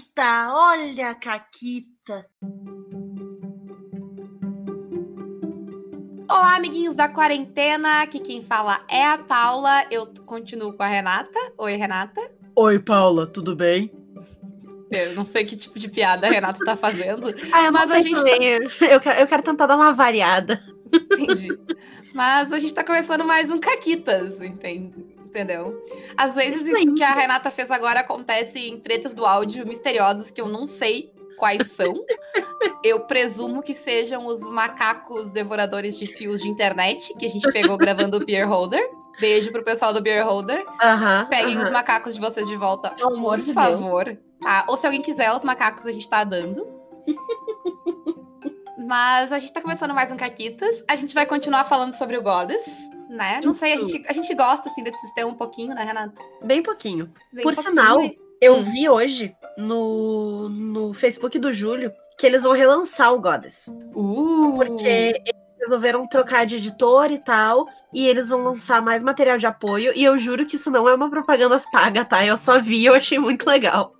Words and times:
Caquita, 0.00 0.48
olha 0.52 1.10
a 1.10 1.14
Caquita. 1.14 2.26
Olá, 6.28 6.56
amiguinhos 6.56 6.96
da 6.96 7.08
quarentena. 7.08 8.02
Aqui 8.02 8.18
quem 8.18 8.42
fala 8.42 8.80
é 8.88 9.04
a 9.04 9.18
Paula. 9.18 9.84
Eu 9.90 10.06
continuo 10.24 10.72
com 10.72 10.82
a 10.82 10.86
Renata. 10.86 11.38
Oi, 11.58 11.74
Renata. 11.74 12.20
Oi, 12.56 12.78
Paula, 12.78 13.26
tudo 13.26 13.54
bem? 13.54 13.92
Eu 14.90 15.14
não 15.14 15.24
sei 15.24 15.44
que 15.44 15.56
tipo 15.56 15.78
de 15.78 15.88
piada 15.90 16.26
a 16.26 16.30
Renata 16.30 16.64
tá 16.64 16.76
fazendo. 16.76 17.28
Ah, 17.52 17.66
eu 17.66 17.72
mas 17.72 17.90
a 17.90 18.00
gente 18.00 18.22
tá... 18.22 18.84
eu, 18.86 19.00
quero, 19.00 19.20
eu 19.20 19.26
quero 19.26 19.42
tentar 19.42 19.66
dar 19.66 19.76
uma 19.76 19.92
variada. 19.92 20.62
Entendi. 20.92 21.48
Mas 22.14 22.52
a 22.52 22.58
gente 22.58 22.74
tá 22.74 22.82
começando 22.82 23.24
mais 23.24 23.50
um 23.50 23.58
Caquitas, 23.58 24.40
entende? 24.40 25.09
Entendeu? 25.30 25.82
Às 26.16 26.34
vezes 26.34 26.62
isso, 26.66 26.76
isso 26.76 26.94
que 26.94 27.02
a 27.02 27.12
Renata 27.12 27.50
fez 27.50 27.70
agora 27.70 28.00
acontece 28.00 28.58
em 28.58 28.78
tretas 28.78 29.14
do 29.14 29.24
áudio 29.24 29.66
misteriosas 29.66 30.30
que 30.30 30.40
eu 30.40 30.48
não 30.48 30.66
sei 30.66 31.12
quais 31.38 31.70
são. 31.70 31.94
eu 32.84 33.06
presumo 33.06 33.62
que 33.62 33.72
sejam 33.72 34.26
os 34.26 34.40
macacos 34.50 35.30
devoradores 35.30 35.98
de 35.98 36.04
fios 36.04 36.42
de 36.42 36.48
internet 36.48 37.16
que 37.16 37.24
a 37.24 37.28
gente 37.28 37.50
pegou 37.52 37.78
gravando 37.78 38.18
o 38.18 38.26
Beer 38.26 38.48
Holder. 38.48 38.82
Beijo 39.18 39.50
pro 39.52 39.64
pessoal 39.64 39.92
do 39.92 40.02
Beer 40.02 40.26
Holder. 40.26 40.60
Uh 40.62 40.82
-huh, 40.82 41.28
Peguem 41.28 41.56
uh 41.56 41.60
-huh. 41.60 41.64
os 41.64 41.70
macacos 41.70 42.14
de 42.14 42.20
vocês 42.20 42.48
de 42.48 42.56
volta, 42.56 42.90
Pelo 42.90 43.20
por 43.20 43.38
de 43.38 43.52
favor. 43.52 44.04
Deus. 44.04 44.18
Tá? 44.40 44.64
Ou 44.68 44.76
se 44.76 44.86
alguém 44.86 45.02
quiser, 45.02 45.32
os 45.32 45.44
macacos 45.44 45.86
a 45.86 45.92
gente 45.92 46.08
tá 46.08 46.24
dando. 46.24 46.66
Mas 48.90 49.30
a 49.30 49.38
gente 49.38 49.52
tá 49.52 49.60
começando 49.60 49.94
mais 49.94 50.10
um 50.10 50.16
Caquitas. 50.16 50.82
A 50.88 50.96
gente 50.96 51.14
vai 51.14 51.24
continuar 51.24 51.62
falando 51.62 51.92
sobre 51.92 52.16
o 52.16 52.22
Goddess 52.22 52.90
né? 53.08 53.40
Não 53.44 53.54
sei, 53.54 53.74
a 53.74 53.76
gente, 53.76 54.04
a 54.08 54.12
gente 54.12 54.34
gosta 54.34 54.68
assim 54.68 54.82
desse 54.82 55.00
sistema 55.00 55.30
um 55.30 55.34
pouquinho, 55.34 55.74
né, 55.74 55.84
Renata? 55.84 56.20
Bem 56.42 56.60
pouquinho. 56.60 57.12
Bem 57.32 57.44
Por 57.44 57.54
pouquinho 57.54 57.70
sinal, 57.70 58.00
eu 58.40 58.56
Hum. 58.56 58.62
vi 58.62 58.88
hoje 58.88 59.34
no, 59.56 60.48
no 60.48 60.92
Facebook 60.92 61.38
do 61.38 61.52
Júlio 61.52 61.92
que 62.18 62.26
eles 62.26 62.42
vão 62.42 62.52
relançar 62.52 63.12
o 63.12 63.20
Goddess. 63.20 63.68
Uh, 63.68 64.56
Porque 64.56 64.86
eles 64.86 65.34
resolveram 65.60 66.06
trocar 66.08 66.44
de 66.44 66.56
editor 66.56 67.12
e 67.12 67.18
tal. 67.18 67.66
E 67.92 68.06
eles 68.06 68.28
vão 68.28 68.42
lançar 68.42 68.82
mais 68.82 69.02
material 69.02 69.38
de 69.38 69.46
apoio. 69.46 69.92
E 69.94 70.04
eu 70.04 70.18
juro 70.18 70.46
que 70.46 70.56
isso 70.56 70.70
não 70.70 70.88
é 70.88 70.94
uma 70.94 71.10
propaganda 71.10 71.62
paga, 71.72 72.04
tá? 72.04 72.24
Eu 72.24 72.36
só 72.36 72.58
vi 72.60 72.82
e 72.82 72.86
eu 72.86 72.94
achei 72.94 73.18
muito 73.18 73.46
legal. 73.46 73.94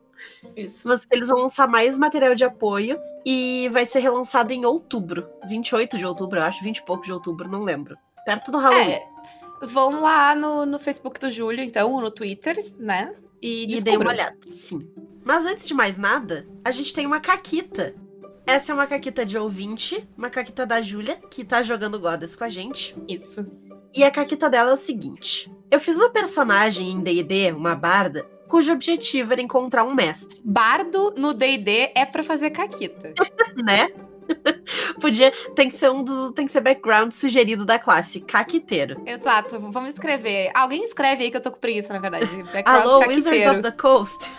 Isso. 0.56 0.86
Mas 0.86 1.06
eles 1.10 1.28
vão 1.28 1.38
lançar 1.38 1.68
mais 1.68 1.98
material 1.98 2.34
de 2.34 2.44
apoio. 2.44 2.98
E 3.24 3.68
vai 3.70 3.84
ser 3.84 4.00
relançado 4.00 4.52
em 4.52 4.64
outubro. 4.64 5.28
28 5.46 5.98
de 5.98 6.06
outubro, 6.06 6.38
eu 6.38 6.42
acho. 6.44 6.62
20 6.64 6.78
e 6.78 6.84
pouco 6.84 7.04
de 7.04 7.12
outubro, 7.12 7.48
não 7.48 7.62
lembro. 7.62 7.96
Perto 8.24 8.50
do 8.50 8.58
Halloween. 8.58 8.92
É, 8.92 9.08
vão 9.62 10.00
lá 10.00 10.34
no, 10.34 10.64
no 10.64 10.78
Facebook 10.78 11.20
do 11.20 11.30
Júlio, 11.30 11.62
então, 11.62 11.92
ou 11.92 12.00
no 12.00 12.10
Twitter, 12.10 12.56
né? 12.78 13.14
E 13.42 13.64
E 13.64 13.66
dei 13.82 13.96
uma 13.96 14.04
descubram. 14.04 14.10
olhada, 14.10 14.36
sim. 14.62 14.90
Mas 15.24 15.44
antes 15.44 15.68
de 15.68 15.74
mais 15.74 15.98
nada, 15.98 16.46
a 16.64 16.70
gente 16.70 16.92
tem 16.94 17.06
uma 17.06 17.20
caquita. 17.20 17.94
Essa 18.46 18.72
é 18.72 18.74
uma 18.74 18.86
caquita 18.86 19.24
de 19.24 19.36
ouvinte, 19.38 20.08
uma 20.16 20.30
caquita 20.30 20.64
da 20.66 20.80
Júlia, 20.80 21.16
que 21.30 21.44
tá 21.44 21.62
jogando 21.62 22.00
Goddess 22.00 22.34
com 22.34 22.44
a 22.44 22.48
gente. 22.48 22.96
Isso. 23.06 23.44
E 23.94 24.02
a 24.02 24.10
caquita 24.10 24.48
dela 24.48 24.70
é 24.70 24.74
o 24.74 24.78
seguinte: 24.78 25.50
eu 25.70 25.78
fiz 25.78 25.96
uma 25.98 26.10
personagem 26.10 26.90
em 26.90 27.00
DD, 27.00 27.52
uma 27.52 27.74
barda, 27.74 28.26
cujo 28.50 28.72
objetivo 28.72 29.32
era 29.32 29.40
encontrar 29.40 29.84
um 29.84 29.94
mestre, 29.94 30.40
Bardo 30.44 31.14
no 31.16 31.32
D&D 31.32 31.92
é 31.94 32.04
pra 32.04 32.22
fazer 32.22 32.50
caquita. 32.50 33.14
né? 33.56 33.88
Podia. 35.00 35.32
Tem 35.54 35.68
que 35.68 35.76
ser 35.76 35.90
um 35.90 36.02
dos. 36.04 36.32
Tem 36.32 36.46
que 36.46 36.52
ser 36.52 36.60
background 36.60 37.12
sugerido 37.12 37.64
da 37.64 37.78
classe, 37.78 38.20
caquiteiro. 38.20 39.00
Exato, 39.06 39.58
vamos 39.58 39.94
escrever. 39.94 40.50
Alguém 40.54 40.84
escreve 40.84 41.24
aí 41.24 41.30
que 41.30 41.36
eu 41.36 41.40
tô 41.42 41.50
com 41.50 41.58
preguiça, 41.58 41.92
na 41.92 41.98
verdade. 42.00 42.26
Background 42.52 42.66
Alô, 42.82 42.98
Wizards 42.98 43.24
caquiteiro. 43.24 43.52
of 43.54 43.62
the 43.62 43.70
Coast. 43.72 44.30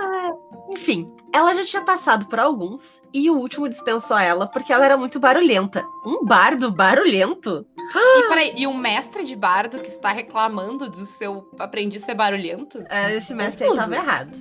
Ah, 0.00 0.30
Enfim, 0.70 1.06
ela 1.32 1.54
já 1.54 1.64
tinha 1.64 1.82
passado 1.82 2.26
por 2.26 2.38
alguns 2.40 3.00
e 3.14 3.30
o 3.30 3.34
último 3.36 3.68
dispensou 3.68 4.18
ela 4.18 4.46
porque 4.46 4.72
ela 4.72 4.84
era 4.84 4.96
muito 4.96 5.20
barulhenta. 5.20 5.84
Um 6.04 6.24
bardo 6.24 6.70
barulhento? 6.70 7.64
E 7.94 8.28
peraí, 8.28 8.52
e 8.56 8.66
um 8.66 8.74
mestre 8.76 9.24
de 9.24 9.36
bardo 9.36 9.80
que 9.80 9.88
está 9.88 10.10
reclamando 10.12 10.88
do 10.90 11.04
seu 11.06 11.48
aprendiz 11.58 12.02
ser 12.04 12.14
barulhento? 12.14 12.84
É, 12.88 13.14
Esse 13.14 13.34
mestre 13.34 13.64
aí 13.64 13.70
Confuso. 13.70 13.90
tava 13.90 14.02
errado. 14.02 14.36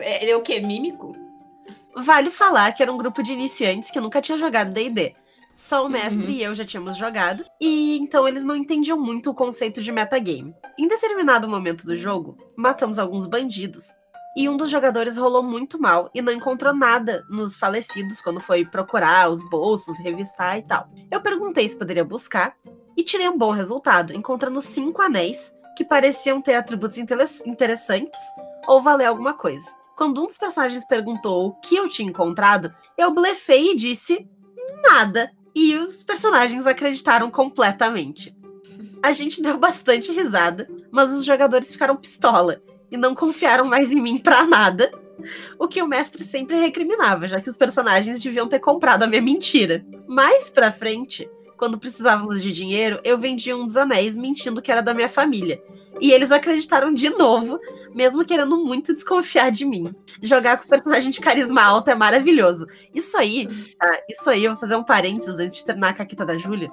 É- 0.00 0.22
Ele 0.22 0.30
é 0.32 0.36
o 0.36 0.42
quê? 0.42 0.60
Mímico? 0.60 1.16
Vale 1.96 2.30
falar 2.30 2.72
que 2.72 2.82
era 2.82 2.92
um 2.92 2.96
grupo 2.98 3.22
de 3.22 3.32
iniciantes 3.32 3.90
que 3.90 4.00
nunca 4.00 4.20
tinha 4.22 4.38
jogado 4.38 4.72
D&D. 4.72 5.14
Só 5.56 5.84
o 5.84 5.88
mestre 5.88 6.24
Uhum. 6.26 6.30
e 6.30 6.42
eu 6.42 6.54
já 6.54 6.64
tínhamos 6.64 6.96
jogado, 6.96 7.44
e 7.60 7.98
então 7.98 8.28
eles 8.28 8.44
não 8.44 8.54
entendiam 8.54 8.96
muito 8.96 9.30
o 9.30 9.34
conceito 9.34 9.82
de 9.82 9.90
metagame. 9.90 10.54
Em 10.78 10.86
determinado 10.86 11.48
momento 11.48 11.84
do 11.84 11.96
jogo, 11.96 12.38
matamos 12.56 12.96
alguns 12.96 13.26
bandidos, 13.26 13.88
e 14.38 14.48
um 14.48 14.56
dos 14.56 14.70
jogadores 14.70 15.16
rolou 15.16 15.42
muito 15.42 15.80
mal 15.80 16.08
e 16.14 16.22
não 16.22 16.32
encontrou 16.32 16.72
nada 16.72 17.26
nos 17.28 17.56
falecidos 17.56 18.20
quando 18.20 18.38
foi 18.38 18.64
procurar 18.64 19.28
os 19.28 19.42
bolsos, 19.50 19.98
revistar 19.98 20.56
e 20.56 20.62
tal. 20.62 20.88
Eu 21.10 21.20
perguntei 21.20 21.68
se 21.68 21.76
poderia 21.76 22.04
buscar, 22.04 22.54
e 22.96 23.02
tirei 23.02 23.28
um 23.28 23.36
bom 23.36 23.50
resultado, 23.50 24.14
encontrando 24.14 24.62
cinco 24.62 25.02
anéis 25.02 25.52
que 25.76 25.84
pareciam 25.84 26.40
ter 26.40 26.54
atributos 26.54 26.98
interessantes 26.98 28.20
ou 28.68 28.80
valer 28.80 29.06
alguma 29.06 29.34
coisa. 29.34 29.66
Quando 29.96 30.22
um 30.22 30.26
dos 30.26 30.38
personagens 30.38 30.86
perguntou 30.86 31.48
o 31.48 31.54
que 31.54 31.74
eu 31.74 31.88
tinha 31.88 32.08
encontrado, 32.08 32.72
eu 32.96 33.12
blefei 33.12 33.72
e 33.72 33.76
disse 33.76 34.28
nada. 34.84 35.32
E 35.52 35.74
os 35.76 36.04
personagens 36.04 36.64
acreditaram 36.64 37.28
completamente. 37.28 38.36
A 39.02 39.12
gente 39.12 39.42
deu 39.42 39.58
bastante 39.58 40.12
risada, 40.12 40.68
mas 40.92 41.10
os 41.10 41.24
jogadores 41.24 41.72
ficaram 41.72 41.96
pistola 41.96 42.62
e 42.90 42.96
não 42.96 43.14
confiaram 43.14 43.64
mais 43.64 43.90
em 43.90 44.00
mim 44.00 44.18
pra 44.18 44.44
nada. 44.44 44.90
O 45.58 45.66
que 45.66 45.82
o 45.82 45.88
mestre 45.88 46.24
sempre 46.24 46.56
recriminava, 46.56 47.26
já 47.26 47.40
que 47.40 47.50
os 47.50 47.56
personagens 47.56 48.20
deviam 48.20 48.48
ter 48.48 48.60
comprado 48.60 49.02
a 49.02 49.06
minha 49.06 49.22
mentira. 49.22 49.84
Mais 50.06 50.48
pra 50.48 50.70
frente, 50.70 51.28
quando 51.56 51.78
precisávamos 51.78 52.40
de 52.40 52.52
dinheiro, 52.52 53.00
eu 53.02 53.18
vendia 53.18 53.56
um 53.56 53.66
dos 53.66 53.76
anéis 53.76 54.14
mentindo 54.14 54.62
que 54.62 54.70
era 54.70 54.80
da 54.80 54.94
minha 54.94 55.08
família. 55.08 55.60
E 56.00 56.12
eles 56.12 56.30
acreditaram 56.30 56.94
de 56.94 57.10
novo, 57.10 57.58
mesmo 57.92 58.24
querendo 58.24 58.56
muito 58.64 58.94
desconfiar 58.94 59.50
de 59.50 59.64
mim. 59.64 59.92
Jogar 60.22 60.58
com 60.58 60.68
personagem 60.68 61.10
de 61.10 61.20
carisma 61.20 61.62
alto 61.62 61.90
é 61.90 61.94
maravilhoso. 61.94 62.66
Isso 62.94 63.16
aí, 63.16 63.48
tá? 63.76 64.00
isso 64.08 64.30
aí, 64.30 64.44
eu 64.44 64.52
vou 64.52 64.60
fazer 64.60 64.76
um 64.76 64.84
parênteses 64.84 65.34
antes 65.38 65.58
de 65.58 65.64
terminar 65.64 65.88
a 65.88 65.94
caquita 65.94 66.24
da 66.24 66.38
Júlia. 66.38 66.70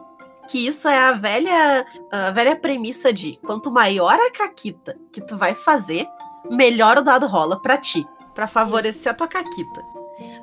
Que 0.48 0.68
isso 0.68 0.88
é 0.88 0.98
a 0.98 1.14
velha, 1.14 1.86
a 2.12 2.32
velha 2.32 2.56
premissa 2.56 3.12
de 3.12 3.38
quanto 3.46 3.72
maior 3.72 4.14
a 4.14 4.32
caquita 4.32 4.96
que 5.12 5.22
tu 5.22 5.38
vai 5.38 5.54
fazer, 5.56 6.08
melhor 6.50 6.98
o 6.98 7.04
dado 7.04 7.26
rola 7.28 7.62
pra 7.62 7.78
ti. 7.78 8.06
Pra 8.34 8.48
favorecer 8.48 9.14
a 9.14 9.16
tua 9.16 9.30
caquita. 9.30 9.82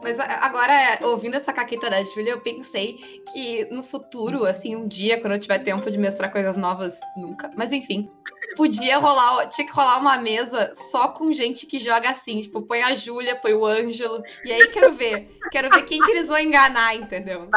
Mas 0.03 0.19
agora, 0.19 0.99
ouvindo 1.03 1.37
essa 1.37 1.53
caqueta 1.53 1.91
da 1.91 2.03
Júlia, 2.03 2.33
eu 2.33 2.41
pensei 2.41 2.95
que 3.31 3.67
no 3.71 3.83
futuro, 3.83 4.47
assim, 4.47 4.75
um 4.75 4.89
dia, 4.89 5.21
quando 5.21 5.35
eu 5.35 5.41
tiver 5.41 5.59
tempo 5.59 5.91
de 5.91 5.99
mestrar 5.99 6.33
coisas 6.33 6.57
novas, 6.57 6.99
nunca. 7.15 7.51
Mas 7.55 7.71
enfim, 7.71 8.11
podia 8.57 8.99
rolar, 8.99 9.47
tinha 9.49 9.67
que 9.67 9.73
rolar 9.75 9.99
uma 9.99 10.17
mesa 10.17 10.73
só 10.91 11.09
com 11.09 11.33
gente 11.33 11.67
que 11.67 11.79
joga 11.79 12.09
assim. 12.09 12.41
Tipo, 12.41 12.63
põe 12.63 12.83
a 12.83 12.95
Júlia, 12.95 13.37
põe 13.37 13.53
o 13.53 13.67
Ângelo. 13.67 14.23
E 14.43 14.53
aí 14.53 14.69
quero 14.69 14.93
ver. 14.93 15.31
Quero 15.51 15.69
ver 15.69 15.83
quem 15.83 16.01
que 16.01 16.11
eles 16.13 16.29
vão 16.29 16.39
enganar, 16.39 16.97
entendeu? 16.97 17.49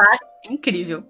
Incrível. 0.48 1.02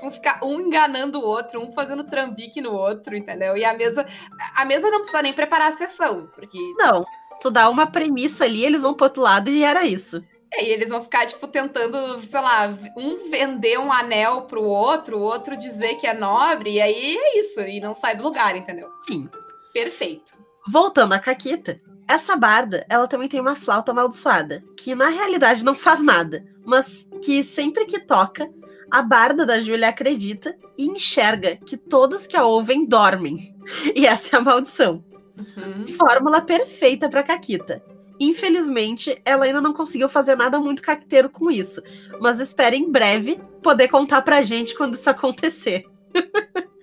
Vão 0.00 0.10
ficar 0.10 0.40
um 0.42 0.60
enganando 0.60 1.18
o 1.18 1.24
outro, 1.24 1.60
um 1.60 1.72
fazendo 1.72 2.04
trambique 2.04 2.60
no 2.60 2.72
outro, 2.72 3.16
entendeu? 3.16 3.56
E 3.56 3.64
a 3.64 3.74
mesa. 3.74 4.06
A 4.54 4.64
mesa 4.64 4.90
não 4.90 4.98
precisa 4.98 5.22
nem 5.22 5.32
preparar 5.32 5.72
a 5.72 5.76
sessão, 5.76 6.28
porque 6.34 6.58
Não, 6.78 7.04
tu 7.40 7.50
dá 7.50 7.68
uma 7.68 7.86
premissa 7.86 8.44
ali, 8.44 8.64
eles 8.64 8.82
vão 8.82 8.94
pro 8.94 9.06
outro 9.06 9.22
lado 9.22 9.50
e 9.50 9.64
era 9.64 9.84
isso. 9.84 10.22
E 10.54 10.64
eles 10.66 10.88
vão 10.88 11.00
ficar, 11.00 11.26
tipo, 11.26 11.48
tentando, 11.48 12.20
sei 12.20 12.40
lá, 12.40 12.74
um 12.96 13.30
vender 13.30 13.78
um 13.78 13.90
anel 13.90 14.42
pro 14.42 14.62
outro, 14.62 15.16
o 15.16 15.22
outro 15.22 15.56
dizer 15.56 15.94
que 15.94 16.06
é 16.06 16.12
nobre, 16.12 16.72
e 16.74 16.80
aí 16.80 17.16
é 17.16 17.38
isso, 17.38 17.60
e 17.60 17.80
não 17.80 17.94
sai 17.94 18.16
do 18.16 18.22
lugar, 18.22 18.54
entendeu? 18.54 18.88
Sim. 19.06 19.28
Perfeito. 19.72 20.38
Voltando 20.68 21.14
à 21.14 21.18
Caquita, 21.18 21.80
essa 22.06 22.36
barda, 22.36 22.84
ela 22.90 23.08
também 23.08 23.28
tem 23.28 23.40
uma 23.40 23.56
flauta 23.56 23.92
amaldiçoada, 23.92 24.62
que 24.76 24.94
na 24.94 25.08
realidade 25.08 25.64
não 25.64 25.74
faz 25.74 26.02
nada, 26.02 26.44
mas 26.64 27.08
que 27.24 27.42
sempre 27.42 27.86
que 27.86 27.98
toca, 28.00 28.48
a 28.92 29.00
barda 29.00 29.46
da 29.46 29.58
Júlia 29.58 29.88
acredita 29.88 30.54
e 30.76 30.84
enxerga 30.84 31.56
que 31.56 31.78
todos 31.78 32.26
que 32.26 32.36
a 32.36 32.44
ouvem 32.44 32.84
dormem. 32.84 33.56
E 33.96 34.06
essa 34.06 34.36
é 34.36 34.38
a 34.38 34.42
maldição. 34.42 35.02
Uhum. 35.38 35.86
Fórmula 35.86 36.42
perfeita 36.42 37.08
para 37.08 37.22
Caquita. 37.22 37.82
Infelizmente, 38.20 39.18
ela 39.24 39.46
ainda 39.46 39.62
não 39.62 39.72
conseguiu 39.72 40.10
fazer 40.10 40.36
nada 40.36 40.60
muito 40.60 40.82
caqueteiro 40.82 41.30
com 41.30 41.50
isso, 41.50 41.82
mas 42.20 42.38
espera 42.38 42.76
em 42.76 42.92
breve 42.92 43.40
poder 43.62 43.88
contar 43.88 44.20
pra 44.20 44.42
gente 44.42 44.76
quando 44.76 44.92
isso 44.92 45.08
acontecer. 45.08 45.86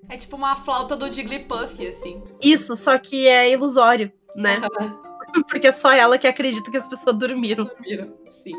É 0.09 0.17
tipo 0.17 0.35
uma 0.35 0.55
flauta 0.55 0.95
do 0.95 1.13
Jigglypuff, 1.13 1.87
assim. 1.87 2.23
Isso, 2.41 2.75
só 2.75 2.97
que 2.97 3.27
é 3.27 3.51
ilusório, 3.51 4.11
né? 4.35 4.59
Porque 5.47 5.67
é 5.67 5.71
só 5.71 5.91
ela 5.91 6.17
que 6.17 6.27
acredita 6.27 6.69
que 6.69 6.77
as 6.77 6.87
pessoas 6.87 7.17
dormiram. 7.17 7.69
Sim. 8.29 8.53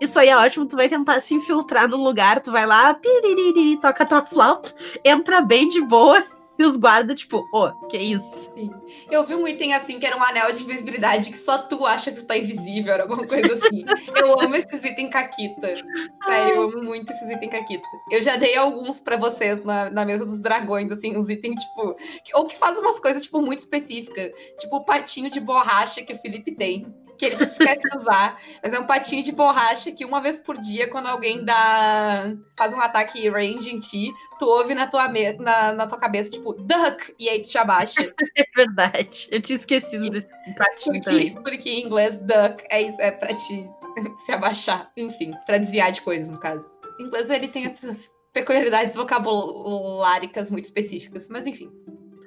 Isso 0.00 0.18
aí 0.18 0.28
é 0.28 0.36
ótimo, 0.36 0.66
tu 0.66 0.76
vai 0.76 0.88
tentar 0.88 1.20
se 1.20 1.34
infiltrar 1.34 1.88
num 1.88 2.02
lugar, 2.02 2.40
tu 2.40 2.52
vai 2.52 2.64
lá, 2.66 2.94
piririri, 2.94 3.76
toca 3.80 4.06
tua 4.06 4.24
flauta, 4.24 4.72
entra 5.04 5.40
bem 5.40 5.68
de 5.68 5.80
boa 5.80 6.24
E 6.58 6.64
os 6.64 6.76
guardas, 6.76 7.20
tipo, 7.20 7.48
ô, 7.52 7.66
oh, 7.66 7.86
que 7.86 7.96
isso? 7.96 8.50
Sim. 8.54 8.70
Eu 9.10 9.24
vi 9.24 9.34
um 9.34 9.46
item 9.46 9.74
assim 9.74 9.98
que 9.98 10.06
era 10.06 10.16
um 10.16 10.22
anel 10.22 10.52
de 10.52 10.64
invisibilidade 10.64 11.30
que 11.30 11.38
só 11.38 11.58
tu 11.58 11.86
acha 11.86 12.10
que 12.10 12.18
tu 12.18 12.26
tá 12.26 12.36
invisível, 12.36 12.94
era 12.94 13.04
alguma 13.04 13.26
coisa 13.26 13.54
assim. 13.54 13.84
eu 14.16 14.40
amo 14.40 14.56
esses 14.56 14.82
itens 14.82 15.10
caquita. 15.10 15.76
Sério, 16.24 16.54
eu 16.54 16.62
amo 16.62 16.82
muito 16.82 17.12
esses 17.12 17.30
itens 17.30 17.52
caquita. 17.52 17.86
Eu 18.10 18.20
já 18.20 18.36
dei 18.36 18.56
alguns 18.56 18.98
para 18.98 19.16
vocês 19.16 19.62
na, 19.62 19.88
na 19.88 20.04
mesa 20.04 20.26
dos 20.26 20.40
dragões, 20.40 20.90
assim, 20.90 21.16
uns 21.16 21.28
itens, 21.28 21.62
tipo. 21.62 21.96
Ou 22.34 22.46
que 22.46 22.56
fazem 22.56 22.82
umas 22.82 22.98
coisas, 22.98 23.22
tipo, 23.22 23.40
muito 23.40 23.60
específicas. 23.60 24.32
Tipo 24.58 24.76
o 24.76 24.84
patinho 24.84 25.30
de 25.30 25.38
borracha 25.38 26.02
que 26.02 26.12
o 26.12 26.18
Felipe 26.18 26.56
tem 26.56 26.92
que 27.18 27.26
ele 27.26 27.44
esquece 27.44 27.88
de 27.88 27.96
usar. 27.96 28.40
Mas 28.62 28.72
é 28.72 28.78
um 28.78 28.86
patinho 28.86 29.22
de 29.22 29.32
borracha 29.32 29.90
que 29.90 30.04
uma 30.04 30.20
vez 30.20 30.40
por 30.40 30.56
dia, 30.56 30.88
quando 30.88 31.06
alguém 31.06 31.44
dá 31.44 32.32
faz 32.56 32.72
um 32.72 32.80
ataque 32.80 33.28
range 33.28 33.70
em 33.70 33.80
ti, 33.80 34.12
tu 34.38 34.46
ouve 34.46 34.74
na 34.74 34.86
tua, 34.86 35.08
me... 35.08 35.32
na, 35.34 35.72
na 35.72 35.86
tua 35.86 35.98
cabeça, 35.98 36.30
tipo, 36.30 36.54
duck, 36.54 37.14
e 37.18 37.28
aí 37.28 37.42
tu 37.42 37.50
te 37.50 37.58
abaixa. 37.58 38.00
É 38.38 38.44
verdade. 38.54 39.26
Eu 39.30 39.42
tinha 39.42 39.58
esquecido 39.58 40.10
desse 40.10 40.28
patinho 40.56 40.94
porque, 40.94 41.00
também. 41.00 41.34
Porque 41.34 41.70
em 41.70 41.86
inglês, 41.86 42.18
duck 42.18 42.64
é, 42.70 43.08
é 43.08 43.10
pra 43.10 43.34
te 43.34 43.68
se 44.24 44.32
abaixar. 44.32 44.90
Enfim, 44.96 45.34
pra 45.44 45.58
desviar 45.58 45.90
de 45.90 46.00
coisas, 46.02 46.28
no 46.28 46.38
caso. 46.38 46.64
Em 47.00 47.04
inglês 47.04 47.28
ele 47.30 47.48
tem 47.48 47.66
essas 47.66 48.12
peculiaridades 48.32 48.94
vocabuláricas 48.94 50.50
muito 50.50 50.66
específicas, 50.66 51.28
mas 51.28 51.46
enfim. 51.46 51.70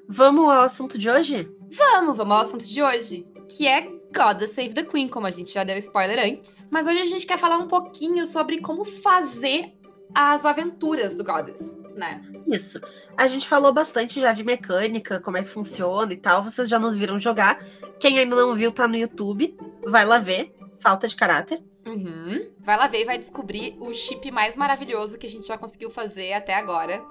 Vamos 0.08 0.50
ao 0.50 0.64
assunto 0.64 0.98
de 0.98 1.10
hoje? 1.10 1.50
Vamos, 1.70 2.18
vamos 2.18 2.36
ao 2.36 2.42
assunto 2.42 2.66
de 2.66 2.84
hoje, 2.84 3.24
que 3.48 3.68
é 3.68 3.88
Goddess 4.14 4.52
Save 4.52 4.74
the 4.74 4.84
Queen, 4.84 5.08
como 5.08 5.28
a 5.28 5.32
gente 5.32 5.54
já 5.54 5.64
deu 5.64 5.78
spoiler 5.78 6.20
antes. 6.20 6.68
Mas 6.70 6.88
hoje 6.88 7.00
a 7.00 7.06
gente 7.06 7.26
quer 7.26 7.38
falar 7.38 7.58
um 7.58 7.68
pouquinho 7.68 8.26
sobre 8.26 8.60
como 8.60 8.84
fazer 8.84 9.74
as 10.14 10.46
aventuras 10.46 11.16
do 11.16 11.24
Goddess, 11.24 11.80
né? 11.96 12.22
Isso. 12.48 12.80
A 13.18 13.28
gente 13.28 13.48
falou 13.48 13.74
bastante 13.74 14.20
já 14.20 14.34
de 14.34 14.44
mecânica, 14.44 15.20
como 15.20 15.38
é 15.38 15.44
que 15.44 15.50
funciona 15.50 16.14
e 16.14 16.18
tal. 16.18 16.44
Vocês 16.44 16.68
já 16.68 16.78
nos 16.78 16.98
viram 16.98 17.20
jogar. 17.20 17.64
Quem 18.00 18.20
ainda 18.20 18.36
não 18.36 18.56
viu, 18.56 18.72
tá 18.72 18.88
no 18.88 18.98
YouTube. 18.98 19.58
Vai 19.86 20.06
lá 20.06 20.18
ver. 20.18 20.54
Falta 20.80 21.08
de 21.08 21.16
caráter. 21.16 21.64
Uhum. 21.86 22.50
Vai 22.60 22.78
lá 22.78 22.88
ver 22.88 23.02
e 23.02 23.06
vai 23.06 23.18
descobrir 23.18 23.76
o 23.80 23.94
chip 23.94 24.30
mais 24.32 24.56
maravilhoso 24.56 25.18
que 25.18 25.28
a 25.28 25.30
gente 25.30 25.48
já 25.48 25.58
conseguiu 25.58 25.90
fazer 25.90 26.34
até 26.34 26.54
agora. 26.54 27.02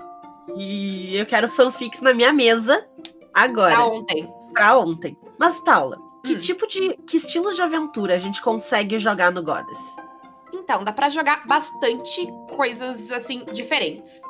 E 0.57 1.17
eu 1.17 1.27
quero 1.27 1.49
fanfics 1.49 2.01
na 2.01 2.13
minha 2.13 2.33
mesa 2.33 2.87
agora. 3.33 3.75
Pra 3.75 3.87
ontem. 3.87 4.29
Pra 4.53 4.79
ontem. 4.79 5.17
Mas, 5.39 5.61
Paula, 5.61 5.99
que 6.25 6.35
hum. 6.35 6.39
tipo 6.39 6.67
de. 6.67 6.97
Que 7.07 7.17
estilos 7.17 7.57
de 7.57 7.63
aventura 7.63 8.15
a 8.15 8.19
gente 8.19 8.41
consegue 8.43 8.99
jogar 8.99 9.31
no 9.33 9.43
Goddess? 9.43 9.79
Então, 10.53 10.85
dá 10.85 10.93
para 10.93 11.09
jogar 11.09 11.47
bastante 11.47 12.27
coisas 12.57 13.11
assim 13.13 13.45
diferentes. 13.53 14.21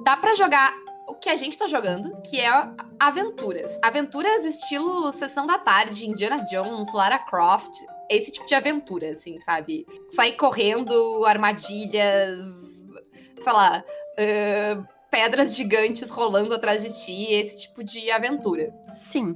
Dá 0.00 0.16
para 0.16 0.34
jogar 0.34 0.74
o 1.06 1.14
que 1.14 1.28
a 1.28 1.36
gente 1.36 1.56
tá 1.56 1.66
jogando, 1.66 2.16
que 2.22 2.40
é 2.40 2.50
aventuras. 2.98 3.78
Aventuras 3.82 4.44
estilo 4.44 5.12
Sessão 5.12 5.46
da 5.46 5.58
Tarde, 5.58 6.08
Indiana 6.08 6.44
Jones, 6.50 6.92
Lara 6.92 7.18
Croft, 7.18 7.72
esse 8.10 8.30
tipo 8.30 8.46
de 8.46 8.54
aventura, 8.54 9.10
assim, 9.10 9.40
sabe? 9.40 9.86
Sair 10.08 10.32
correndo, 10.32 11.24
armadilhas, 11.26 12.44
sei 13.42 13.52
lá, 13.52 13.84
uh, 14.18 14.86
pedras 15.10 15.54
gigantes 15.54 16.10
rolando 16.10 16.54
atrás 16.54 16.82
de 16.82 16.92
ti, 16.92 17.32
esse 17.32 17.62
tipo 17.62 17.84
de 17.84 18.10
aventura. 18.10 18.72
Sim. 18.94 19.34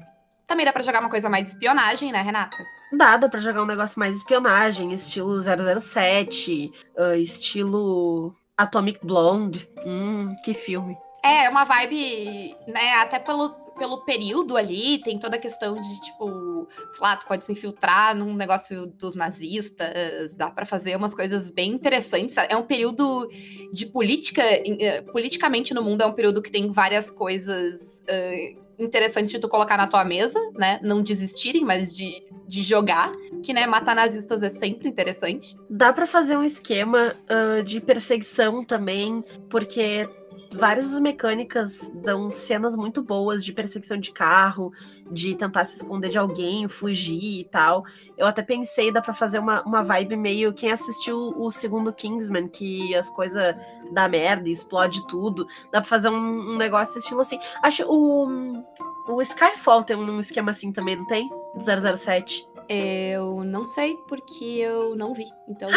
Também 0.49 0.65
dá 0.65 0.73
pra 0.73 0.83
jogar 0.83 1.01
uma 1.01 1.11
coisa 1.11 1.29
mais 1.29 1.49
espionagem, 1.49 2.11
né, 2.11 2.23
Renata? 2.23 2.57
Dá, 2.91 3.19
dá 3.19 3.29
pra 3.29 3.39
jogar 3.39 3.63
um 3.63 3.67
negócio 3.67 4.01
mais 4.01 4.17
espionagem, 4.17 4.95
estilo 4.95 5.39
007, 5.39 6.73
uh, 6.97 7.13
estilo 7.15 8.35
Atomic 8.57 8.99
Blonde. 9.05 9.69
Hum, 9.85 10.35
que 10.43 10.55
filme. 10.55 10.97
É, 11.23 11.51
uma 11.51 11.65
vibe, 11.65 12.57
né, 12.67 12.95
até 12.95 13.19
pelo, 13.19 13.51
pelo 13.77 14.07
período 14.07 14.57
ali, 14.57 15.03
tem 15.03 15.19
toda 15.19 15.37
a 15.37 15.39
questão 15.39 15.79
de, 15.79 16.01
tipo, 16.01 16.67
sei 16.93 17.01
lá, 17.03 17.17
tu 17.17 17.27
pode 17.27 17.45
se 17.45 17.53
infiltrar 17.53 18.17
num 18.17 18.33
negócio 18.33 18.87
dos 18.87 19.15
nazistas, 19.15 20.35
dá 20.35 20.51
para 20.51 20.65
fazer 20.65 20.97
umas 20.97 21.15
coisas 21.15 21.51
bem 21.51 21.73
interessantes. 21.73 22.35
É 22.39 22.57
um 22.57 22.63
período 22.63 23.29
de 23.71 23.85
política, 23.85 24.43
eh, 24.43 25.03
politicamente 25.13 25.75
no 25.75 25.83
mundo, 25.83 26.01
é 26.03 26.07
um 26.07 26.15
período 26.15 26.41
que 26.41 26.51
tem 26.51 26.73
várias 26.73 27.11
coisas. 27.11 28.03
Uh, 28.09 28.68
interessante 28.79 29.31
de 29.31 29.39
tu 29.39 29.49
colocar 29.49 29.77
na 29.77 29.87
tua 29.87 30.05
mesa, 30.05 30.39
né? 30.55 30.79
Não 30.83 31.03
desistirem, 31.03 31.65
mas 31.65 31.97
de, 31.97 32.23
de 32.47 32.63
jogar. 32.63 33.13
Que, 33.43 33.53
né, 33.53 33.67
matar 33.67 33.97
nazistas 33.97 34.43
é 34.43 34.49
sempre 34.49 34.89
interessante. 34.89 35.57
Dá 35.69 35.93
para 35.93 36.07
fazer 36.07 36.37
um 36.37 36.45
esquema 36.45 37.15
uh, 37.29 37.63
de 37.63 37.81
perseguição 37.81 38.65
também, 38.65 39.25
porque 39.49 40.09
várias 40.57 40.99
mecânicas 41.01 41.91
dão 41.95 42.33
cenas 42.33 42.77
muito 42.77 43.03
boas 43.03 43.45
de 43.45 43.53
perseguição 43.53 43.99
de 43.99 44.13
carro, 44.13 44.73
de 45.11 45.35
tentar 45.35 45.65
se 45.65 45.79
esconder 45.79 46.09
de 46.09 46.19
alguém, 46.19 46.69
fugir 46.69 47.41
e 47.41 47.45
tal. 47.45 47.85
Eu 48.17 48.27
até 48.27 48.43
pensei, 48.43 48.91
dá 48.91 49.03
pra 49.03 49.13
fazer 49.13 49.39
uma, 49.39 49.63
uma 49.63 49.83
vibe 49.83 50.17
meio. 50.17 50.53
Quem 50.53 50.73
assistiu 50.73 51.35
o 51.37 51.51
segundo 51.51 51.93
Kingsman, 51.93 52.49
que 52.49 52.95
as 52.95 53.11
coisas 53.11 53.55
dá 53.93 54.09
merda, 54.09 54.49
explode 54.49 55.07
tudo. 55.07 55.47
Dá 55.73 55.81
pra 55.81 55.89
fazer 55.89 56.09
um, 56.09 56.53
um, 56.53 56.57
negócio 56.57 56.99
estilo 56.99 57.21
assim. 57.21 57.39
Acho 57.63 57.85
o. 57.87 58.63
O 59.09 59.23
Skyfall 59.23 59.85
tem 59.85 59.97
um 59.97 60.21
esquema 60.21 60.51
assim 60.51 60.71
também, 60.71 60.97
não 60.97 61.07
tem? 61.07 61.29
Do 61.55 61.97
007. 61.97 62.47
Eu 62.69 63.43
não 63.45 63.65
sei, 63.65 63.97
porque 64.09 64.45
eu 64.45 64.95
não 64.95 65.15
vi. 65.15 65.25
Então. 65.49 65.71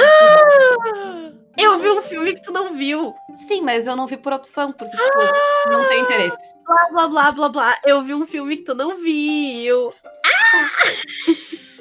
eu 1.57 1.79
vi 1.79 1.89
um 1.89 2.01
filme 2.01 2.33
que 2.33 2.41
tu 2.41 2.51
não 2.51 2.75
viu. 2.75 3.13
Sim, 3.37 3.61
mas 3.61 3.87
eu 3.87 3.95
não 3.95 4.07
vi 4.07 4.17
por 4.17 4.33
opção, 4.33 4.73
porque 4.73 4.95
tipo, 4.95 5.71
não 5.71 5.87
tem 5.87 6.01
interesse. 6.01 6.37
Blá, 6.65 6.87
blá, 6.91 7.07
blá, 7.07 7.31
blá, 7.31 7.49
blá. 7.49 7.75
Eu 7.85 8.01
vi 8.01 8.13
um 8.13 8.25
filme 8.25 8.57
que 8.57 8.63
tu 8.63 8.75
não 8.75 8.97
viu. 9.01 9.93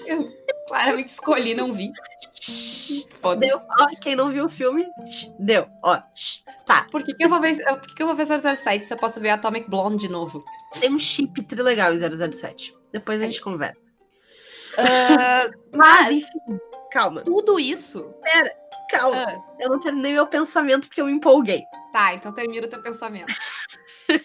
eu 0.07 0.29
claramente 0.69 1.09
escolhi, 1.09 1.55
não 1.55 1.73
vi. 1.73 1.91
Deu. 3.39 3.61
Ó, 3.79 3.87
quem 4.01 4.17
não 4.17 4.31
viu 4.31 4.47
o 4.47 4.49
filme, 4.49 4.87
deu. 5.39 5.67
Ó, 5.83 6.01
tá. 6.65 6.87
Por 6.91 7.03
que, 7.03 7.15
que 7.15 7.25
eu 7.25 7.29
vou 7.29 7.41
ver, 7.41 7.57
por 7.57 7.83
que, 7.83 7.95
que 7.97 8.03
eu 8.03 8.07
vou 8.07 8.17
ver 8.17 8.27
007 8.27 8.87
se 8.87 8.95
eu 8.95 8.99
posso 8.99 9.21
ver 9.21 9.31
Atomic 9.31 9.69
Blonde 9.69 10.07
de 10.07 10.09
novo? 10.09 10.43
Tem 10.79 10.93
um 10.93 10.99
chip 10.99 11.43
trilegal 11.43 11.93
em 11.93 11.99
007. 12.33 12.75
Depois 12.93 13.21
a 13.21 13.27
gente 13.27 13.41
conversa. 13.41 13.90
Uh, 14.79 15.77
mas, 15.77 16.13
enfim, 16.13 16.61
calma. 16.91 17.23
Tudo 17.23 17.59
isso. 17.59 18.15
Pera, 18.23 18.53
calma. 18.91 19.25
Uh. 19.25 19.43
Eu 19.61 19.71
não 19.71 19.81
terminei 19.81 20.13
meu 20.13 20.27
pensamento 20.27 20.89
porque 20.89 21.01
eu 21.01 21.07
me 21.07 21.13
empolguei. 21.13 21.63
Tá, 21.93 22.15
então 22.15 22.33
termina 22.33 22.67
o 22.67 22.71
teu 22.71 22.83
pensamento. 22.83 23.33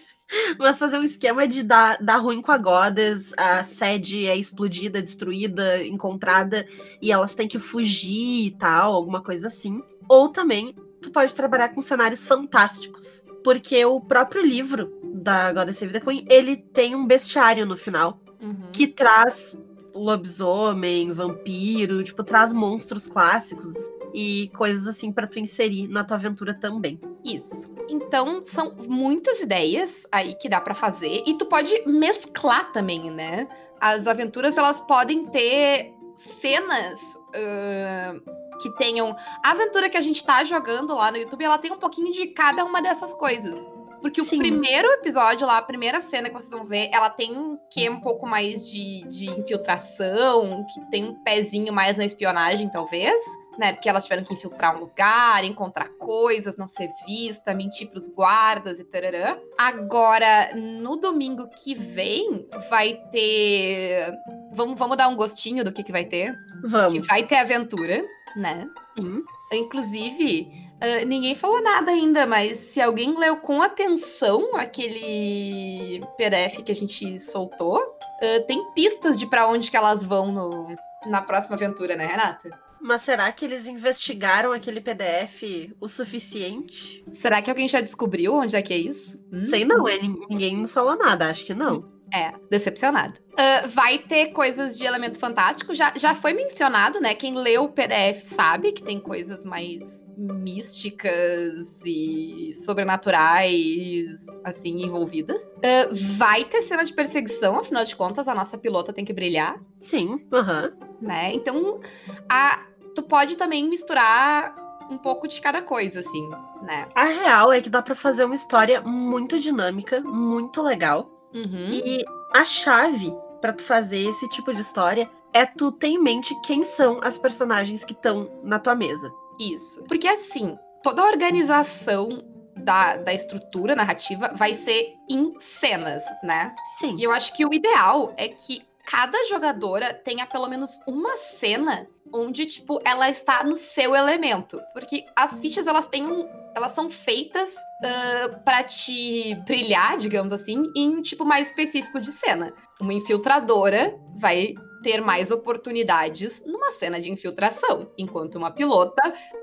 Mas 0.58 0.80
fazer 0.80 0.98
um 0.98 1.04
esquema 1.04 1.48
de 1.48 1.64
dar, 1.64 1.98
dar 2.02 2.18
ruim 2.18 2.42
com 2.42 2.52
a 2.52 2.58
Goddess, 2.58 3.32
a 3.38 3.64
sede 3.64 4.26
é 4.26 4.36
explodida, 4.36 5.02
destruída, 5.02 5.84
encontrada, 5.84 6.66
e 7.02 7.12
elas 7.12 7.36
têm 7.36 7.48
que 7.48 7.60
fugir 7.60 8.48
e 8.48 8.52
tal, 8.52 8.94
alguma 8.94 9.22
coisa 9.22 9.48
assim. 9.48 9.84
Ou 10.10 10.30
também, 10.30 10.75
tu 11.02 11.12
pode 11.12 11.34
trabalhar 11.34 11.70
com 11.70 11.82
cenários 11.82 12.25
fantásticos. 12.25 13.25
Porque 13.44 13.86
o 13.86 14.02
próprio 14.02 14.44
livro 14.44 14.92
da 15.04 15.54
Goddess 15.54 15.78
Save 15.78 15.94
the 15.94 16.00
Queen, 16.00 16.25
ele 16.28 16.58
tem 16.58 16.96
um 16.96 17.06
bestiário 17.06 17.66
no 17.66 17.78
final. 17.78 18.20
Uhum. 18.42 18.72
Que 18.74 18.88
traz 18.88 19.56
lobisomem, 19.96 21.12
vampiro, 21.12 22.04
tipo, 22.04 22.24
traz 22.24 22.52
monstros 22.52 23.08
clássicos 23.08 23.74
e 24.14 24.50
coisas 24.56 24.88
assim 24.88 25.12
para 25.12 25.25
tu 25.25 25.40
inserir 25.40 25.88
na 25.88 26.04
tua 26.04 26.18
aventura 26.18 26.54
também. 26.54 27.00
Isso. 27.24 27.74
Então 27.90 28.42
são 28.42 28.75
muitas 28.88 29.40
ideias 29.40 30.06
aí 30.12 30.36
que 30.36 30.50
dá 30.50 30.60
para 30.60 30.74
fazer 30.74 31.24
e 31.25 31.38
tu 31.38 31.46
pode 31.46 31.82
mesclar 31.88 32.72
também, 32.72 33.10
né? 33.10 33.48
As 33.80 34.08
aventuras 34.08 34.58
elas 34.58 34.80
podem 34.80 35.28
ter 35.28 35.94
cenas 36.16 37.02
uh, 37.02 38.58
que 38.62 38.70
tenham 38.78 39.16
a 39.44 39.52
aventura 39.52 39.90
que 39.90 39.98
a 39.98 40.02
gente 40.02 40.24
tá 40.24 40.44
jogando 40.44 40.96
lá 40.96 41.12
no 41.12 41.18
YouTube, 41.18 41.44
ela 41.44 41.58
tem 41.58 41.72
um 41.72 41.80
pouquinho 41.80 42.12
de 42.12 42.28
cada 42.28 42.64
uma 42.64 42.82
dessas 42.82 43.14
coisas. 43.14 43.68
Porque 44.06 44.24
Sim. 44.24 44.36
o 44.36 44.38
primeiro 44.38 44.88
episódio 44.90 45.48
lá, 45.48 45.58
a 45.58 45.64
primeira 45.64 46.00
cena 46.00 46.30
que 46.30 46.36
vocês 46.36 46.52
vão 46.52 46.64
ver, 46.64 46.92
ela 46.94 47.10
tem 47.10 47.36
um 47.36 47.58
que 47.72 47.90
um 47.90 48.00
pouco 48.00 48.28
mais 48.28 48.70
de, 48.70 49.04
de 49.08 49.32
infiltração, 49.32 50.64
que 50.72 50.80
tem 50.92 51.06
um 51.06 51.16
pezinho 51.24 51.74
mais 51.74 51.98
na 51.98 52.06
espionagem, 52.06 52.70
talvez. 52.70 53.20
Né, 53.58 53.72
porque 53.72 53.88
elas 53.88 54.04
tiveram 54.04 54.24
que 54.24 54.34
infiltrar 54.34 54.76
um 54.76 54.82
lugar, 54.82 55.44
encontrar 55.46 55.88
coisas, 55.98 56.58
não 56.58 56.68
ser 56.68 56.90
vista, 57.08 57.54
mentir 57.54 57.90
pros 57.90 58.08
guardas 58.10 58.82
e 58.82 58.84
tararã. 58.84 59.38
Agora, 59.58 60.54
no 60.54 60.98
domingo 60.98 61.50
que 61.64 61.74
vem, 61.74 62.46
vai 62.70 63.02
ter. 63.10 64.14
Vamos, 64.54 64.78
vamos 64.78 64.98
dar 64.98 65.08
um 65.08 65.16
gostinho 65.16 65.64
do 65.64 65.72
que, 65.72 65.84
que 65.84 65.92
vai 65.92 66.04
ter? 66.04 66.36
Vamos. 66.66 66.94
Que 66.94 67.00
vai 67.00 67.26
ter 67.26 67.38
aventura, 67.38 68.04
né? 68.36 68.70
Sim. 68.98 69.24
Inclusive, 69.54 70.51
uh, 70.75 71.06
ninguém 71.06 71.36
falou 71.36 71.62
nada 71.62 71.92
ainda, 71.92 72.25
mas 72.25 72.58
se 72.58 72.82
alguém 72.82 73.18
leu 73.18 73.38
com 73.38 73.62
atenção 73.62 74.56
aquele 74.56 76.04
PDF 76.18 76.63
que 76.63 76.72
a 76.72 76.75
gente 76.75 77.20
soltou, 77.20 77.77
uh, 77.80 78.48
tem 78.48 78.72
pistas 78.74 79.20
de 79.20 79.25
para 79.27 79.48
onde 79.48 79.70
que 79.70 79.77
elas 79.77 80.04
vão 80.04 80.32
no, 80.32 80.75
na 81.06 81.22
próxima 81.22 81.56
aventura, 81.56 81.96
né, 81.96 82.06
Renata? 82.06 82.65
Mas 82.82 83.01
será 83.01 83.32
que 83.32 83.46
eles 83.46 83.65
investigaram 83.65 84.51
aquele 84.51 84.80
PDF 84.80 85.72
o 85.80 85.88
suficiente? 85.88 87.04
Será 87.12 87.42
que 87.42 87.50
alguém 87.50 87.68
já 87.68 87.82
descobriu 87.82 88.36
onde 88.36 88.56
é 88.56 88.62
que 88.62 88.74
é 88.74 88.77
isso? 88.77 89.20
Hum? 89.32 89.48
Sei 89.48 89.65
não, 89.65 89.88
é, 89.88 89.98
ninguém 90.00 90.58
nos 90.58 90.72
falou 90.72 90.96
nada, 90.96 91.30
acho 91.30 91.46
que 91.46 91.54
não. 91.54 91.95
É, 92.14 92.34
decepcionada. 92.50 93.14
Uh, 93.34 93.68
vai 93.70 93.98
ter 93.98 94.28
coisas 94.28 94.78
de 94.78 94.86
elemento 94.86 95.20
fantástico. 95.20 95.74
Já, 95.74 95.94
já 95.96 96.16
foi 96.16 96.34
mencionado, 96.34 97.02
né? 97.02 97.14
Quem 97.14 97.36
leu 97.36 97.66
o 97.66 97.74
PDF 97.74 98.24
sabe 98.34 98.72
que 98.72 98.84
tem 98.84 99.00
coisas 99.00 99.44
mais 99.44 100.06
místicas 100.18 101.82
e 101.86 102.54
sobrenaturais, 102.54 104.26
assim, 104.44 104.84
envolvidas. 104.84 105.42
Uh, 105.58 105.94
vai 106.18 106.46
ter 106.46 106.62
cena 106.62 106.86
de 106.86 106.94
perseguição, 106.94 107.60
afinal 107.60 107.84
de 107.84 107.96
contas, 107.96 108.28
a 108.28 108.36
nossa 108.36 108.58
pilota 108.58 108.94
tem 108.94 109.04
que 109.04 109.14
brilhar. 109.14 109.60
Sim, 109.80 110.26
aham. 110.32 110.72
Né? 111.02 111.34
Então, 111.34 111.82
a, 112.30 112.66
tu 112.94 113.04
pode 113.04 113.36
também 113.36 113.68
misturar 113.68 114.56
um 114.90 114.98
pouco 114.98 115.28
de 115.28 115.42
cada 115.42 115.62
coisa, 115.62 116.00
assim, 116.00 116.30
né? 116.62 116.88
A 116.96 117.06
real 117.06 117.52
é 117.52 117.62
que 117.62 117.70
dá 117.70 117.82
para 117.82 117.96
fazer 117.96 118.24
uma 118.26 118.36
história 118.36 118.82
muito 118.82 119.40
dinâmica, 119.40 120.00
muito 120.02 120.62
legal. 120.62 121.14
Uhum. 121.36 121.70
E 121.72 122.04
a 122.34 122.46
chave 122.46 123.13
para 123.42 123.54
tu 123.54 123.63
fazer 123.63 124.08
esse 124.10 124.27
tipo 124.30 124.54
de 124.54 124.62
história 124.62 125.10
é 125.34 125.46
tu 125.46 125.72
ter 125.72 125.89
em 125.89 126.01
mente 126.01 126.34
quem 126.42 126.63
são 126.63 127.00
as 127.04 127.18
personagens 127.18 127.84
que 127.84 127.92
estão 127.92 128.32
na 128.42 128.58
tua 128.58 128.74
mesa. 128.74 129.12
Isso. 129.39 129.84
Porque 129.84 130.08
assim, 130.08 130.58
toda 130.82 131.01
a 131.01 131.08
organização 131.08 132.24
da, 132.56 132.98
da 132.98 133.13
estrutura 133.13 133.75
narrativa 133.75 134.32
vai 134.36 134.54
ser 134.54 134.96
em 135.10 135.34
cenas, 135.39 136.04
né? 136.24 136.56
Sim. 136.77 136.96
E 136.98 137.04
eu 137.04 137.12
acho 137.12 137.36
que 137.36 137.46
o 137.46 137.54
ideal 137.54 138.13
é 138.15 138.30
que 138.30 138.65
cada 138.86 139.18
jogadora 139.25 139.94
tenha 139.94 140.25
pelo 140.25 140.48
menos 140.48 140.80
uma 140.88 141.18
cena 141.18 141.88
onde, 142.13 142.46
tipo, 142.46 142.80
ela 142.86 143.10
está 143.10 143.44
no 143.44 143.56
seu 143.56 143.96
elemento. 143.96 144.62
Porque 144.74 145.06
as 145.15 145.39
fichas, 145.39 145.68
elas 145.68 145.88
têm 145.88 146.08
um. 146.08 146.27
Elas 146.56 146.72
são 146.72 146.89
feitas 146.89 147.50
uh, 147.54 148.44
para 148.46 148.63
te 148.63 149.36
brilhar, 149.46 149.98
digamos 149.98 150.32
assim, 150.32 150.63
em 150.75 150.98
um 150.98 151.01
tipo 151.01 151.25
mais 151.25 151.50
específico 151.50 152.00
de 152.00 152.12
cena. 152.12 152.54
Uma 152.80 152.94
infiltradora 152.94 153.94
vai 154.15 154.54
ter 154.86 155.01
mais 155.01 155.32
oportunidades 155.32 156.44
numa 156.46 156.70
cena 156.70 157.01
de 157.01 157.10
infiltração, 157.12 157.89
enquanto 157.98 158.36
uma 158.36 158.51
pilota 158.51 159.01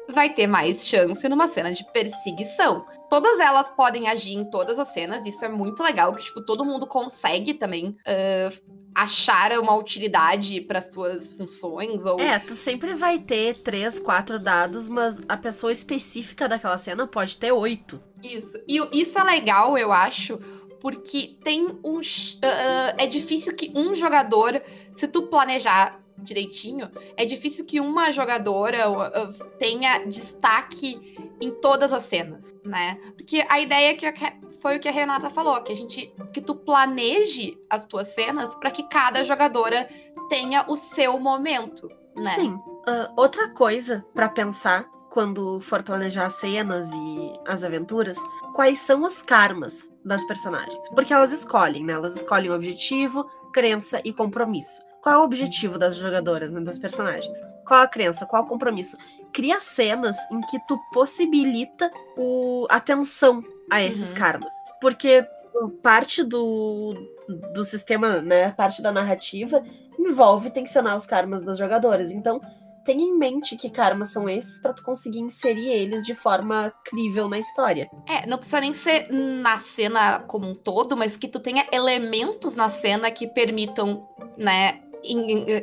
vai 0.08 0.32
ter 0.32 0.46
mais 0.46 0.86
chance 0.86 1.28
numa 1.28 1.48
cena 1.48 1.72
de 1.72 1.84
perseguição. 1.92 2.86
Todas 3.10 3.40
elas 3.40 3.68
podem 3.68 4.06
agir 4.06 4.34
em 4.34 4.48
todas 4.48 4.78
as 4.78 4.86
cenas, 4.94 5.26
isso 5.26 5.44
é 5.44 5.48
muito 5.48 5.82
legal, 5.82 6.14
que 6.14 6.22
tipo 6.22 6.46
todo 6.46 6.64
mundo 6.64 6.86
consegue 6.86 7.54
também 7.54 7.88
uh, 7.88 8.74
achar 8.94 9.58
uma 9.58 9.74
utilidade 9.74 10.60
para 10.60 10.80
suas 10.80 11.36
funções 11.36 12.06
ou 12.06 12.20
É, 12.20 12.38
tu 12.38 12.54
sempre 12.54 12.94
vai 12.94 13.18
ter 13.18 13.56
três, 13.56 13.98
quatro 13.98 14.38
dados, 14.38 14.88
mas 14.88 15.20
a 15.28 15.36
pessoa 15.36 15.72
específica 15.72 16.48
daquela 16.48 16.78
cena 16.78 17.04
pode 17.04 17.36
ter 17.36 17.50
oito. 17.50 18.00
Isso. 18.22 18.62
E 18.68 18.78
isso 18.92 19.18
é 19.18 19.24
legal, 19.24 19.76
eu 19.76 19.90
acho, 19.90 20.38
porque 20.82 21.38
tem 21.44 21.68
um. 21.84 22.00
Uh, 22.00 22.94
é 22.98 23.06
difícil 23.06 23.54
que 23.54 23.70
um 23.72 23.94
jogador, 23.94 24.60
se 24.94 25.08
tu 25.08 25.22
planejar 25.22 26.00
direitinho, 26.18 26.90
é 27.16 27.24
difícil 27.24 27.64
que 27.64 27.80
uma 27.80 28.12
jogadora 28.12 28.90
uh, 28.90 29.44
tenha 29.58 30.04
destaque 30.04 31.16
em 31.40 31.50
todas 31.50 31.92
as 31.92 32.02
cenas, 32.04 32.54
né? 32.64 32.98
Porque 33.16 33.44
a 33.48 33.60
ideia 33.60 33.96
que 33.96 34.06
foi 34.60 34.76
o 34.76 34.80
que 34.80 34.88
a 34.88 34.92
Renata 34.92 35.30
falou, 35.30 35.62
que 35.62 35.72
a 35.72 35.76
gente 35.76 36.12
que 36.32 36.40
tu 36.40 36.54
planeje 36.54 37.58
as 37.68 37.84
tuas 37.86 38.08
cenas 38.08 38.54
para 38.54 38.70
que 38.70 38.84
cada 38.84 39.24
jogadora 39.24 39.88
tenha 40.28 40.64
o 40.68 40.76
seu 40.76 41.18
momento, 41.18 41.88
né? 42.14 42.34
Sim. 42.34 42.52
Uh, 42.54 43.12
outra 43.16 43.48
coisa 43.50 44.04
para 44.14 44.28
pensar 44.28 44.88
quando 45.10 45.60
for 45.60 45.82
planejar 45.82 46.26
as 46.26 46.34
cenas 46.34 46.88
e 46.90 47.32
as 47.46 47.62
aventuras, 47.62 48.16
quais 48.52 48.78
são 48.80 49.04
os 49.04 49.22
karmas 49.22 49.90
das 50.04 50.24
personagens. 50.24 50.88
Porque 50.90 51.12
elas 51.12 51.32
escolhem, 51.32 51.84
né? 51.84 51.92
Elas 51.94 52.16
escolhem 52.16 52.50
o 52.50 52.54
objetivo, 52.54 53.24
crença 53.52 54.00
e 54.04 54.12
compromisso. 54.12 54.80
Qual 55.02 55.14
é 55.16 55.18
o 55.18 55.24
objetivo 55.24 55.78
das 55.78 55.96
jogadoras, 55.96 56.52
né, 56.52 56.60
das 56.60 56.78
personagens? 56.78 57.36
Qual 57.66 57.80
a 57.80 57.88
crença? 57.88 58.24
Qual 58.24 58.44
o 58.44 58.46
compromisso? 58.46 58.96
Cria 59.32 59.60
cenas 59.60 60.16
em 60.30 60.40
que 60.42 60.58
tu 60.68 60.78
possibilita 60.92 61.90
o 62.16 62.66
atenção 62.70 63.42
a 63.70 63.82
esses 63.82 64.10
uhum. 64.10 64.14
karmas. 64.14 64.52
Porque 64.80 65.26
parte 65.82 66.22
do, 66.22 66.94
do 67.52 67.64
sistema, 67.64 68.20
né? 68.20 68.52
Parte 68.52 68.80
da 68.80 68.92
narrativa 68.92 69.62
envolve 69.98 70.50
tensionar 70.50 70.96
os 70.96 71.06
karmas 71.06 71.42
das 71.42 71.58
jogadoras. 71.58 72.10
Então, 72.10 72.40
tenha 72.84 73.02
em 73.02 73.16
mente 73.16 73.56
que 73.56 73.70
karmas 73.70 74.10
são 74.10 74.28
esses 74.28 74.58
para 74.58 74.72
tu 74.72 74.82
conseguir 74.82 75.20
inserir 75.20 75.68
eles 75.68 76.04
de 76.04 76.14
forma 76.14 76.72
crível 76.84 77.28
na 77.28 77.38
história. 77.38 77.88
É, 78.08 78.26
não 78.26 78.38
precisa 78.38 78.60
nem 78.60 78.72
ser 78.72 79.08
na 79.10 79.58
cena 79.58 80.20
como 80.20 80.48
um 80.48 80.54
todo, 80.54 80.96
mas 80.96 81.16
que 81.16 81.28
tu 81.28 81.40
tenha 81.40 81.66
elementos 81.72 82.56
na 82.56 82.70
cena 82.70 83.10
que 83.10 83.26
permitam, 83.26 84.08
né, 84.36 84.80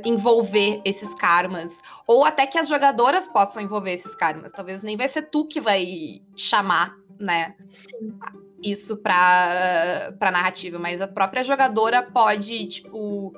envolver 0.06 0.82
esses 0.84 1.14
karmas. 1.16 1.80
Ou 2.06 2.26
até 2.26 2.46
que 2.46 2.58
as 2.58 2.68
jogadoras 2.68 3.28
possam 3.28 3.62
envolver 3.62 3.94
esses 3.94 4.14
karmas. 4.16 4.52
Talvez 4.52 4.84
nem 4.84 4.98
vai 4.98 5.08
ser 5.08 5.24
tu 5.24 5.46
que 5.46 5.62
vai 5.62 6.22
chamar, 6.36 6.94
né? 7.20 7.56
Sim. 7.70 8.18
Isso 8.62 8.98
pra, 8.98 10.14
pra 10.20 10.32
narrativa, 10.32 10.78
mas 10.78 11.02
a 11.02 11.08
própria 11.08 11.42
jogadora 11.46 12.04
pode, 12.04 12.68
tipo, 12.68 13.34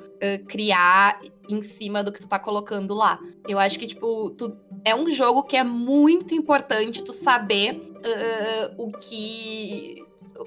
criar 0.48 1.22
em 1.54 1.62
cima 1.62 2.04
do 2.04 2.12
que 2.12 2.20
tu 2.20 2.28
tá 2.28 2.40
colocando 2.40 2.94
lá. 2.94 3.20
Eu 3.48 3.60
acho 3.60 3.78
que, 3.78 3.88
tipo, 3.88 4.32
tu, 4.32 4.56
é 4.84 4.96
um 4.96 5.12
jogo 5.12 5.44
que 5.44 5.56
é 5.56 5.64
muito 5.64 6.34
importante 6.34 7.04
tu 7.04 7.12
saber 7.12 7.76
uh, 7.76 8.84
o 8.84 8.92
que. 8.92 10.04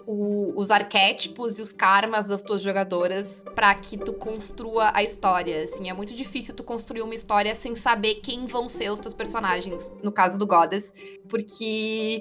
O, 0.07 0.59
os 0.59 0.73
arquétipos 0.73 1.57
e 1.59 1.63
os 1.63 1.71
karmas 1.71 2.27
das 2.27 2.43
tuas 2.43 2.61
jogadoras 2.61 3.45
para 3.55 3.73
que 3.77 3.97
tu 3.97 4.13
construa 4.13 4.91
a 4.93 5.05
história. 5.05 5.63
Assim, 5.63 5.89
é 5.89 5.93
muito 5.93 6.13
difícil 6.15 6.53
tu 6.53 6.65
construir 6.65 7.03
uma 7.03 7.15
história 7.15 7.55
sem 7.55 7.77
saber 7.77 8.17
quem 8.17 8.45
vão 8.45 8.69
ser 8.69 8.91
os 8.91 8.99
teus 8.99 9.15
personagens, 9.15 9.89
no 10.03 10.11
caso 10.11 10.37
do 10.37 10.47
Goddess, 10.49 10.93
porque 11.29 12.21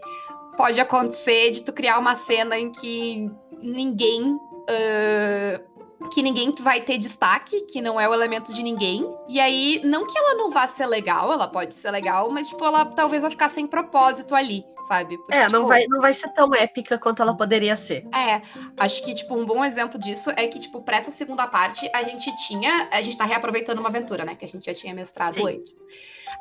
pode 0.55 0.79
acontecer 0.79 1.51
de 1.51 1.63
tu 1.63 1.73
criar 1.73 1.97
uma 1.97 2.15
cena 2.15 2.59
em 2.59 2.71
que 2.71 3.31
ninguém 3.59 4.33
uh, 4.33 5.72
que 6.11 6.21
ninguém 6.21 6.53
vai 6.59 6.81
ter 6.81 6.97
destaque, 6.97 7.61
que 7.61 7.81
não 7.81 7.99
é 7.99 8.07
o 8.07 8.13
elemento 8.13 8.53
de 8.53 8.63
ninguém. 8.63 9.05
E 9.27 9.39
aí, 9.39 9.81
não 9.83 10.05
que 10.07 10.17
ela 10.17 10.35
não 10.35 10.49
vá 10.49 10.67
ser 10.67 10.85
legal, 10.85 11.31
ela 11.31 11.47
pode 11.47 11.73
ser 11.75 11.91
legal, 11.91 12.29
mas, 12.29 12.49
tipo, 12.49 12.63
ela 12.63 12.85
talvez 12.85 13.21
vai 13.21 13.31
ficar 13.31 13.49
sem 13.49 13.65
propósito 13.67 14.35
ali, 14.35 14.65
sabe? 14.87 15.17
Porque, 15.17 15.33
é, 15.33 15.49
não, 15.49 15.61
tipo, 15.61 15.67
vai, 15.67 15.87
não 15.87 16.01
vai 16.01 16.13
ser 16.13 16.29
tão 16.29 16.53
épica 16.53 16.97
quanto 16.97 17.21
ela 17.21 17.35
poderia 17.35 17.75
ser. 17.75 18.07
É, 18.13 18.41
acho 18.77 19.03
que, 19.03 19.13
tipo, 19.15 19.35
um 19.35 19.45
bom 19.45 19.63
exemplo 19.63 19.99
disso 19.99 20.29
é 20.31 20.47
que, 20.47 20.59
tipo, 20.59 20.81
pra 20.81 20.97
essa 20.97 21.11
segunda 21.11 21.47
parte, 21.47 21.89
a 21.93 22.03
gente 22.03 22.35
tinha. 22.47 22.89
A 22.91 23.01
gente 23.01 23.17
tá 23.17 23.25
reaproveitando 23.25 23.79
uma 23.79 23.89
aventura, 23.89 24.25
né? 24.25 24.35
Que 24.35 24.45
a 24.45 24.47
gente 24.47 24.65
já 24.65 24.73
tinha 24.73 24.93
mestrado 24.93 25.35
Sim. 25.35 25.47
antes 25.47 25.75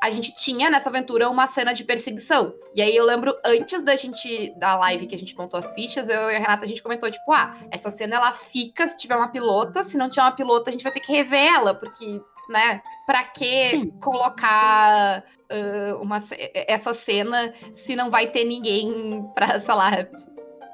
a 0.02 0.10
gente 0.10 0.34
tinha 0.34 0.68
nessa 0.68 0.88
aventura 0.88 1.28
uma 1.28 1.46
cena 1.46 1.72
de 1.72 1.84
perseguição. 1.84 2.52
E 2.74 2.82
aí 2.82 2.96
eu 2.96 3.04
lembro, 3.04 3.36
antes 3.44 3.84
da 3.84 3.94
gente, 3.94 4.52
da 4.58 4.76
live 4.76 5.06
que 5.06 5.14
a 5.14 5.18
gente 5.18 5.36
montou 5.36 5.60
as 5.60 5.72
fichas, 5.74 6.08
eu 6.08 6.28
e 6.28 6.34
a 6.34 6.38
Renata, 6.40 6.64
a 6.64 6.68
gente 6.68 6.82
comentou, 6.82 7.08
tipo, 7.08 7.32
ah, 7.32 7.54
essa 7.70 7.88
cena 7.88 8.16
ela 8.16 8.32
fica 8.32 8.84
se 8.86 8.98
tiver 8.98 9.14
uma 9.14 9.28
pilota, 9.28 9.84
se 9.84 9.96
não 9.96 10.10
tiver 10.10 10.22
uma 10.22 10.32
pilota, 10.32 10.70
a 10.70 10.72
gente 10.72 10.82
vai 10.82 10.92
ter 10.92 10.98
que 10.98 11.12
rever 11.12 11.54
ela, 11.54 11.72
porque 11.72 12.20
né? 12.52 12.82
Pra 13.06 13.24
que 13.24 13.70
Sim. 13.70 13.90
colocar 14.00 15.24
uh, 15.50 16.00
uma, 16.00 16.22
essa 16.54 16.94
cena 16.94 17.52
se 17.74 17.96
não 17.96 18.10
vai 18.10 18.28
ter 18.28 18.44
ninguém 18.44 19.24
pra, 19.34 19.58
sei 19.58 19.74
lá. 19.74 19.90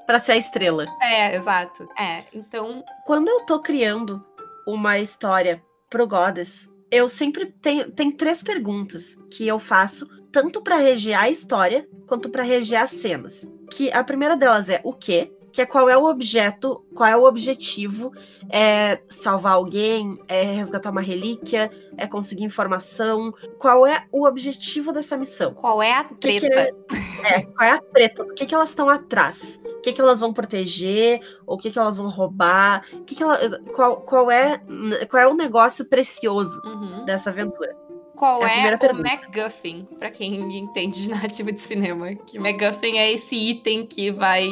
Pra 0.07 0.19
ser 0.19 0.33
a 0.33 0.37
estrela. 0.37 0.85
É, 1.01 1.37
exato. 1.37 1.89
É, 1.99 2.25
então. 2.35 2.85
Quando 3.07 3.29
eu 3.29 3.47
tô 3.47 3.61
criando 3.61 4.23
uma 4.67 4.99
história 4.99 5.63
pro 5.89 6.07
Goddess, 6.07 6.69
eu 6.91 7.09
sempre 7.09 7.47
tenho 7.47 7.91
tem 7.91 8.11
três 8.11 8.43
perguntas 8.43 9.15
que 9.31 9.47
eu 9.47 9.59
faço 9.59 10.07
tanto 10.33 10.63
para 10.63 10.77
reger 10.77 11.19
a 11.19 11.31
história 11.31 11.89
quanto 12.07 12.31
para 12.31 12.43
reger 12.43 12.83
as 12.83 12.91
cenas. 12.91 13.47
Que 13.71 13.91
a 13.93 14.03
primeira 14.03 14.37
delas 14.37 14.69
é 14.69 14.81
o 14.85 14.93
quê? 14.93 15.33
Que 15.59 15.63
é 15.63 15.67
qual 15.67 15.91
é 15.91 15.99
o 15.99 16.05
objeto, 16.05 16.85
qual 16.95 17.09
é 17.09 17.17
o 17.17 17.25
objetivo? 17.25 18.13
É 18.49 19.01
salvar 19.09 19.55
alguém? 19.55 20.17
É 20.29 20.45
resgatar 20.45 20.93
uma 20.93 21.01
relíquia? 21.01 21.69
É 21.97 22.07
conseguir 22.07 22.45
informação? 22.45 23.35
Qual 23.59 23.85
é 23.85 24.07
o 24.13 24.25
objetivo 24.25 24.93
dessa 24.93 25.17
missão? 25.17 25.55
Qual 25.55 25.83
é 25.83 25.95
a 25.95 26.05
treta? 26.05 26.49
Que 26.49 26.49
que 26.49 27.27
é, 27.27 27.35
é, 27.39 27.41
qual 27.41 27.69
é 27.69 27.73
a 27.73 27.81
treta? 27.81 28.25
Por 28.25 28.35
que, 28.37 28.47
que 28.47 28.55
elas 28.55 28.69
estão 28.69 28.89
atrás? 28.89 29.59
o 29.65 29.81
que, 29.81 29.93
que 29.93 30.01
elas 30.01 30.21
vão 30.21 30.33
proteger, 30.33 31.21
o 31.45 31.57
que, 31.57 31.73
que 31.73 31.79
elas 31.79 31.97
vão 31.97 32.09
roubar, 32.09 32.85
que 33.05 33.17
que 33.17 33.23
ela, 33.23 33.39
qual, 33.75 33.97
qual, 34.03 34.31
é, 34.31 34.61
qual 35.09 35.23
é 35.23 35.27
o 35.27 35.35
negócio 35.35 35.85
precioso 35.85 36.61
uhum. 36.65 37.05
dessa 37.05 37.31
aventura. 37.31 37.77
Qual 38.15 38.45
é, 38.45 38.69
é 38.69 38.75
o 38.75 38.79
pergunta. 38.79 39.09
MacGuffin, 39.09 39.89
para 39.99 40.11
quem 40.11 40.57
entende 40.57 41.03
de 41.03 41.11
narrativa 41.11 41.51
de 41.51 41.61
cinema? 41.61 42.15
Que 42.15 42.39
MacGuffin 42.39 42.97
é 42.97 43.13
esse 43.13 43.35
item 43.35 43.87
que 43.87 44.11
vai 44.13 44.49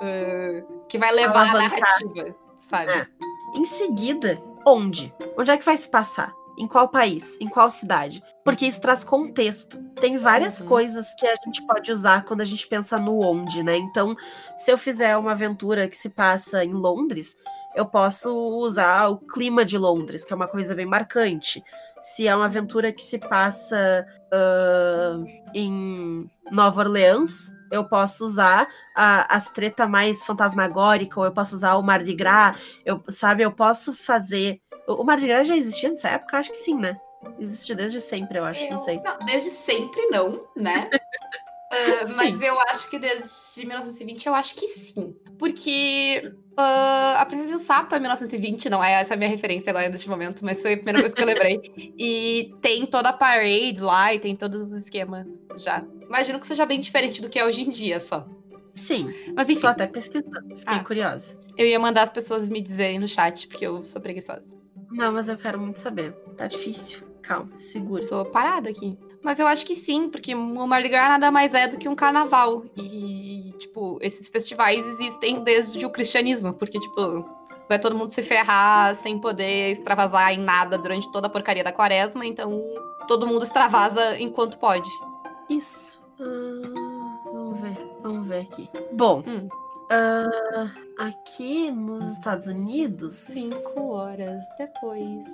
uh, 0.00 0.84
que 0.88 0.98
vai 0.98 1.12
levar 1.12 1.50
a 1.50 1.52
narrativa, 1.54 2.34
sabe? 2.60 2.92
É. 2.92 3.06
Em 3.54 3.64
seguida, 3.64 4.42
onde? 4.66 5.12
Onde 5.36 5.50
é 5.50 5.56
que 5.56 5.64
vai 5.64 5.76
se 5.76 5.88
passar? 5.88 6.32
Em 6.58 6.66
qual 6.66 6.88
país? 6.88 7.36
Em 7.40 7.48
qual 7.48 7.70
cidade? 7.70 8.22
porque 8.48 8.64
isso 8.64 8.80
traz 8.80 9.04
contexto. 9.04 9.78
Tem 10.00 10.16
várias 10.16 10.62
Uhum. 10.62 10.68
coisas 10.68 11.12
que 11.18 11.26
a 11.26 11.36
gente 11.44 11.62
pode 11.66 11.92
usar 11.92 12.24
quando 12.24 12.40
a 12.40 12.46
gente 12.46 12.66
pensa 12.66 12.98
no 12.98 13.20
onde, 13.20 13.62
né? 13.62 13.76
Então, 13.76 14.16
se 14.56 14.72
eu 14.72 14.78
fizer 14.78 15.18
uma 15.18 15.32
aventura 15.32 15.86
que 15.86 15.94
se 15.94 16.08
passa 16.08 16.64
em 16.64 16.72
Londres, 16.72 17.36
eu 17.76 17.84
posso 17.84 18.34
usar 18.34 19.08
o 19.08 19.18
clima 19.18 19.66
de 19.66 19.76
Londres, 19.76 20.24
que 20.24 20.32
é 20.32 20.36
uma 20.36 20.48
coisa 20.48 20.74
bem 20.74 20.86
marcante. 20.86 21.62
Se 22.00 22.26
é 22.26 22.34
uma 22.34 22.46
aventura 22.46 22.90
que 22.90 23.02
se 23.02 23.18
passa 23.18 24.06
ah, 24.32 25.18
em 25.52 26.26
Nova 26.50 26.80
Orleans, 26.80 27.54
eu 27.70 27.84
posso 27.84 28.24
usar 28.24 28.68
a- 28.94 29.34
as 29.36 29.50
treta 29.50 29.86
mais 29.86 30.24
fantasmagórica, 30.24 31.18
ou 31.20 31.26
eu 31.26 31.32
posso 31.32 31.56
usar 31.56 31.74
o 31.76 31.82
Mardi 31.82 32.14
Gras, 32.14 32.56
eu, 32.84 33.02
sabe? 33.08 33.42
Eu 33.42 33.52
posso 33.52 33.92
fazer. 33.94 34.60
O 34.86 35.02
o 35.02 35.04
Mardi 35.04 35.26
Gras 35.26 35.46
já 35.48 35.56
existia 35.56 35.88
nessa 35.90 36.08
época? 36.08 36.38
Acho 36.38 36.50
que 36.50 36.56
sim, 36.58 36.74
né? 36.78 36.98
Existe 37.38 37.74
desde 37.74 38.00
sempre, 38.00 38.38
eu 38.38 38.44
acho, 38.44 38.60
não 38.64 38.72
Eu- 38.72 38.78
sei. 38.78 39.00
não, 39.02 39.18
desde 39.26 39.50
sempre 39.50 40.00
não, 40.06 40.46
né? 40.56 40.88
Ah, 41.70 42.08
mas 42.16 42.40
eu 42.40 42.58
acho 42.70 42.88
que 42.88 42.98
desde 42.98 43.66
1920 43.66 44.26
eu 44.26 44.34
acho 44.34 44.54
que 44.54 44.66
sim. 44.68 45.14
Porque 45.38 46.32
ah, 46.56 47.16
a 47.20 47.26
Princesa 47.26 47.52
e 47.52 47.56
o 47.56 47.58
Sapo 47.58 47.94
é 47.94 47.98
1920, 48.00 48.70
não 48.70 48.82
é 48.82 49.00
essa 49.02 49.14
a 49.14 49.16
minha 49.16 49.28
referência 49.28 49.70
agora 49.70 49.88
neste 49.88 50.08
momento, 50.08 50.44
mas 50.44 50.62
foi 50.62 50.72
a 50.72 50.76
primeira 50.76 51.00
coisa 51.00 51.14
que 51.14 51.22
eu 51.22 51.26
lembrei. 51.26 51.60
E 51.98 52.54
tem 52.62 52.86
toda 52.86 53.10
a 53.10 53.12
parade 53.12 53.80
lá 53.80 54.14
e 54.14 54.18
tem 54.20 54.34
todos 54.36 54.62
os 54.62 54.72
esquemas 54.72 55.26
já. 55.56 55.84
Imagino 56.02 56.38
que 56.40 56.46
seja 56.46 56.64
bem 56.64 56.80
diferente 56.80 57.20
do 57.20 57.28
que 57.28 57.38
é 57.38 57.44
hoje 57.44 57.62
em 57.62 57.68
dia 57.70 57.98
só. 58.00 58.26
Sim, 58.72 59.12
Mas 59.34 59.50
enfim, 59.50 59.60
tô 59.60 59.66
até 59.66 59.86
pesquisando, 59.88 60.56
fiquei 60.56 60.76
Ah. 60.76 60.84
curiosa. 60.84 61.36
eu 61.56 61.66
ia 61.66 61.78
mandar 61.80 62.02
as 62.02 62.10
pessoas 62.10 62.48
me 62.48 62.60
dizerem 62.62 62.98
no 63.00 63.08
chat, 63.08 63.48
porque 63.48 63.66
eu 63.66 63.82
sou 63.82 64.00
preguiçosa. 64.00 64.56
Não, 64.90 65.12
mas 65.12 65.28
eu 65.28 65.36
quero 65.36 65.58
muito 65.58 65.80
saber. 65.80 66.12
Tá 66.36 66.46
difícil. 66.46 67.00
Calma, 67.20 67.50
segura. 67.58 68.06
Tô 68.06 68.24
parada 68.24 68.70
aqui. 68.70 68.96
Mas 69.22 69.38
eu 69.38 69.46
acho 69.46 69.66
que 69.66 69.74
sim, 69.74 70.08
porque 70.08 70.34
o 70.34 70.66
Mardi 70.66 70.88
Gras 70.88 71.08
nada 71.08 71.30
mais 71.30 71.52
é 71.54 71.66
do 71.68 71.76
que 71.76 71.88
um 71.88 71.94
carnaval. 71.94 72.64
E, 72.76 73.52
tipo, 73.58 73.98
esses 74.00 74.28
festivais 74.28 74.86
existem 74.86 75.42
desde 75.42 75.84
o 75.84 75.90
cristianismo, 75.90 76.54
porque, 76.54 76.78
tipo, 76.78 77.24
vai 77.68 77.78
todo 77.78 77.96
mundo 77.96 78.10
se 78.10 78.22
ferrar 78.22 78.94
sem 78.94 79.18
poder 79.20 79.72
extravasar 79.72 80.32
em 80.32 80.38
nada 80.38 80.78
durante 80.78 81.10
toda 81.10 81.26
a 81.26 81.30
porcaria 81.30 81.64
da 81.64 81.72
quaresma, 81.72 82.24
então 82.24 82.62
todo 83.06 83.26
mundo 83.26 83.42
extravasa 83.42 84.18
enquanto 84.20 84.58
pode. 84.58 84.88
Isso. 85.50 86.00
Ah, 86.20 87.18
vamos 87.24 87.60
ver, 87.60 87.76
vamos 88.02 88.26
ver 88.28 88.40
aqui. 88.42 88.70
Bom, 88.92 89.22
Hum. 89.26 89.48
ah, 89.90 90.70
aqui 90.98 91.70
nos 91.70 92.02
Estados 92.12 92.46
Unidos. 92.46 93.14
Cinco 93.16 93.92
horas 93.92 94.44
depois. 94.58 95.24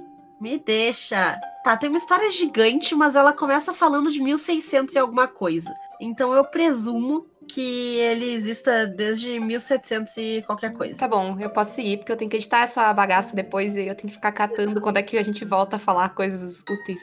Me 0.40 0.58
deixa. 0.58 1.38
Tá, 1.62 1.76
tem 1.76 1.88
uma 1.88 1.98
história 1.98 2.30
gigante, 2.30 2.94
mas 2.94 3.14
ela 3.14 3.32
começa 3.32 3.72
falando 3.72 4.10
de 4.10 4.20
1600 4.20 4.94
e 4.94 4.98
alguma 4.98 5.26
coisa. 5.26 5.74
Então 6.00 6.32
eu 6.34 6.44
presumo 6.44 7.26
que 7.48 7.96
ele 7.98 8.32
exista 8.32 8.86
desde 8.86 9.38
1700 9.38 10.16
e 10.16 10.42
qualquer 10.46 10.72
coisa. 10.72 10.98
Tá 10.98 11.08
bom, 11.08 11.36
eu 11.38 11.50
posso 11.50 11.74
seguir, 11.74 11.98
porque 11.98 12.12
eu 12.12 12.16
tenho 12.16 12.30
que 12.30 12.36
editar 12.36 12.62
essa 12.62 12.92
bagaça 12.92 13.34
depois 13.34 13.76
e 13.76 13.86
eu 13.86 13.94
tenho 13.94 14.08
que 14.08 14.14
ficar 14.14 14.32
catando 14.32 14.80
quando 14.80 14.98
é 14.98 15.02
que 15.02 15.18
a 15.18 15.22
gente 15.22 15.44
volta 15.44 15.76
a 15.76 15.78
falar 15.78 16.10
coisas 16.10 16.60
úteis. 16.60 17.00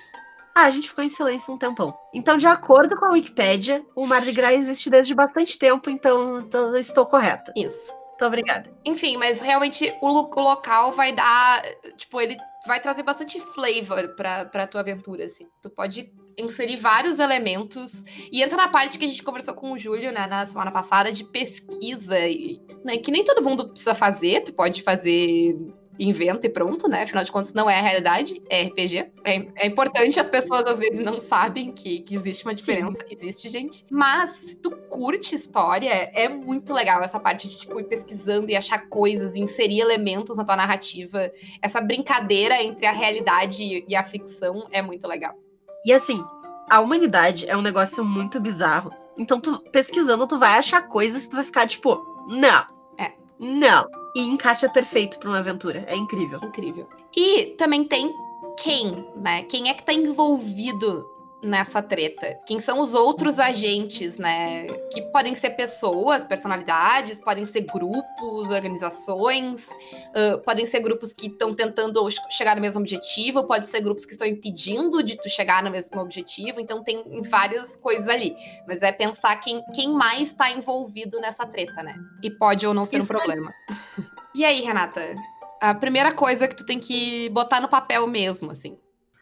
Ah, 0.54 0.64
a 0.64 0.70
gente 0.70 0.90
ficou 0.90 1.04
em 1.04 1.10
silêncio 1.10 1.54
um 1.54 1.58
tempão. 1.58 1.98
Então, 2.14 2.38
de 2.38 2.46
acordo 2.46 2.98
com 2.98 3.06
a 3.06 3.12
Wikipédia, 3.12 3.84
o 3.96 4.06
Mardi 4.06 4.34
Gras 4.34 4.56
existe 4.56 4.90
desde 4.90 5.16
bastante 5.16 5.58
tempo, 5.58 5.90
então, 5.90 6.46
estou 6.78 7.06
correta. 7.06 7.54
Isso. 7.56 7.94
Muito 8.10 8.26
obrigada. 8.26 8.70
Enfim, 8.86 9.18
mas 9.18 9.40
realmente 9.40 9.92
o, 10.02 10.08
o 10.08 10.42
local 10.42 10.92
vai 10.92 11.16
dar. 11.16 11.64
Tipo, 11.98 12.20
ele 12.20 12.38
vai 12.66 12.80
trazer 12.80 13.04
bastante 13.04 13.40
flavor 13.40 14.16
pra, 14.16 14.68
tua 14.68 14.82
aventura, 14.82 15.26
assim. 15.26 15.48
Tu 15.62 15.70
pode 15.70 16.12
inserir 16.38 16.78
vários 16.78 17.20
elementos. 17.20 18.04
E 18.32 18.42
entra 18.42 18.58
na 18.58 18.68
parte 18.68 18.98
que 18.98 19.06
a 19.06 19.08
gente 19.08 19.24
conversou 19.24 19.54
com 19.54 19.72
o 19.72 19.78
Júlio, 19.78 20.12
né, 20.12 20.28
na 20.28 20.46
semana 20.46 20.72
passada, 20.72 21.12
de 21.12 21.24
pesquisa. 21.24 22.18
E, 22.20 22.62
né, 22.84 22.98
que 22.98 23.12
nem 23.12 23.24
todo 23.24 23.44
mundo 23.44 23.70
precisa 23.70 23.96
fazer. 23.96 24.44
Tu 24.44 24.54
pode 24.54 24.84
fazer. 24.84 25.56
Inventa 26.04 26.48
e 26.48 26.50
pronto, 26.50 26.88
né? 26.88 27.04
Afinal 27.04 27.24
de 27.24 27.32
contas, 27.32 27.54
não 27.54 27.70
é 27.70 27.78
a 27.78 27.82
realidade, 27.82 28.42
é 28.50 28.64
RPG. 28.64 29.12
É, 29.24 29.48
é 29.56 29.68
importante, 29.68 30.20
as 30.20 30.28
pessoas 30.28 30.66
às 30.66 30.80
vezes 30.80 30.98
não 30.98 31.20
sabem 31.20 31.72
que, 31.72 32.00
que 32.00 32.16
existe 32.16 32.44
uma 32.44 32.56
diferença. 32.56 33.06
Existe, 33.08 33.48
gente. 33.50 33.86
Mas, 33.88 34.32
se 34.32 34.56
tu 34.56 34.72
curte 34.90 35.36
história, 35.36 35.90
é 35.92 36.28
muito 36.28 36.74
legal 36.74 37.04
essa 37.04 37.20
parte 37.20 37.48
de, 37.48 37.56
tipo, 37.60 37.80
ir 37.80 37.84
pesquisando 37.84 38.50
e 38.50 38.56
achar 38.56 38.90
coisas, 38.90 39.36
e 39.36 39.42
inserir 39.42 39.80
elementos 39.80 40.38
na 40.38 40.44
tua 40.44 40.56
narrativa. 40.56 41.32
Essa 41.62 41.80
brincadeira 41.80 42.60
entre 42.64 42.88
a 42.88 42.92
realidade 42.92 43.86
e 43.88 43.96
a 43.96 44.04
ficção 44.04 44.68
é 44.72 44.82
muito 44.82 45.08
legal. 45.08 45.36
E 45.86 45.94
assim, 45.94 46.26
a 46.68 46.80
humanidade 46.80 47.48
é 47.48 47.56
um 47.56 47.62
negócio 47.62 48.04
muito 48.04 48.40
bizarro. 48.40 48.92
Então, 49.16 49.40
tu 49.40 49.60
pesquisando, 49.72 50.26
tu 50.26 50.40
vai 50.40 50.58
achar 50.58 50.82
coisas 50.88 51.26
que 51.26 51.30
tu 51.30 51.36
vai 51.36 51.46
ficar 51.46 51.68
tipo, 51.68 52.04
não. 52.28 52.66
É. 52.98 53.12
Não. 53.38 54.01
E 54.16 54.22
encaixa 54.22 54.68
perfeito 54.70 55.20
pra 55.20 55.30
uma 55.30 55.40
aventura. 55.40 55.86
É 55.88 55.96
incrível. 55.96 56.40
Incrível. 56.44 56.88
E 57.16 57.56
também 57.58 57.84
tem 57.84 58.14
quem, 58.58 59.06
né? 59.16 59.44
Quem 59.44 59.70
é 59.70 59.74
que 59.74 59.84
tá 59.84 59.94
envolvido 59.94 61.10
nessa 61.44 61.82
treta? 61.82 62.40
Quem 62.46 62.60
são 62.60 62.80
os 62.80 62.94
outros 62.94 63.40
agentes, 63.40 64.18
né? 64.18 64.68
Que 64.92 65.02
podem 65.12 65.36
ser 65.36 65.52
pessoas, 65.52 66.24
personalidades, 66.24 67.20
podem 67.20 67.46
ser 67.46 67.62
grupos, 67.62 68.50
organizações, 68.50 69.70
ah, 70.16 70.38
podem 70.46 70.66
ser 70.66 70.82
grupos 70.82 71.14
que 71.14 71.28
estão 71.28 71.54
tentando 71.54 72.08
chegar 72.30 72.56
no 72.56 72.62
mesmo 72.62 72.80
objetivo, 72.80 73.46
pode 73.46 73.68
ser 73.68 73.82
grupos 73.82 74.06
que 74.06 74.14
estão 74.14 74.28
impedindo 74.28 75.02
de 75.04 75.18
tu 75.18 75.30
chegar 75.30 75.64
no 75.64 75.72
mesmo 75.72 76.00
objetivo, 76.00 76.60
então 76.60 76.84
tem 76.84 77.22
várias 77.24 77.76
coisas 77.76 78.08
ali. 78.08 78.36
Mas 78.68 78.82
é 78.82 78.92
pensar 78.92 79.36
quem, 79.38 79.64
quem 79.74 79.90
mais 79.92 80.30
está 80.30 80.52
envolvido 80.52 81.20
nessa 81.20 81.46
treta, 81.46 81.82
né? 81.84 81.96
E 82.22 82.30
pode 82.30 82.66
ou 82.66 82.74
não 82.74 82.86
ser 82.86 83.00
Isso 83.00 83.12
um 83.12 83.16
problema. 83.18 83.54
E 84.34 84.46
aí, 84.46 84.62
Renata? 84.62 85.02
A 85.60 85.76
primeira 85.76 86.14
coisa 86.14 86.48
que 86.48 86.56
tu 86.56 86.66
tem 86.66 86.80
que 86.80 87.30
botar 87.32 87.60
no 87.60 87.68
papel 87.68 88.08
mesmo, 88.08 88.50
assim. 88.50 88.78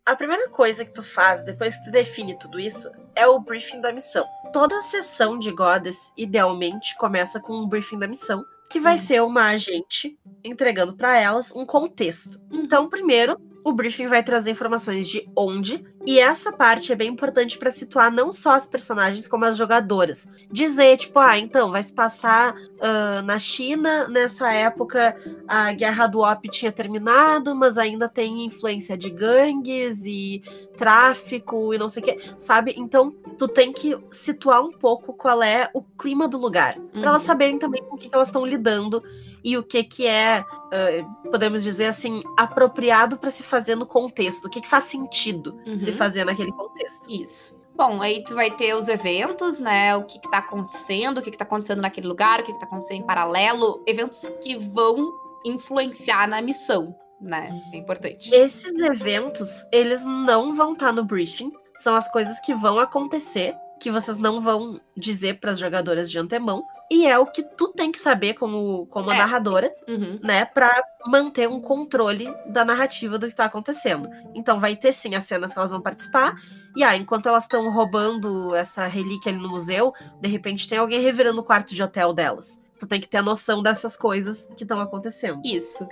A 0.10 0.15
primeira 0.15 0.50
coisa 0.50 0.84
que 0.84 0.89
tu 0.91 1.04
faz 1.04 1.43
depois 1.43 1.78
que 1.78 1.84
tu 1.84 1.91
define 1.91 2.36
tudo 2.36 2.60
isso 2.60 2.89
é 3.15 3.28
o 3.28 3.39
briefing 3.39 3.80
da 3.80 3.93
missão. 3.93 4.26
Toda 4.52 4.82
sessão 4.82 5.38
de 5.38 5.52
Goddess, 5.52 6.12
idealmente, 6.17 6.98
começa 6.98 7.39
com 7.39 7.54
um 7.54 7.67
briefing 7.67 8.00
da 8.00 8.08
missão, 8.08 8.43
que 8.72 8.80
vai 8.80 8.95
Hum. 8.95 8.98
ser 8.98 9.22
uma 9.22 9.50
agente 9.50 10.17
entregando 10.43 10.98
pra 10.98 11.15
elas 11.22 11.52
um 11.56 11.63
contexto. 11.63 12.41
Uhum. 12.52 12.62
Então, 12.63 12.89
primeiro, 12.89 13.39
o 13.70 13.74
briefing 13.74 14.08
vai 14.08 14.24
trazer 14.24 14.52
informações 14.52 15.08
de 15.08 15.30
onde, 15.36 15.84
e 16.06 16.20
essa 16.20 16.52
parte 16.52 16.92
é 16.92 16.96
bem 16.96 17.10
importante 17.10 17.58
pra 17.58 17.72
situar 17.72 18.12
não 18.12 18.32
só 18.34 18.52
as 18.54 18.68
personagens 18.68 19.28
como 19.28 19.46
as 19.46 19.58
jogadoras. 19.58 20.28
Dizer, 20.52 20.98
tipo, 20.98 21.20
ah, 21.20 21.38
então 21.38 21.72
vai 21.72 21.84
se 21.84 21.94
passar 21.94 22.56
ah, 22.82 23.22
na 23.22 23.38
China, 23.40 24.08
nessa 24.08 24.52
época 24.52 25.16
a 25.48 25.72
guerra 25.74 26.08
do 26.08 26.20
ópio 26.20 26.50
tinha 26.52 26.72
terminado, 26.72 27.56
mas 27.56 27.78
ainda 27.78 28.08
tem 28.10 28.46
influência 28.46 28.98
de 28.98 29.10
gangues 29.10 30.04
e 30.06 30.42
tráfico 30.78 31.74
e 31.74 31.78
não 31.78 31.90
sei 31.90 32.02
o 32.02 32.06
que, 32.06 32.18
sabe? 32.38 32.74
Então, 32.78 33.12
tu 33.38 33.48
tem 33.48 33.72
que 33.74 33.98
situar 34.12 34.62
um 34.64 34.72
pouco 34.72 35.14
qual 35.14 35.44
é 35.44 35.70
o 35.74 35.82
clima 35.84 36.28
do 36.28 36.38
lugar, 36.38 36.76
pra 36.92 37.10
elas 37.10 37.22
Uhum. 37.22 37.28
saberem 37.28 37.60
também 37.60 37.84
com 37.84 37.96
o 37.96 37.98
que 37.98 38.10
elas 38.12 38.30
estão 38.30 38.46
lidando 38.46 39.04
e 39.43 39.58
o 39.58 39.63
que 39.63 39.84
que 39.84 40.06
é, 40.08 40.43
ah, 40.71 41.30
podemos 41.32 41.63
dizer 41.63 41.86
assim, 41.88 42.21
apropriado 42.38 43.17
pra 43.17 43.32
se 43.32 43.43
fazer 43.43 43.75
no 43.75 43.86
contexto, 43.86 44.45
o 44.45 44.49
que 44.49 44.62
que 44.62 44.67
faz 44.67 44.86
sentido 44.86 45.60
se 45.78 45.91
Uhum. 45.91 45.97
fazer 45.97 46.25
naquele 46.25 46.52
contexto. 46.52 47.10
Isso. 47.10 47.60
Bom, 47.75 48.02
aí 48.02 48.23
tu 48.25 48.36
vai 48.36 48.52
ter 48.52 48.73
os 48.75 48.89
eventos, 48.89 49.58
né? 49.60 49.95
O 49.95 50.04
que, 50.04 50.19
que 50.19 50.30
tá 50.30 50.39
acontecendo, 50.39 51.19
o 51.19 51.21
que, 51.21 51.32
que 51.32 51.38
tá 51.38 51.45
acontecendo 51.45 51.82
naquele 51.82 52.08
lugar, 52.08 52.41
o 52.41 52.43
que, 52.43 52.52
que 52.52 52.60
tá 52.60 52.65
acontecendo 52.65 52.97
em 52.97 53.06
paralelo, 53.06 53.82
eventos 53.88 54.21
que 54.43 54.58
vão 54.58 54.97
influenciar 55.45 56.28
na 56.28 56.41
missão, 56.41 56.93
né? 57.21 57.49
É 57.73 57.78
importante. 57.78 58.34
Esses 58.34 58.73
eventos, 58.80 59.49
eles 59.71 60.04
não 60.04 60.54
vão 60.56 60.73
estar 60.73 60.91
no 60.91 61.06
briefing, 61.06 61.54
são 61.78 61.95
as 61.95 62.12
coisas 62.12 62.38
que 62.41 62.54
vão 62.54 62.80
acontecer, 62.80 63.56
que 63.80 63.89
vocês 63.89 64.17
não 64.17 64.41
vão 64.41 64.80
dizer 64.97 65.39
para 65.39 65.52
as 65.52 65.60
jogadoras 65.60 66.12
de 66.12 66.19
antemão, 66.19 66.62
e 66.91 67.06
é 67.08 67.17
o 67.19 67.25
que 67.25 67.43
tu 67.43 67.69
tem 67.69 67.91
que 67.91 67.99
saber 67.99 68.34
como, 68.34 68.86
como 68.88 69.12
É. 69.12 69.17
narradora, 69.17 69.71
Uhum. 69.88 70.19
né, 70.23 70.45
para 70.45 70.84
manter 71.06 71.47
um 71.47 71.62
controle 71.62 72.28
da 72.47 72.65
narrativa 72.65 73.17
do 73.17 73.28
que 73.28 73.36
tá 73.36 73.45
acontecendo. 73.45 74.10
Então 74.34 74.60
vai 74.60 74.75
ter 74.75 74.91
sim 74.93 75.15
as 75.15 75.25
cenas 75.25 75.54
que 75.54 75.60
elas 75.60 75.71
vão 75.71 75.82
participar, 75.82 76.36
e 76.75 76.84
ah, 76.84 76.95
enquanto 76.95 77.28
elas 77.30 77.43
estão 77.43 77.69
roubando 77.71 78.54
essa 78.56 78.88
relíquia 78.88 79.32
ali 79.32 79.41
no 79.41 79.49
museu, 79.49 79.93
de 80.21 80.30
repente 80.30 80.67
tem 80.67 80.78
alguém 80.78 81.02
revirando 81.02 81.41
o 81.41 81.43
quarto 81.43 81.73
de 81.73 81.82
hotel 81.82 82.13
delas. 82.13 82.60
Tu 82.80 82.88
tem 82.88 83.02
que 83.02 83.08
ter 83.10 83.17
a 83.17 83.21
noção 83.23 83.62
dessas 83.62 83.97
coisas 83.97 84.47
que 84.56 84.63
estão 84.63 84.80
acontecendo. 84.80 85.41
Isso. 85.43 85.86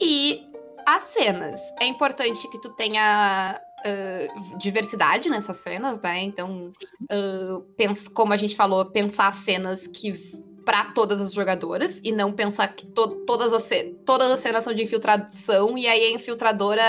E 0.00 0.46
as 0.86 1.02
cenas. 1.04 1.60
É 1.78 1.84
importante 1.86 2.48
que 2.50 2.58
tu 2.60 2.70
tenha 2.70 3.60
diversidade 4.58 5.28
nessas 5.28 5.56
cenas, 5.56 6.00
né? 6.00 6.22
Então, 6.22 6.70
pens- 7.76 8.08
como 8.08 8.32
a 8.32 8.36
gente 8.36 8.56
falou, 8.56 8.84
pensar 8.86 9.32
cenas 9.32 9.86
que 9.86 10.12
para 10.64 10.92
todas 10.92 11.20
as 11.20 11.32
jogadoras 11.32 12.00
e 12.04 12.12
não 12.12 12.32
pensar 12.32 12.68
que 12.68 12.86
to- 12.88 13.24
todas, 13.26 13.52
as 13.52 13.68
todas 14.04 14.30
as 14.30 14.40
cenas 14.40 14.64
são 14.64 14.72
de 14.72 14.82
infiltração 14.82 15.76
e 15.76 15.88
aí 15.88 16.04
a 16.04 16.12
infiltradora 16.12 16.82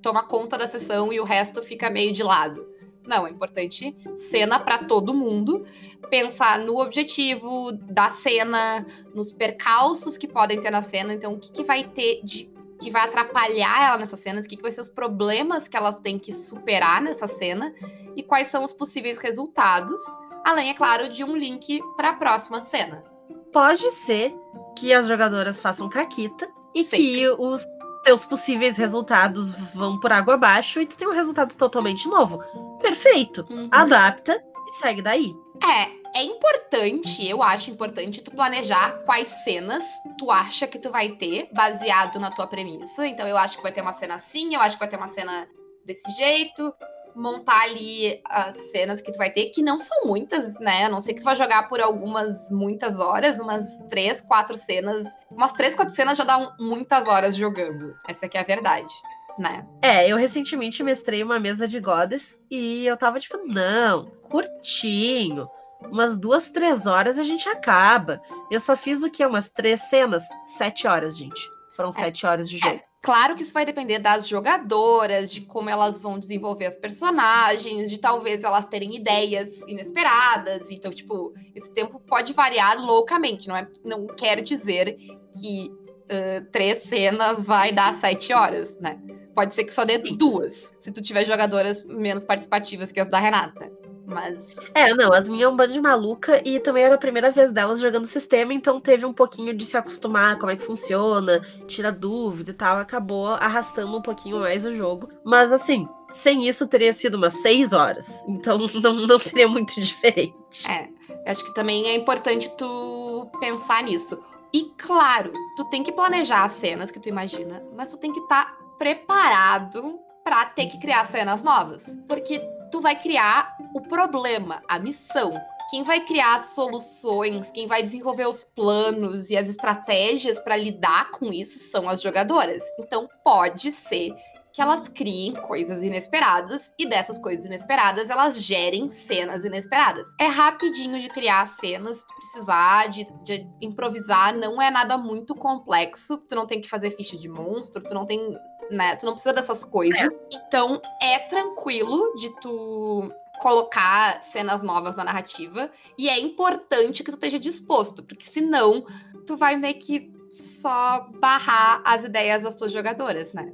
toma 0.00 0.22
conta 0.22 0.56
da 0.56 0.66
sessão 0.66 1.12
e 1.12 1.20
o 1.20 1.24
resto 1.24 1.62
fica 1.62 1.90
meio 1.90 2.12
de 2.12 2.22
lado. 2.22 2.66
Não, 3.06 3.26
é 3.26 3.30
importante 3.30 3.96
cena 4.14 4.60
para 4.60 4.78
todo 4.84 5.12
mundo. 5.12 5.64
Pensar 6.08 6.58
no 6.60 6.80
objetivo 6.80 7.72
da 7.72 8.10
cena, 8.10 8.86
nos 9.14 9.32
percalços 9.32 10.16
que 10.16 10.28
podem 10.28 10.60
ter 10.60 10.70
na 10.70 10.82
cena. 10.82 11.12
Então, 11.12 11.32
o 11.32 11.38
que, 11.38 11.50
que 11.50 11.64
vai 11.64 11.84
ter 11.84 12.20
de 12.22 12.48
que 12.80 12.90
vai 12.90 13.02
atrapalhar 13.02 13.88
ela 13.88 13.98
nessas 13.98 14.20
cenas, 14.20 14.44
o 14.44 14.48
que, 14.48 14.56
que 14.56 14.62
vai 14.62 14.70
ser 14.70 14.80
os 14.80 14.88
problemas 14.88 15.68
que 15.68 15.76
elas 15.76 16.00
têm 16.00 16.18
que 16.18 16.32
superar 16.32 17.02
nessa 17.02 17.26
cena 17.26 17.72
e 18.16 18.22
quais 18.22 18.48
são 18.48 18.64
os 18.64 18.72
possíveis 18.72 19.18
resultados, 19.18 19.98
além, 20.44 20.70
é 20.70 20.74
claro, 20.74 21.10
de 21.10 21.22
um 21.22 21.36
link 21.36 21.80
para 21.96 22.10
a 22.10 22.14
próxima 22.14 22.64
cena. 22.64 23.04
Pode 23.52 23.90
ser 23.90 24.34
que 24.78 24.92
as 24.92 25.06
jogadoras 25.06 25.60
façam 25.60 25.88
caquita 25.88 26.48
e 26.74 26.84
Sempre. 26.84 26.98
que 26.98 27.28
os 27.28 27.64
teus 28.02 28.24
possíveis 28.24 28.76
resultados 28.76 29.52
vão 29.74 30.00
por 30.00 30.10
água 30.10 30.34
abaixo 30.34 30.80
e 30.80 30.86
tu 30.86 30.96
tem 30.96 31.06
um 31.06 31.12
resultado 31.12 31.54
totalmente 31.56 32.08
novo. 32.08 32.38
Perfeito. 32.80 33.44
Uhum. 33.50 33.68
Adapta 33.70 34.42
e 34.68 34.72
segue 34.80 35.02
daí. 35.02 35.34
É, 35.62 35.99
é 36.14 36.22
importante, 36.22 37.26
eu 37.28 37.42
acho 37.42 37.70
importante 37.70 38.22
tu 38.22 38.30
planejar 38.30 39.02
quais 39.04 39.28
cenas 39.44 39.84
tu 40.18 40.30
acha 40.30 40.66
que 40.66 40.78
tu 40.78 40.90
vai 40.90 41.10
ter 41.10 41.48
baseado 41.52 42.18
na 42.18 42.30
tua 42.30 42.46
premissa. 42.46 43.06
Então 43.06 43.26
eu 43.26 43.36
acho 43.36 43.56
que 43.56 43.62
vai 43.62 43.72
ter 43.72 43.80
uma 43.80 43.92
cena 43.92 44.14
assim, 44.16 44.54
eu 44.54 44.60
acho 44.60 44.76
que 44.76 44.80
vai 44.80 44.88
ter 44.88 44.96
uma 44.96 45.08
cena 45.08 45.48
desse 45.84 46.10
jeito. 46.12 46.74
Montar 47.14 47.62
ali 47.62 48.20
as 48.24 48.54
cenas 48.70 49.00
que 49.00 49.10
tu 49.10 49.18
vai 49.18 49.32
ter, 49.32 49.50
que 49.50 49.62
não 49.62 49.80
são 49.80 50.06
muitas, 50.06 50.58
né? 50.60 50.84
A 50.84 50.88
não 50.88 51.00
sei 51.00 51.12
que 51.12 51.20
tu 51.20 51.24
vai 51.24 51.34
jogar 51.34 51.68
por 51.68 51.80
algumas, 51.80 52.48
muitas 52.52 53.00
horas, 53.00 53.40
umas 53.40 53.66
três, 53.88 54.20
quatro 54.20 54.54
cenas. 54.54 55.08
Umas 55.28 55.52
três, 55.52 55.74
quatro 55.74 55.92
cenas 55.92 56.16
já 56.16 56.22
dá 56.22 56.54
muitas 56.60 57.08
horas 57.08 57.34
jogando. 57.34 57.96
Essa 58.08 58.26
aqui 58.26 58.38
é 58.38 58.40
a 58.40 58.44
verdade, 58.44 58.92
né? 59.36 59.66
É, 59.82 60.08
eu 60.08 60.16
recentemente 60.16 60.84
mestrei 60.84 61.20
uma 61.24 61.40
mesa 61.40 61.66
de 61.66 61.80
Goddess 61.80 62.38
e 62.48 62.86
eu 62.86 62.96
tava 62.96 63.18
tipo, 63.18 63.38
não, 63.38 64.06
curtinho. 64.22 65.48
Umas 65.88 66.18
duas, 66.18 66.50
três 66.50 66.86
horas 66.86 67.18
a 67.18 67.24
gente 67.24 67.48
acaba. 67.48 68.20
Eu 68.50 68.60
só 68.60 68.76
fiz 68.76 69.02
o 69.02 69.10
quê? 69.10 69.24
Umas 69.24 69.48
três 69.48 69.80
cenas? 69.82 70.24
Sete 70.58 70.86
horas, 70.86 71.16
gente. 71.16 71.40
Foram 71.76 71.92
sete 71.92 72.26
horas 72.26 72.48
de 72.48 72.58
jogo. 72.58 72.80
Claro 73.02 73.34
que 73.34 73.42
isso 73.42 73.54
vai 73.54 73.64
depender 73.64 73.98
das 73.98 74.28
jogadoras, 74.28 75.32
de 75.32 75.40
como 75.40 75.70
elas 75.70 76.02
vão 76.02 76.18
desenvolver 76.18 76.66
as 76.66 76.76
personagens, 76.76 77.90
de 77.90 77.98
talvez 77.98 78.44
elas 78.44 78.66
terem 78.66 78.94
ideias 78.94 79.56
inesperadas. 79.66 80.70
Então, 80.70 80.92
tipo, 80.92 81.32
esse 81.54 81.70
tempo 81.70 81.98
pode 81.98 82.34
variar 82.34 82.78
loucamente. 82.78 83.48
Não, 83.48 83.56
é, 83.56 83.66
não 83.82 84.06
quer 84.06 84.42
dizer 84.42 84.98
que 85.40 85.70
uh, 85.70 86.44
três 86.52 86.82
cenas 86.82 87.42
vai 87.42 87.72
dar 87.72 87.94
sete 87.94 88.34
horas, 88.34 88.78
né? 88.78 89.00
Pode 89.34 89.54
ser 89.54 89.64
que 89.64 89.72
só 89.72 89.86
dê 89.86 89.98
Sim. 90.06 90.16
duas, 90.16 90.70
se 90.80 90.92
tu 90.92 91.00
tiver 91.00 91.24
jogadoras 91.24 91.82
menos 91.86 92.22
participativas 92.22 92.92
que 92.92 93.00
as 93.00 93.08
da 93.08 93.18
Renata. 93.18 93.72
Mas 94.10 94.56
É, 94.74 94.92
não, 94.92 95.12
as 95.12 95.28
minhas 95.28 95.44
é 95.44 95.48
um 95.48 95.56
bando 95.56 95.72
de 95.72 95.80
maluca 95.80 96.42
e 96.46 96.58
também 96.58 96.84
era 96.84 96.96
a 96.96 96.98
primeira 96.98 97.30
vez 97.30 97.52
delas 97.52 97.80
jogando 97.80 98.06
sistema, 98.06 98.52
então 98.52 98.80
teve 98.80 99.06
um 99.06 99.12
pouquinho 99.12 99.54
de 99.54 99.64
se 99.64 99.76
acostumar 99.76 100.38
como 100.38 100.50
é 100.50 100.56
que 100.56 100.64
funciona, 100.64 101.40
tira 101.66 101.92
dúvida 101.92 102.50
e 102.50 102.54
tal, 102.54 102.78
acabou 102.78 103.28
arrastando 103.28 103.96
um 103.96 104.02
pouquinho 104.02 104.40
mais 104.40 104.66
o 104.66 104.74
jogo. 104.74 105.08
Mas 105.24 105.52
assim, 105.52 105.88
sem 106.12 106.48
isso 106.48 106.66
teria 106.66 106.92
sido 106.92 107.14
umas 107.14 107.34
seis 107.34 107.72
horas, 107.72 108.24
então 108.28 108.58
não, 108.82 108.94
não 108.94 109.18
seria 109.18 109.48
muito 109.48 109.80
diferente. 109.80 110.34
É, 110.68 110.88
acho 111.26 111.44
que 111.44 111.54
também 111.54 111.86
é 111.86 111.96
importante 111.96 112.50
tu 112.56 113.30
pensar 113.38 113.82
nisso. 113.84 114.18
E 114.52 114.64
claro, 114.76 115.32
tu 115.56 115.64
tem 115.70 115.84
que 115.84 115.92
planejar 115.92 116.44
as 116.44 116.52
cenas 116.52 116.90
que 116.90 116.98
tu 116.98 117.08
imagina, 117.08 117.62
mas 117.76 117.90
tu 117.90 117.98
tem 117.98 118.12
que 118.12 118.18
estar 118.18 118.52
preparado 118.76 120.00
pra 120.24 120.46
ter 120.46 120.66
que 120.66 120.78
criar 120.78 121.04
cenas 121.06 121.42
novas, 121.42 121.84
porque 122.08 122.40
tu 122.70 122.80
vai 122.80 122.98
criar 122.98 123.56
o 123.74 123.80
problema, 123.80 124.62
a 124.68 124.78
missão. 124.78 125.32
Quem 125.70 125.84
vai 125.84 126.00
criar 126.04 126.34
as 126.34 126.54
soluções, 126.54 127.50
quem 127.50 127.66
vai 127.66 127.82
desenvolver 127.82 128.26
os 128.26 128.42
planos 128.42 129.30
e 129.30 129.36
as 129.36 129.48
estratégias 129.48 130.38
pra 130.40 130.56
lidar 130.56 131.12
com 131.12 131.32
isso 131.32 131.58
são 131.58 131.88
as 131.88 132.02
jogadoras. 132.02 132.64
Então 132.78 133.08
pode 133.22 133.70
ser 133.70 134.12
que 134.52 134.60
elas 134.60 134.88
criem 134.88 135.32
coisas 135.32 135.82
inesperadas 135.82 136.72
e 136.78 136.88
dessas 136.88 137.18
coisas 137.18 137.44
inesperadas 137.44 138.10
elas 138.10 138.42
gerem 138.42 138.88
cenas 138.88 139.44
inesperadas. 139.44 140.06
É 140.18 140.26
rapidinho 140.26 140.98
de 140.98 141.08
criar 141.08 141.46
cenas, 141.60 142.02
tu 142.02 142.14
precisar 142.16 142.88
de, 142.88 143.06
de 143.22 143.46
improvisar, 143.60 144.34
não 144.34 144.60
é 144.60 144.70
nada 144.70 144.98
muito 144.98 145.34
complexo. 145.34 146.18
Tu 146.28 146.34
não 146.34 146.46
tem 146.46 146.60
que 146.60 146.68
fazer 146.68 146.90
ficha 146.90 147.16
de 147.16 147.28
monstro, 147.28 147.82
tu 147.82 147.94
não 147.94 148.04
tem, 148.04 148.36
né, 148.70 148.96
tu 148.96 149.06
não 149.06 149.12
precisa 149.12 149.32
dessas 149.32 149.64
coisas. 149.64 150.08
Então 150.30 150.80
é 151.02 151.18
tranquilo 151.20 152.14
de 152.16 152.30
tu 152.40 153.12
colocar 153.40 154.22
cenas 154.22 154.62
novas 154.62 154.94
na 154.96 155.04
narrativa 155.04 155.70
e 155.96 156.08
é 156.08 156.20
importante 156.20 157.02
que 157.02 157.10
tu 157.10 157.14
esteja 157.14 157.38
disposto, 157.38 158.02
porque 158.02 158.26
senão 158.26 158.84
tu 159.26 159.36
vai 159.36 159.56
meio 159.56 159.78
que 159.78 160.12
só 160.30 161.08
barrar 161.18 161.80
as 161.84 162.04
ideias 162.04 162.42
das 162.42 162.54
tuas 162.54 162.70
jogadoras, 162.70 163.32
né? 163.32 163.52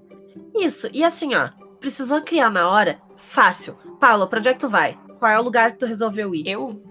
Isso, 0.54 0.88
e 0.92 1.04
assim, 1.04 1.34
ó, 1.34 1.50
precisou 1.80 2.20
criar 2.20 2.50
na 2.50 2.68
hora? 2.68 3.00
Fácil. 3.16 3.74
Paula, 4.00 4.26
pra 4.26 4.40
onde 4.40 4.48
é 4.48 4.52
que 4.52 4.60
tu 4.60 4.68
vai? 4.68 4.98
Qual 5.18 5.30
é 5.30 5.38
o 5.38 5.42
lugar 5.42 5.72
que 5.72 5.78
tu 5.78 5.86
resolveu 5.86 6.34
ir? 6.34 6.46
Eu? 6.46 6.82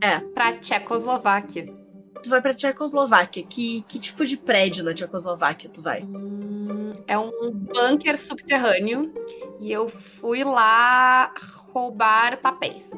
É. 0.00 0.18
Pra 0.18 0.52
Tchecoslováquia. 0.52 1.83
Tu 2.24 2.30
vai 2.30 2.40
pra 2.40 2.54
Tchecoslováquia. 2.54 3.44
Que, 3.44 3.84
que 3.86 3.98
tipo 3.98 4.24
de 4.24 4.34
prédio 4.36 4.82
na 4.82 4.94
Tchecoslováquia 4.94 5.68
tu 5.68 5.82
vai? 5.82 6.02
Hum, 6.02 6.92
é 7.06 7.18
um 7.18 7.50
bunker 7.52 8.16
subterrâneo 8.16 9.12
e 9.60 9.70
eu 9.70 9.86
fui 9.86 10.42
lá 10.42 11.34
roubar 11.74 12.38
papéis. 12.38 12.92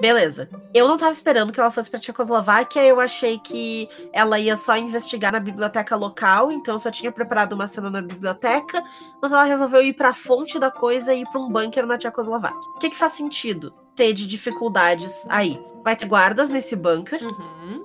Beleza. 0.00 0.50
Eu 0.74 0.88
não 0.88 0.96
tava 0.96 1.12
esperando 1.12 1.52
que 1.52 1.60
ela 1.60 1.70
fosse 1.70 1.88
pra 1.88 2.00
Tchecoslováquia, 2.00 2.82
eu 2.82 2.98
achei 2.98 3.38
que 3.38 3.88
ela 4.12 4.36
ia 4.36 4.56
só 4.56 4.76
investigar 4.76 5.30
na 5.30 5.38
biblioteca 5.38 5.94
local, 5.94 6.50
então 6.50 6.74
eu 6.74 6.78
só 6.80 6.90
tinha 6.90 7.12
preparado 7.12 7.52
uma 7.52 7.68
cena 7.68 7.88
na 7.88 8.02
biblioteca, 8.02 8.82
mas 9.22 9.32
ela 9.32 9.44
resolveu 9.44 9.80
ir 9.80 9.92
pra 9.92 10.12
fonte 10.12 10.58
da 10.58 10.72
coisa 10.72 11.14
e 11.14 11.20
ir 11.20 11.28
pra 11.30 11.40
um 11.40 11.48
bunker 11.48 11.86
na 11.86 11.96
Tchecoslováquia. 11.96 12.70
O 12.74 12.78
que, 12.80 12.90
que 12.90 12.96
faz 12.96 13.12
sentido 13.12 13.72
ter 13.94 14.12
de 14.12 14.26
dificuldades 14.26 15.24
aí? 15.28 15.64
Vai 15.84 15.94
ter 15.94 16.06
guardas 16.06 16.48
nesse 16.50 16.74
bunker, 16.74 17.22
Uhum. 17.22 17.81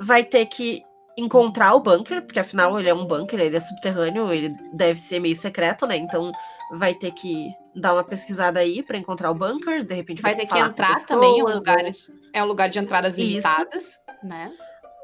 Vai 0.00 0.24
ter 0.24 0.46
que 0.46 0.82
encontrar 1.18 1.74
o 1.74 1.80
bunker, 1.80 2.22
porque 2.22 2.40
afinal 2.40 2.78
ele 2.78 2.88
é 2.88 2.94
um 2.94 3.04
bunker, 3.06 3.38
ele 3.38 3.56
é 3.56 3.60
subterrâneo, 3.60 4.32
ele 4.32 4.54
deve 4.72 4.98
ser 4.98 5.20
meio 5.20 5.36
secreto, 5.36 5.86
né? 5.86 5.96
Então 5.96 6.32
vai 6.72 6.94
ter 6.94 7.10
que 7.12 7.48
dar 7.74 7.92
uma 7.92 8.04
pesquisada 8.04 8.60
aí 8.60 8.82
pra 8.82 8.96
encontrar 8.96 9.30
o 9.30 9.34
bunker, 9.34 9.84
de 9.84 9.94
repente 9.94 10.22
Vai 10.22 10.34
ter 10.34 10.46
que 10.46 10.58
entrar 10.58 11.04
também 11.04 11.38
em 11.38 11.42
um 11.42 11.46
pessoas, 11.46 11.56
lugar. 11.56 11.84
É 12.32 12.42
um 12.42 12.46
lugar 12.46 12.68
de 12.68 12.78
entradas 12.78 13.14
Isso. 13.18 13.20
limitadas, 13.26 14.00
né? 14.22 14.52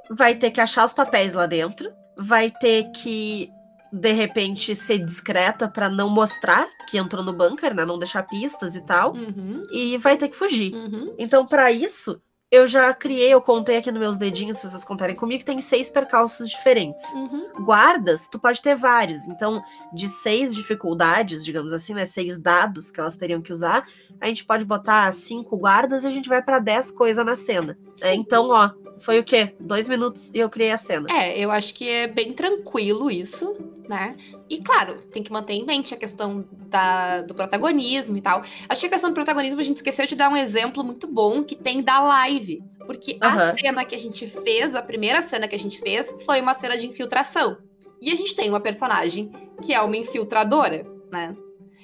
vai 0.09 0.37
ter 0.37 0.53
que 0.53 0.61
achar 0.61 0.85
os 0.85 0.93
papéis 0.93 1.35
lá 1.35 1.47
dentro, 1.47 1.93
vai 2.17 2.49
ter 2.49 2.91
que 2.93 3.51
de 3.93 4.13
repente 4.13 4.75
ser 4.77 4.99
discreta 4.99 5.69
pra 5.69 5.89
não 5.89 6.09
mostrar 6.09 6.69
que 6.89 6.97
entrou 6.97 7.25
no 7.25 7.33
bunker, 7.33 7.75
né, 7.75 7.85
não 7.85 7.99
deixar 7.99 8.23
pistas 8.23 8.77
e 8.77 8.81
tal, 8.83 9.13
Uhum. 9.15 9.65
e 9.73 9.99
vai 9.99 10.17
ter 10.17 10.29
que 10.29 10.37
fugir. 10.37 10.73
Uhum. 10.75 11.13
Então, 11.19 11.45
pra 11.45 11.73
isso, 11.73 12.21
eu 12.51 12.67
já 12.67 12.95
criei, 12.95 13.33
eu 13.33 13.41
contei 13.41 13.77
aqui 13.79 13.91
nos 13.91 14.01
meus 14.01 14.17
dedinhos, 14.17 14.59
se 14.59 14.71
vocês 14.71 14.85
contarem 14.85 15.17
comigo, 15.17 15.45
tem 15.45 15.61
seis 15.61 15.91
percalços 15.91 16.49
diferentes. 16.49 17.05
Uhum. 17.13 17.65
Guardas, 17.65 18.29
tu 18.29 18.39
pode 18.39 18.63
ter 18.63 18.77
vários. 18.77 19.27
Então, 19.27 19.63
de 19.93 20.09
seis 20.09 20.55
dificuldades, 20.55 21.45
digamos 21.45 21.73
assim, 21.73 21.95
né? 21.95 22.07
Seis 22.07 22.39
dados 22.39 22.91
que 22.91 23.01
elas 23.01 23.17
teriam 23.17 23.43
que 23.43 23.53
usar, 23.53 23.85
a 24.21 24.27
gente 24.27 24.45
pode 24.45 24.65
botar 24.65 25.13
cinco 25.13 25.57
guardas 25.57 26.05
e 26.05 26.07
a 26.07 26.13
gente 26.13 26.29
vai 26.29 26.41
pra 26.41 26.59
dez 26.59 26.91
coisas 26.91 27.25
na 27.25 27.35
cena. 27.35 27.77
né? 28.01 28.15
Então, 28.15 28.51
ó, 28.51 28.71
foi 28.99 29.19
o 29.19 29.25
quê? 29.25 29.55
Dois 29.59 29.89
minutos 29.89 30.31
e 30.33 30.39
eu 30.39 30.49
criei 30.49 30.71
a 30.73 30.77
cena. 30.77 31.09
É, 31.11 31.39
eu 31.39 31.51
acho 31.51 31.75
que 31.75 31.89
é 31.89 32.07
bem 32.07 32.33
tranquilo 32.33 33.11
isso, 33.11 33.57
né? 33.89 34.17
E 34.49 34.59
claro, 34.59 35.01
tem 35.13 35.23
que 35.23 35.33
manter 35.33 35.55
em 35.55 35.65
mente 35.65 35.95
a 35.95 35.97
questão 35.97 36.47
da, 36.53 37.23
do 37.23 37.35
protagonismo 37.35 38.17
e 38.17 38.21
tal. 38.21 38.43
Acho 38.69 38.81
que 38.81 38.87
a 38.87 38.91
questão 38.91 39.11
do 39.11 39.15
protagonismo 39.15 39.61
a 39.61 39.65
gente 39.65 39.77
esqueceu 39.77 40.07
de 40.07 40.15
dar 40.15 40.29
um 40.29 40.37
exemplo 40.37 40.85
muito 40.85 41.07
bom 41.07 41.43
que 41.43 41.57
tem 41.57 41.83
da 41.83 42.01
live. 42.01 42.63
Porque 42.87 43.19
a 43.21 43.29
Aham. 43.29 43.55
cena 43.55 43.85
que 43.85 43.95
a 43.95 43.99
gente 43.99 44.27
fez, 44.27 44.75
a 44.75 44.83
primeira 44.83 45.21
cena 45.21 45.49
que 45.49 45.55
a 45.55 45.59
gente 45.59 45.81
fez, 45.81 46.15
foi 46.25 46.41
uma 46.41 46.55
cena 46.55 46.77
de 46.77 46.87
infiltração. 46.87 47.57
E 48.01 48.11
a 48.11 48.15
gente 48.15 48.35
tem 48.35 48.49
uma 48.49 48.61
personagem 48.61 49.31
que 49.63 49.73
é 49.73 49.81
uma 49.81 49.97
infiltradora, 49.97 50.87
né? 51.11 51.35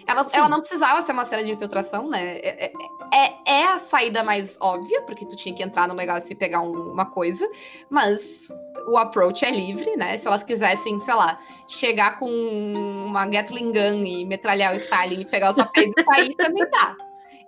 Ela, 0.07 0.25
Sim. 0.25 0.37
ela 0.37 0.49
não 0.49 0.59
precisava 0.59 1.01
ser 1.03 1.13
uma 1.13 1.25
cena 1.25 1.45
de 1.45 1.53
infiltração, 1.53 2.09
né? 2.09 2.37
É, 2.39 2.67
é- 2.67 2.73
é, 3.15 3.35
é 3.47 3.65
a 3.69 3.79
saída 3.79 4.23
mais 4.25 4.57
óbvia, 4.61 5.03
porque 5.03 5.25
tu 5.27 5.37
tinha 5.37 5.55
que 5.55 5.63
entrar 5.63 5.87
no 5.89 5.95
negócio 5.95 6.33
e 6.33 6.37
pegar 6.37 6.61
um- 6.63 6.93
uma 6.93 7.07
coisa, 7.07 7.47
mas 7.91 8.49
o 8.89 8.97
approach 8.97 9.45
é 9.45 9.51
livre, 9.51 9.97
né? 9.97 10.17
Se 10.17 10.27
elas 10.27 10.43
quisessem, 10.43 10.99
sei 11.01 11.15
lá, 11.15 11.39
chegar 11.69 12.19
com 12.19 12.29
uma 12.29 13.27
Gatling 13.27 13.73
Gun 13.73 14.03
e 14.05 14.25
metralhar 14.25 14.73
o 14.73 14.77
Stalin 14.77 15.21
e 15.21 15.25
pegar 15.25 15.51
os 15.51 15.57
papéis 15.57 15.93
e 15.97 16.05
sair, 16.05 16.35
também 16.37 16.69
dá. 16.71 16.97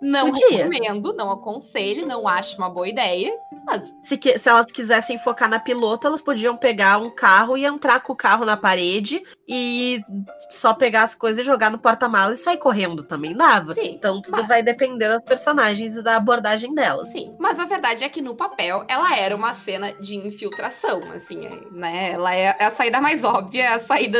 Não 0.02 0.30
Podia. 0.32 0.48
recomendo, 0.66 1.14
não 1.14 1.30
aconselho, 1.30 2.04
não 2.06 2.28
acho 2.28 2.58
uma 2.58 2.68
boa 2.68 2.86
ideia, 2.86 3.32
mas 3.64 3.94
Se, 4.02 4.18
que- 4.18 4.36
se 4.38 4.48
elas 4.50 4.70
quisessem 4.70 5.16
focar 5.18 5.48
na 5.48 5.58
piloto, 5.58 6.06
elas 6.06 6.20
podiam 6.20 6.56
pegar 6.58 6.98
um 6.98 7.08
carro 7.08 7.56
e 7.56 7.64
entrar 7.64 8.00
com 8.00 8.12
o 8.12 8.16
carro 8.16 8.44
na 8.44 8.54
parede 8.56 9.22
e 9.48 10.02
só 10.50 10.72
pegar 10.72 11.02
as 11.02 11.14
coisas 11.14 11.40
e 11.40 11.46
jogar 11.46 11.70
no 11.70 11.78
porta-mala 11.78 12.32
e 12.32 12.36
sair 12.36 12.56
correndo 12.56 13.02
também 13.04 13.36
dava. 13.36 13.74
Sim. 13.74 13.94
Então 13.94 14.20
tudo 14.22 14.38
mas- 14.38 14.48
vai 14.48 14.62
depender 14.62 15.08
das 15.08 15.24
personagens 15.24 15.96
e 15.96 16.02
da 16.02 16.16
abordagem 16.16 16.74
delas. 16.74 17.08
Sim, 17.10 17.36
mas 17.38 17.58
a 17.58 17.64
verdade 17.64 18.04
é 18.04 18.08
que 18.08 18.22
no 18.22 18.34
papel 18.34 18.84
ela 18.88 19.16
era 19.16 19.36
uma 19.36 19.54
cena 19.54 19.92
de 19.94 20.16
infiltração, 20.16 21.00
assim, 21.12 21.44
é, 21.44 21.60
né? 21.72 22.12
Ela 22.12 22.34
é 22.34 22.64
a 22.64 22.70
saída 22.70 23.00
mais 23.00 23.22
óbvia, 23.24 23.74
a 23.74 23.80
saída 23.80 24.18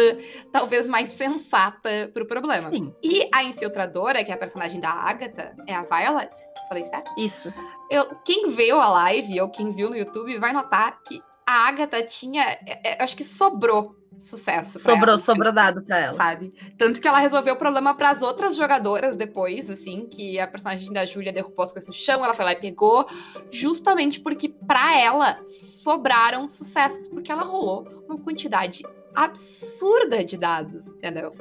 talvez 0.53 0.87
mais 0.87 1.09
sensata 1.11 2.11
pro 2.13 2.27
problema. 2.27 2.69
Sim, 2.71 2.95
E 3.03 3.29
a 3.33 3.43
infiltradora, 3.45 4.25
que 4.25 4.31
é 4.31 4.35
a 4.35 4.39
personagem 4.39 4.81
da 4.81 4.91
Agatha, 4.91 5.55
é 5.67 5.75
a 5.75 5.83
Violet. 5.83 6.33
Falei 6.69 6.85
certo? 6.85 7.11
isso. 7.19 7.53
Eu, 7.91 8.15
quem 8.25 8.51
viu 8.51 8.81
a 8.81 8.89
live 8.89 9.41
ou 9.41 9.51
quem 9.51 9.71
viu 9.73 9.91
no 9.91 9.97
YouTube 9.97 10.39
vai 10.39 10.53
notar 10.53 10.99
que 11.07 11.23
a 11.47 11.69
Agatha 11.69 12.03
tinha. 12.03 12.43
é, 12.43 12.93
é, 12.93 13.03
acho 13.03 13.17
que 13.17 13.25
sobrou 13.25 13.97
sucesso. 14.19 14.79
Sobrou, 14.79 15.11
ela, 15.11 15.19
sobrou 15.19 15.53
dado 15.53 15.83
pra 15.83 15.99
ela. 15.99 16.15
Sabe? 16.15 16.53
Tanto 16.79 17.01
que 17.01 17.09
ela 17.09 17.19
resolveu 17.19 17.55
o 17.55 17.59
problema 17.59 17.95
para 17.95 18.11
as 18.11 18.23
outras 18.23 18.57
jogadoras 18.57 19.17
depois, 19.17 19.71
assim, 19.71 20.07
que 20.07 20.39
a 20.39 20.47
personagem 20.47 20.93
da 20.93 21.05
Júlia 21.05 21.33
derrubou 21.33 21.65
as 21.65 21.73
coisas 21.73 21.89
no 21.89 21.95
chão, 21.95 22.25
ela 22.25 22.35
foi 22.35 22.45
lá 22.45 22.53
e 22.53 22.61
pegou, 22.61 23.07
justamente 23.51 24.21
porque 24.21 24.49
pra 24.49 24.99
ela 24.99 25.41
sobraram 25.47 26.47
sucessos, 26.47 27.09
porque 27.09 27.31
ela 27.31 27.43
rolou 27.43 27.87
uma 28.09 28.19
quantidade 28.19 28.85
absurda 29.15 30.25
de 30.25 30.37
dados, 30.37 30.87
entendeu? 30.89 31.33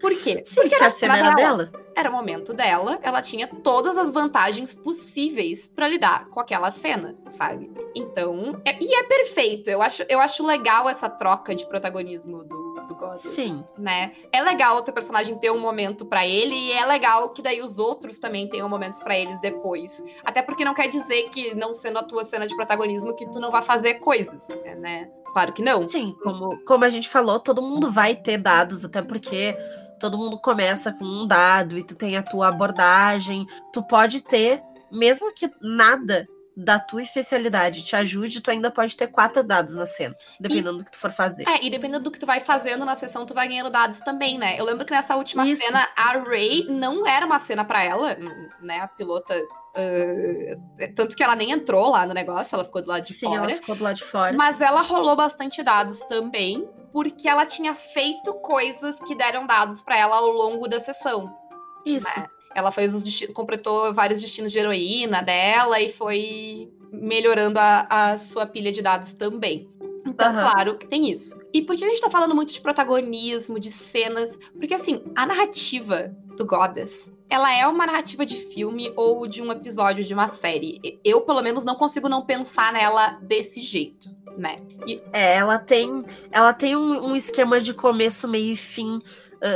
Por 0.00 0.14
quê? 0.20 0.42
Sim, 0.46 0.54
porque 0.54 0.70
porque 0.70 0.84
a 0.84 0.90
cena 0.90 1.18
era 1.18 1.34
dela. 1.34 1.72
era 1.94 2.10
o 2.10 2.12
momento 2.12 2.52
dela, 2.52 2.98
ela 3.02 3.20
tinha 3.22 3.46
todas 3.46 3.96
as 3.98 4.10
vantagens 4.10 4.74
possíveis 4.74 5.68
pra 5.68 5.88
lidar 5.88 6.28
com 6.28 6.40
aquela 6.40 6.70
cena, 6.70 7.16
sabe? 7.30 7.70
Então, 7.94 8.60
é- 8.64 8.76
e 8.82 8.94
é 8.94 9.02
perfeito. 9.04 9.68
Eu 9.70 9.80
acho, 9.82 10.04
eu 10.08 10.20
acho 10.20 10.44
legal 10.44 10.88
essa 10.88 11.08
troca 11.08 11.54
de 11.54 11.66
protagonismo 11.66 12.44
do, 12.44 12.63
do 12.94 13.00
God, 13.00 13.18
Sim. 13.18 13.64
né? 13.76 14.12
É 14.32 14.40
legal 14.40 14.76
o 14.78 14.82
teu 14.82 14.94
personagem 14.94 15.36
ter 15.38 15.50
um 15.50 15.60
momento 15.60 16.06
pra 16.06 16.26
ele 16.26 16.54
e 16.54 16.72
é 16.72 16.86
legal 16.86 17.30
que 17.30 17.42
daí 17.42 17.60
os 17.60 17.78
outros 17.78 18.18
também 18.18 18.48
tenham 18.48 18.68
momentos 18.68 19.00
pra 19.00 19.18
eles 19.18 19.40
depois. 19.40 20.02
Até 20.24 20.40
porque 20.42 20.64
não 20.64 20.74
quer 20.74 20.88
dizer 20.88 21.28
que 21.30 21.54
não 21.54 21.74
sendo 21.74 21.98
a 21.98 22.02
tua 22.02 22.24
cena 22.24 22.46
de 22.46 22.54
protagonismo 22.54 23.14
que 23.14 23.26
tu 23.30 23.40
não 23.40 23.50
vai 23.50 23.62
fazer 23.62 23.94
coisas, 23.94 24.48
né? 24.78 25.10
Claro 25.32 25.52
que 25.52 25.62
não. 25.62 25.86
Sim, 25.88 26.14
como, 26.22 26.58
como 26.64 26.84
a 26.84 26.90
gente 26.90 27.08
falou, 27.08 27.40
todo 27.40 27.60
mundo 27.60 27.90
vai 27.90 28.14
ter 28.14 28.38
dados, 28.38 28.84
até 28.84 29.02
porque 29.02 29.56
todo 29.98 30.18
mundo 30.18 30.38
começa 30.38 30.92
com 30.92 31.04
um 31.04 31.26
dado 31.26 31.76
e 31.76 31.82
tu 31.82 31.94
tem 31.96 32.16
a 32.16 32.22
tua 32.22 32.48
abordagem. 32.48 33.46
Tu 33.72 33.82
pode 33.88 34.20
ter, 34.20 34.62
mesmo 34.90 35.32
que 35.34 35.50
nada 35.60 36.26
da 36.56 36.78
tua 36.78 37.02
especialidade 37.02 37.82
te 37.84 37.96
ajude, 37.96 38.40
tu 38.40 38.50
ainda 38.50 38.70
pode 38.70 38.96
ter 38.96 39.08
quatro 39.08 39.42
dados 39.42 39.74
na 39.74 39.86
cena, 39.86 40.14
dependendo 40.38 40.78
do 40.78 40.84
que 40.84 40.92
tu 40.92 40.98
for 40.98 41.10
fazer. 41.10 41.48
É, 41.48 41.64
e 41.64 41.70
dependendo 41.70 42.04
do 42.04 42.10
que 42.10 42.18
tu 42.18 42.26
vai 42.26 42.40
fazendo 42.40 42.84
na 42.84 42.94
sessão, 42.94 43.26
tu 43.26 43.34
vai 43.34 43.48
ganhando 43.48 43.70
dados 43.70 44.00
também, 44.00 44.38
né? 44.38 44.58
Eu 44.58 44.64
lembro 44.64 44.84
que 44.84 44.92
nessa 44.92 45.16
última 45.16 45.46
Isso. 45.46 45.62
cena, 45.62 45.88
a 45.96 46.12
Ray 46.18 46.66
não 46.68 47.06
era 47.06 47.26
uma 47.26 47.38
cena 47.38 47.64
pra 47.64 47.82
ela, 47.82 48.16
né? 48.60 48.80
A 48.80 48.88
pilota. 48.88 49.34
ah, 49.74 50.88
tanto 50.94 51.16
que 51.16 51.22
ela 51.22 51.34
nem 51.34 51.50
entrou 51.50 51.90
lá 51.90 52.06
no 52.06 52.14
negócio, 52.14 52.54
ela 52.54 52.64
ficou 52.64 52.82
do 52.82 52.88
lado 52.88 53.04
de 53.04 53.14
Sim, 53.14 53.26
fora. 53.26 53.44
ela 53.44 53.52
ficou 53.60 53.74
do 53.74 53.82
lado 53.82 53.96
de 53.96 54.04
fora. 54.04 54.32
Mas 54.32 54.60
ela 54.60 54.82
rolou 54.82 55.16
bastante 55.16 55.62
dados 55.62 55.98
também, 56.02 56.68
porque 56.92 57.28
ela 57.28 57.44
tinha 57.44 57.74
feito 57.74 58.32
coisas 58.34 58.96
que 59.00 59.16
deram 59.16 59.46
dados 59.46 59.82
pra 59.82 59.98
ela 59.98 60.16
ao 60.16 60.28
longo 60.28 60.68
da 60.68 60.78
sessão. 60.78 61.36
Isso. 61.84 62.06
né? 62.18 62.26
Ela 62.54 62.70
fez 62.70 62.94
os 62.94 63.26
completou 63.32 63.92
vários 63.92 64.20
destinos 64.20 64.52
de 64.52 64.58
heroína 64.58 65.22
dela 65.22 65.80
e 65.80 65.92
foi 65.92 66.72
melhorando 66.92 67.58
a, 67.58 67.86
a 67.88 68.18
sua 68.18 68.46
pilha 68.46 68.72
de 68.72 68.82
dados 68.82 69.14
também. 69.14 69.68
Então, 70.06 70.28
Aham. 70.28 70.40
claro 70.40 70.78
que 70.78 70.86
tem 70.86 71.10
isso. 71.10 71.38
E 71.52 71.62
por 71.62 71.76
que 71.76 71.84
a 71.84 71.88
gente 71.88 72.00
tá 72.00 72.10
falando 72.10 72.34
muito 72.34 72.52
de 72.52 72.60
protagonismo, 72.60 73.58
de 73.58 73.70
cenas? 73.70 74.38
Porque, 74.52 74.74
assim, 74.74 75.02
a 75.16 75.24
narrativa 75.24 76.14
do 76.36 76.46
Goddess, 76.46 77.10
ela 77.28 77.52
é 77.54 77.66
uma 77.66 77.86
narrativa 77.86 78.26
de 78.26 78.36
filme 78.36 78.92
ou 78.96 79.26
de 79.26 79.42
um 79.42 79.50
episódio 79.50 80.04
de 80.04 80.12
uma 80.12 80.28
série. 80.28 81.00
Eu, 81.04 81.22
pelo 81.22 81.42
menos, 81.42 81.64
não 81.64 81.74
consigo 81.74 82.08
não 82.08 82.24
pensar 82.26 82.72
nela 82.72 83.18
desse 83.22 83.62
jeito, 83.62 84.08
né? 84.36 84.58
E, 84.86 85.00
É, 85.12 85.36
ela 85.36 85.58
tem, 85.58 86.04
ela 86.30 86.52
tem 86.52 86.76
um, 86.76 87.06
um 87.06 87.16
esquema 87.16 87.60
de 87.60 87.72
começo, 87.72 88.28
meio 88.28 88.52
e 88.52 88.56
fim, 88.56 89.00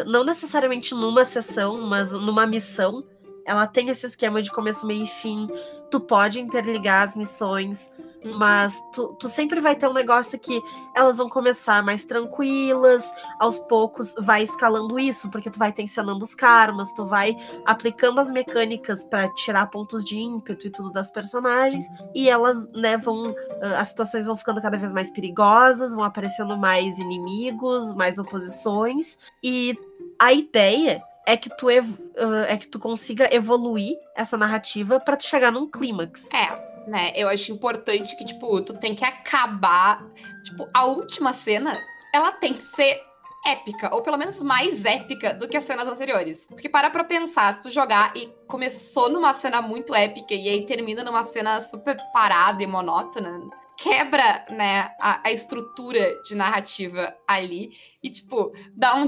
não 0.06 0.24
necessariamente 0.24 0.94
numa 0.94 1.24
sessão, 1.24 1.80
mas 1.86 2.12
numa 2.12 2.46
missão. 2.46 3.04
Ela 3.44 3.66
tem 3.66 3.88
esse 3.88 4.06
esquema 4.06 4.42
de 4.42 4.50
começo, 4.50 4.86
meio 4.86 5.04
e 5.04 5.06
fim. 5.06 5.48
Tu 5.90 5.98
pode 6.00 6.40
interligar 6.40 7.02
as 7.02 7.16
missões. 7.16 7.92
Mas 8.24 8.80
tu, 8.92 9.16
tu 9.18 9.28
sempre 9.28 9.60
vai 9.60 9.76
ter 9.76 9.88
um 9.88 9.92
negócio 9.92 10.38
que 10.38 10.60
elas 10.94 11.18
vão 11.18 11.28
começar 11.28 11.82
mais 11.82 12.04
tranquilas, 12.04 13.04
aos 13.38 13.58
poucos 13.58 14.14
vai 14.18 14.42
escalando 14.42 14.98
isso, 14.98 15.30
porque 15.30 15.50
tu 15.50 15.58
vai 15.58 15.72
tensionando 15.72 16.24
os 16.24 16.34
karmas, 16.34 16.92
tu 16.92 17.04
vai 17.04 17.36
aplicando 17.64 18.20
as 18.20 18.30
mecânicas 18.30 19.04
pra 19.04 19.28
tirar 19.34 19.66
pontos 19.70 20.04
de 20.04 20.18
ímpeto 20.18 20.66
e 20.66 20.70
tudo 20.70 20.92
das 20.92 21.10
personagens, 21.10 21.84
e 22.14 22.28
elas, 22.28 22.68
né, 22.70 22.96
vão 22.96 23.34
ah, 23.62 23.80
as 23.80 23.88
situações 23.88 24.26
vão 24.26 24.36
ficando 24.36 24.60
cada 24.60 24.76
vez 24.76 24.92
mais 24.92 25.10
perigosas, 25.10 25.94
vão 25.94 26.04
aparecendo 26.04 26.56
mais 26.56 26.98
inimigos, 26.98 27.94
mais 27.94 28.18
oposições, 28.18 29.18
e 29.42 29.78
a 30.18 30.32
ideia 30.32 31.02
é 31.26 31.36
que 31.36 31.50
tu, 31.56 31.68
ah, 31.68 32.46
é 32.48 32.56
que 32.56 32.66
tu 32.66 32.78
consiga 32.78 33.32
evoluir 33.32 33.96
essa 34.16 34.36
narrativa 34.36 34.98
pra 34.98 35.16
tu 35.16 35.24
chegar 35.24 35.52
num 35.52 35.70
clímax. 35.70 36.26
É, 36.32 36.77
né? 36.88 37.12
Eu 37.14 37.28
acho 37.28 37.52
importante 37.52 38.16
que, 38.16 38.24
tipo, 38.24 38.60
tu 38.62 38.74
tem 38.78 38.94
que 38.94 39.04
acabar. 39.04 40.04
Tipo, 40.42 40.68
a 40.72 40.86
última 40.86 41.32
cena, 41.32 41.78
ela 42.12 42.32
tem 42.32 42.54
que 42.54 42.62
ser 42.62 43.00
épica, 43.46 43.94
ou 43.94 44.02
pelo 44.02 44.16
menos 44.16 44.40
mais 44.40 44.84
épica 44.84 45.34
do 45.34 45.48
que 45.48 45.56
as 45.56 45.64
cenas 45.64 45.86
anteriores. 45.86 46.44
Porque 46.46 46.68
para 46.68 46.90
pra 46.90 47.04
pensar, 47.04 47.54
se 47.54 47.62
tu 47.62 47.70
jogar 47.70 48.16
e 48.16 48.26
começou 48.46 49.08
numa 49.08 49.32
cena 49.32 49.62
muito 49.62 49.94
épica 49.94 50.34
e 50.34 50.48
aí 50.48 50.66
termina 50.66 51.04
numa 51.04 51.24
cena 51.24 51.60
super 51.60 51.96
parada 52.12 52.62
e 52.62 52.66
monótona, 52.66 53.48
quebra, 53.76 54.44
né, 54.50 54.90
a, 54.98 55.20
a 55.28 55.32
estrutura 55.32 56.20
de 56.24 56.34
narrativa 56.34 57.14
ali 57.26 57.70
e, 58.02 58.10
tipo, 58.10 58.52
dá 58.74 58.96
um 58.96 59.06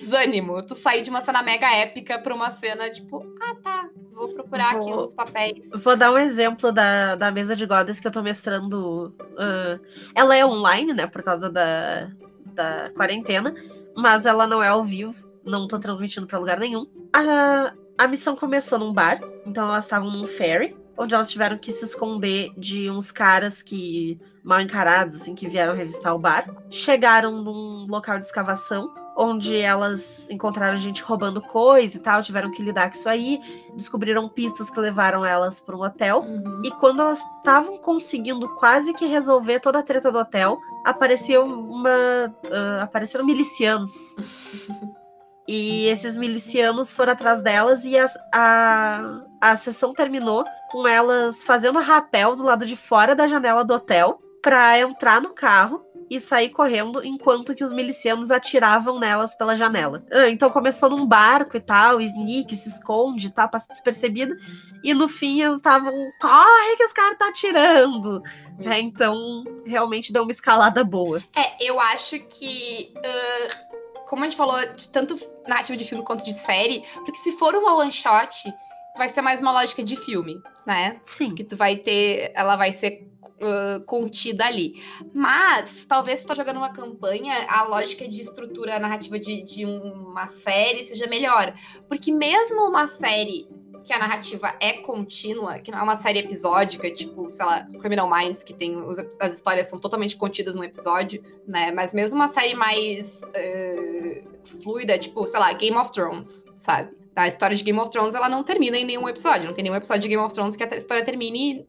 desânimo. 0.00 0.62
Tu 0.66 0.74
sair 0.74 1.02
de 1.02 1.10
uma 1.10 1.24
cena 1.24 1.42
mega 1.42 1.70
épica 1.74 2.18
pra 2.18 2.34
uma 2.34 2.50
cena, 2.50 2.90
tipo, 2.90 3.24
ah, 3.40 3.54
tá, 3.62 3.88
vou 4.12 4.28
procurar 4.34 4.72
aqui 4.76 4.90
Vou- 4.90 5.04
uns 5.04 5.14
papéis. 5.14 5.68
Vou 5.74 5.96
dar 5.96 6.10
um 6.12 6.18
exemplo 6.18 6.72
da, 6.72 7.14
da 7.16 7.30
mesa 7.30 7.54
de 7.54 7.66
Goddess 7.66 8.00
que 8.00 8.06
eu 8.06 8.12
tô 8.12 8.22
mestrando. 8.22 9.14
ah, 9.38 9.78
ela 10.14 10.36
é 10.36 10.44
online, 10.44 10.92
né? 10.94 11.06
Por 11.06 11.22
causa 11.22 11.48
da, 11.50 12.08
da 12.54 12.90
quarentena, 12.96 13.54
mas 13.96 14.26
ela 14.26 14.46
não 14.46 14.62
é 14.62 14.68
ao 14.68 14.82
vivo. 14.82 15.14
Não 15.44 15.66
tô 15.66 15.78
transmitindo 15.78 16.26
pra 16.26 16.38
lugar 16.38 16.58
nenhum. 16.58 16.86
A, 17.14 17.72
a 17.96 18.06
missão 18.06 18.36
começou 18.36 18.78
num 18.78 18.92
barco, 18.92 19.26
então 19.46 19.64
elas 19.66 19.84
estavam 19.84 20.10
num 20.10 20.26
ferry, 20.26 20.76
onde 20.98 21.14
elas 21.14 21.30
tiveram 21.30 21.56
que 21.56 21.72
se 21.72 21.84
esconder 21.86 22.52
de 22.58 22.90
uns 22.90 23.10
caras 23.10 23.62
que. 23.62 24.20
mal 24.44 24.60
encarados, 24.60 25.14
assim, 25.16 25.34
que 25.34 25.48
vieram 25.48 25.74
revistar 25.74 26.14
o 26.14 26.18
barco. 26.18 26.54
Chegaram 26.70 27.42
num 27.42 27.86
local 27.88 28.18
de 28.18 28.26
escavação. 28.26 28.92
Onde 29.22 29.58
elas 29.58 30.30
encontraram 30.30 30.76
gente 30.78 31.02
roubando 31.02 31.42
coisa 31.42 31.96
e 31.96 32.00
tal, 32.00 32.22
tiveram 32.22 32.50
que 32.50 32.62
lidar 32.62 32.88
com 32.90 32.96
isso 32.96 33.08
aí 33.08 33.38
descobriram 33.74 34.28
pistas 34.30 34.70
que 34.70 34.80
levaram 34.80 35.24
elas 35.26 35.60
para 35.60 35.76
um 35.76 35.82
hotel. 35.82 36.20
Uhum. 36.22 36.62
E 36.64 36.70
quando 36.70 37.02
elas 37.02 37.20
estavam 37.38 37.76
conseguindo 37.76 38.48
quase 38.56 38.94
que 38.94 39.04
resolver 39.04 39.60
toda 39.60 39.80
a 39.80 39.82
treta 39.82 40.10
do 40.10 40.18
hotel, 40.18 40.58
apareceu 40.86 41.44
uma. 41.44 42.34
ah, 42.50 42.82
apareceram 42.84 43.24
milicianos. 43.26 43.90
E 45.48 45.86
esses 45.86 46.16
milicianos 46.16 46.92
foram 46.94 47.12
atrás 47.12 47.42
delas 47.42 47.84
e 47.84 47.98
as- 47.98 48.14
a, 48.32 49.16
a 49.40 49.56
sessão 49.56 49.92
terminou 49.92 50.44
com 50.70 50.86
elas 50.86 51.42
fazendo 51.42 51.80
rapel 51.80 52.36
do 52.36 52.44
lado 52.44 52.64
de 52.64 52.76
fora 52.76 53.16
da 53.16 53.26
janela 53.26 53.64
do 53.64 53.74
hotel 53.74 54.20
para 54.40 54.78
entrar 54.78 55.20
no 55.20 55.30
carro 55.30 55.82
e 56.10 56.18
sair 56.18 56.48
correndo 56.50 57.04
enquanto 57.04 57.54
que 57.54 57.62
os 57.62 57.70
milicianos 57.70 58.32
atiravam 58.32 58.98
nelas 58.98 59.32
pela 59.34 59.56
janela. 59.56 60.04
Ah, 60.12 60.28
Então 60.28 60.50
começou 60.50 60.90
num 60.90 61.06
barco 61.06 61.56
e 61.56 61.60
tal, 61.60 62.00
Sneak 62.00 62.56
se 62.56 62.68
esconde 62.68 63.30
tal, 63.30 63.48
passa 63.48 63.68
despercebida. 63.68 64.36
E 64.82 64.92
no 64.92 65.06
fim 65.06 65.40
eles 65.40 65.58
estavam, 65.58 65.92
corre 66.20 66.76
que 66.76 66.84
os 66.84 66.92
caras 66.92 67.16
tá 67.16 67.28
atirando. 67.28 68.22
É, 68.58 68.80
então 68.80 69.44
realmente 69.64 70.12
deu 70.12 70.22
uma 70.24 70.32
escalada 70.32 70.82
boa. 70.82 71.22
É, 71.34 71.64
eu 71.64 71.78
acho 71.78 72.18
que. 72.18 72.92
ah, 73.04 73.70
como 74.08 74.22
a 74.22 74.24
gente 74.24 74.36
falou, 74.36 74.56
tanto 74.90 75.14
narrativa 75.46 75.76
de 75.76 75.84
filme 75.84 76.02
quanto 76.04 76.24
de 76.24 76.32
série, 76.32 76.82
porque 76.96 77.18
se 77.18 77.30
for 77.38 77.54
uma 77.54 77.76
one 77.76 77.92
shot, 77.92 78.52
vai 78.96 79.08
ser 79.08 79.22
mais 79.22 79.40
uma 79.40 79.52
lógica 79.52 79.82
de 79.82 79.96
filme, 79.96 80.40
né? 80.66 81.00
Sim. 81.04 81.34
Que 81.34 81.44
tu 81.44 81.56
vai 81.56 81.76
ter. 81.76 82.32
Ela 82.34 82.56
vai 82.56 82.72
ser 82.72 83.10
ah, 83.40 83.82
contida 83.86 84.44
ali. 84.44 84.74
Mas, 85.14 85.84
talvez 85.86 86.20
se 86.20 86.26
tu 86.26 86.28
tá 86.28 86.34
jogando 86.34 86.58
uma 86.58 86.72
campanha, 86.72 87.46
a 87.48 87.64
lógica 87.64 88.06
de 88.06 88.20
estrutura 88.20 88.78
narrativa 88.78 89.18
de, 89.18 89.42
de 89.42 89.64
uma 89.64 90.28
série 90.28 90.86
seja 90.86 91.06
melhor. 91.06 91.54
Porque 91.88 92.12
mesmo 92.12 92.68
uma 92.68 92.86
série 92.86 93.48
que 93.82 93.94
a 93.94 93.98
narrativa 93.98 94.54
é 94.60 94.74
contínua, 94.74 95.58
que 95.58 95.70
não 95.70 95.78
é 95.78 95.82
uma 95.82 95.96
série 95.96 96.18
episódica, 96.18 96.92
tipo, 96.92 97.30
sei 97.30 97.46
lá, 97.46 97.64
Criminal 97.80 98.10
Minds, 98.10 98.42
que 98.42 98.52
tem 98.52 98.76
os, 98.76 98.98
as 98.98 99.36
histórias 99.36 99.70
são 99.70 99.78
totalmente 99.78 100.16
contidas 100.16 100.54
num 100.54 100.62
episódio, 100.62 101.22
né? 101.48 101.72
Mas 101.72 101.94
mesmo 101.94 102.16
uma 102.16 102.28
série 102.28 102.54
mais 102.54 103.22
uh, 103.22 104.60
fluida, 104.62 104.98
tipo, 104.98 105.26
sei 105.26 105.40
lá, 105.40 105.50
Game 105.54 105.78
of 105.78 105.90
Thrones, 105.92 106.44
sabe? 106.58 106.99
A 107.16 107.26
história 107.28 107.56
de 107.56 107.62
Game 107.64 107.78
of 107.78 107.90
Thrones, 107.90 108.14
ela 108.14 108.28
não 108.28 108.42
termina 108.42 108.76
em 108.76 108.84
nenhum 108.84 109.08
episódio. 109.08 109.46
Não 109.46 109.52
tem 109.54 109.62
nenhum 109.64 109.76
episódio 109.76 110.02
de 110.02 110.08
Game 110.08 110.22
of 110.22 110.32
Thrones 110.32 110.56
que 110.56 110.62
a 110.62 110.76
história 110.76 111.04
termine. 111.04 111.66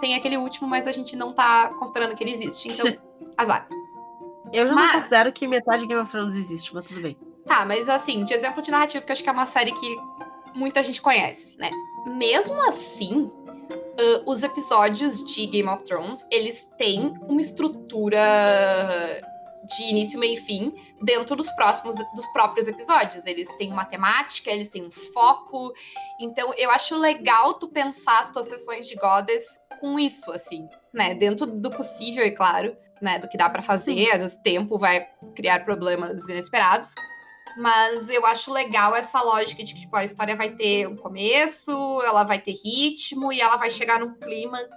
Tem 0.00 0.14
aquele 0.14 0.36
último, 0.36 0.68
mas 0.68 0.86
a 0.88 0.92
gente 0.92 1.14
não 1.16 1.32
tá 1.32 1.68
considerando 1.78 2.14
que 2.14 2.22
ele 2.24 2.32
existe. 2.32 2.68
Então, 2.68 2.96
azar. 3.38 3.68
Eu 4.52 4.66
já 4.66 4.74
Mas- 4.74 4.86
não 4.86 4.92
considero 4.94 5.32
que 5.32 5.46
metade 5.46 5.82
de 5.82 5.86
Game 5.88 6.00
of 6.02 6.10
Thrones 6.10 6.34
existe, 6.34 6.74
mas 6.74 6.84
tudo 6.84 7.00
bem. 7.00 7.16
Tá, 7.46 7.64
mas 7.64 7.88
assim, 7.88 8.22
de 8.24 8.34
exemplo 8.34 8.60
de 8.62 8.70
narrativa, 8.70 9.00
porque 9.00 9.12
eu 9.12 9.14
acho 9.14 9.22
que 9.22 9.28
é 9.28 9.32
uma 9.32 9.46
série 9.46 9.72
que 9.72 9.96
muita 10.54 10.82
gente 10.82 11.00
conhece, 11.00 11.56
né? 11.58 11.70
Mesmo 12.06 12.60
assim, 12.68 13.30
ah, 13.98 14.22
os 14.26 14.42
episódios 14.42 15.24
de 15.24 15.46
Game 15.46 15.68
of 15.68 15.82
Thrones, 15.84 16.26
eles 16.30 16.68
têm 16.76 17.14
uma 17.28 17.40
estrutura 17.40 18.20
de 19.64 19.84
início, 19.84 20.18
meio 20.18 20.34
e 20.34 20.40
fim 20.40 20.74
dentro 21.02 21.36
dos 21.36 21.50
próximos 21.52 21.96
dos 22.14 22.26
próprios 22.32 22.68
episódios. 22.68 23.24
Eles 23.26 23.48
têm 23.56 23.72
uma 23.72 23.84
temática, 23.84 24.50
eles 24.50 24.68
têm 24.68 24.84
um 24.84 24.90
foco. 24.90 25.72
Então, 26.20 26.52
eu 26.56 26.70
acho 26.70 26.96
legal 26.96 27.54
tu 27.54 27.68
pensar 27.68 28.20
as 28.20 28.30
tuas 28.30 28.46
sessões 28.46 28.86
de 28.86 28.94
Goddess 28.96 29.44
com 29.80 29.98
isso, 29.98 30.32
assim, 30.32 30.68
né? 30.92 31.14
Dentro 31.14 31.46
do 31.46 31.70
possível, 31.70 32.24
e 32.24 32.32
claro, 32.32 32.76
né? 33.00 33.18
Do 33.18 33.28
que 33.28 33.36
dá 33.36 33.48
pra 33.48 33.62
fazer. 33.62 33.94
Sim. 33.94 34.10
Às 34.10 34.20
vezes 34.20 34.36
o 34.36 34.42
tempo 34.42 34.78
vai 34.78 35.08
criar 35.34 35.64
problemas 35.64 36.28
inesperados. 36.28 36.90
Mas 37.56 38.08
eu 38.08 38.24
acho 38.24 38.50
legal 38.50 38.96
essa 38.96 39.20
lógica 39.20 39.62
de 39.62 39.74
que 39.74 39.80
tipo, 39.82 39.94
a 39.94 40.04
história 40.04 40.34
vai 40.34 40.50
ter 40.50 40.86
um 40.88 40.96
começo, 40.96 41.70
ela 42.02 42.24
vai 42.24 42.40
ter 42.40 42.52
ritmo 42.52 43.32
e 43.32 43.40
ela 43.40 43.56
vai 43.56 43.68
chegar 43.68 44.00
num 44.00 44.14
clímax. 44.14 44.68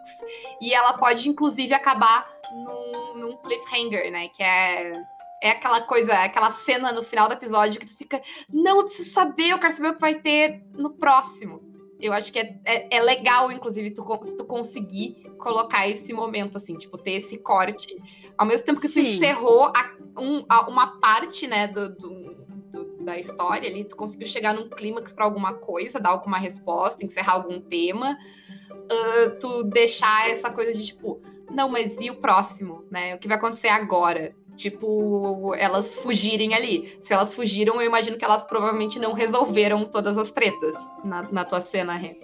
E 0.62 0.74
ela 0.74 0.94
pode, 0.94 1.30
inclusive, 1.30 1.74
acabar 1.74 2.35
num, 2.64 3.18
num 3.18 3.38
cliffhanger, 3.38 4.12
né? 4.12 4.28
Que 4.30 4.44
é, 4.44 5.02
é 5.42 5.50
aquela 5.52 5.82
coisa, 5.82 6.14
aquela 6.14 6.52
cena 6.52 6.92
no 6.92 7.04
final 7.04 7.28
do 7.28 7.34
episódio 7.34 7.80
que 7.80 7.86
tu 7.86 7.98
fica, 7.98 8.22
não, 8.52 8.78
eu 8.78 8.86
preciso 8.86 9.10
saber, 9.12 9.50
eu 9.50 9.60
quero 9.60 9.74
saber 9.76 9.90
o 9.90 9.94
que 9.96 10.02
vai 10.02 10.16
ter 10.16 10.62
no 10.74 10.92
próximo. 10.92 11.62
Eu 12.00 12.12
acho 12.12 12.32
que 12.32 12.40
é, 12.40 12.54
é, 12.66 12.98
é 12.98 13.02
legal, 13.02 13.50
inclusive, 13.52 13.90
tu, 13.94 14.04
se 14.24 14.36
tu 14.36 14.46
conseguir 14.46 15.16
colocar 15.38 15.88
esse 15.88 16.12
momento, 16.12 16.58
assim, 16.58 16.78
tipo, 16.78 16.98
ter 16.98 17.12
esse 17.14 17.38
corte. 17.38 17.96
Ao 18.38 18.46
mesmo 18.46 18.66
tempo 18.66 18.82
que 18.82 18.90
tu 18.90 18.96
Sim. 18.96 19.16
encerrou 19.16 19.66
a- 19.68 19.96
um- 20.18 20.44
a- 20.50 20.68
uma 20.68 21.00
parte, 21.00 21.48
né, 21.48 21.68
do, 21.68 21.88
do- 21.96 22.46
do- 22.72 23.06
da 23.06 23.18
história 23.18 23.70
ali, 23.70 23.86
tu 23.88 23.96
conseguiu 23.96 24.28
chegar 24.28 24.54
num 24.54 24.68
clímax 24.70 25.14
pra 25.14 25.24
alguma 25.24 25.54
coisa, 25.54 26.00
dar 26.00 26.10
alguma 26.10 26.38
resposta, 26.38 27.06
encerrar 27.06 27.34
algum 27.34 27.62
tema. 27.62 28.18
ah, 28.92 29.30
tu 29.40 29.64
deixar 29.64 30.30
essa 30.30 30.50
coisa 30.50 30.74
de, 30.74 30.86
tipo, 30.88 31.15
não, 31.56 31.70
mas 31.70 31.96
e 32.00 32.12
o 32.12 32.18
próximo, 32.18 32.84
né? 32.92 33.16
O 33.16 33.18
que 33.18 33.28
vai 33.28 33.38
acontecer 33.38 33.70
agora? 33.70 34.36
Tipo, 34.56 35.54
elas 35.56 35.96
fugirem 35.98 36.54
ali. 36.54 37.00
Se 37.04 37.14
elas 37.14 37.34
fugiram, 37.34 37.76
eu 37.76 37.88
imagino 37.88 38.18
que 38.18 38.24
elas 38.24 38.44
provavelmente 38.44 39.00
não 39.00 39.14
resolveram 39.14 39.86
todas 39.86 40.18
as 40.18 40.32
tretas 40.32 40.76
na, 41.04 41.24
na 41.24 41.46
tua 41.46 41.60
cena, 41.60 41.96
Rê. 41.96 42.20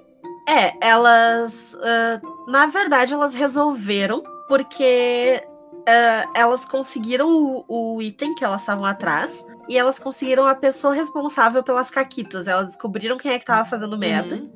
É, 0.48 0.74
elas. 0.82 1.78
ah, 1.82 2.22
na 2.48 2.66
verdade, 2.68 3.14
elas 3.14 3.34
resolveram, 3.34 4.24
porque 4.48 5.44
ah, 5.88 6.30
elas 6.34 6.66
conseguiram 6.66 7.30
o, 7.30 7.96
o 7.96 8.02
item 8.02 8.36
que 8.36 8.44
elas 8.44 8.62
estavam 8.62 8.86
atrás. 8.86 9.32
E 9.68 9.78
elas 9.78 10.00
conseguiram 10.00 10.48
a 10.48 10.56
pessoa 10.56 10.94
responsável 10.94 11.64
pelas 11.64 11.90
caquitas. 11.90 12.48
Elas 12.48 12.68
descobriram 12.68 13.18
quem 13.18 13.32
é 13.32 13.40
que 13.40 13.46
tava 13.46 13.64
fazendo 13.64 13.98
merda. 13.98 14.36
Uhum. 14.36 14.52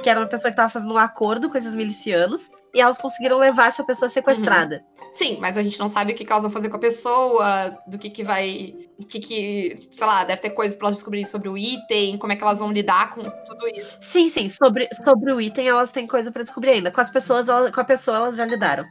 Que 0.00 0.08
era 0.08 0.20
uma 0.20 0.28
pessoa 0.28 0.50
que 0.50 0.56
tava 0.56 0.68
fazendo 0.68 0.94
um 0.94 0.98
acordo 0.98 1.48
com 1.48 1.58
esses 1.58 1.74
milicianos. 1.74 2.48
E 2.72 2.80
elas 2.80 2.98
conseguiram 2.98 3.36
levar 3.38 3.66
essa 3.68 3.82
pessoa 3.82 4.08
sequestrada. 4.08 4.84
Sim, 5.12 5.38
mas 5.40 5.56
a 5.58 5.62
gente 5.62 5.78
não 5.80 5.88
sabe 5.88 6.12
o 6.12 6.14
que, 6.14 6.24
que 6.24 6.30
elas 6.32 6.44
vão 6.44 6.52
fazer 6.52 6.68
com 6.68 6.76
a 6.76 6.80
pessoa, 6.80 7.68
do 7.86 7.98
que 7.98 8.08
que 8.10 8.22
vai. 8.22 8.74
O 8.98 9.04
que 9.04 9.18
que. 9.18 9.88
Sei 9.90 10.06
lá, 10.06 10.24
deve 10.24 10.40
ter 10.40 10.50
coisas 10.50 10.76
pra 10.76 10.86
elas 10.86 10.96
descobrirem 10.96 11.26
sobre 11.26 11.48
o 11.48 11.58
item, 11.58 12.16
como 12.18 12.32
é 12.32 12.36
que 12.36 12.42
elas 12.44 12.60
vão 12.60 12.70
lidar 12.72 13.10
com 13.12 13.22
tudo 13.22 13.68
isso. 13.74 13.98
Sim, 14.00 14.28
sim. 14.28 14.48
Sobre, 14.48 14.88
sobre 15.04 15.32
o 15.32 15.40
item, 15.40 15.68
elas 15.68 15.90
têm 15.90 16.06
coisa 16.06 16.30
pra 16.30 16.42
descobrir 16.44 16.70
ainda. 16.70 16.92
Com 16.92 17.00
as 17.00 17.10
pessoas, 17.10 17.48
ela- 17.48 17.72
com 17.72 17.80
a 17.80 17.84
pessoa, 17.84 18.16
elas 18.18 18.36
já 18.36 18.44
lidaram. 18.44 18.84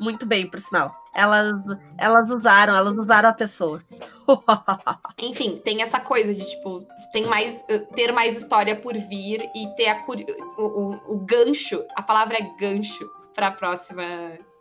Muito 0.00 0.24
bem, 0.26 0.46
por 0.48 0.60
sinal. 0.60 0.94
Elas, 1.14 1.52
elas 1.98 2.30
usaram, 2.30 2.74
elas 2.74 2.94
usaram 2.94 3.28
a 3.30 3.32
pessoa. 3.32 3.82
Enfim, 5.18 5.60
tem 5.64 5.82
essa 5.82 6.00
coisa 6.00 6.34
de, 6.34 6.44
tipo, 6.44 6.86
tem 7.12 7.24
mais, 7.26 7.64
ter 7.94 8.12
mais 8.12 8.36
história 8.36 8.76
por 8.80 8.92
vir 8.94 9.40
e 9.54 9.74
ter 9.76 9.88
a 9.88 10.04
o, 10.06 10.62
o- 10.62 11.14
o 11.14 11.18
gancho, 11.24 11.82
a 11.94 12.02
palavra 12.02 12.36
é 12.36 12.42
gancho 12.58 13.08
pra 13.36 13.50
próxima, 13.52 14.02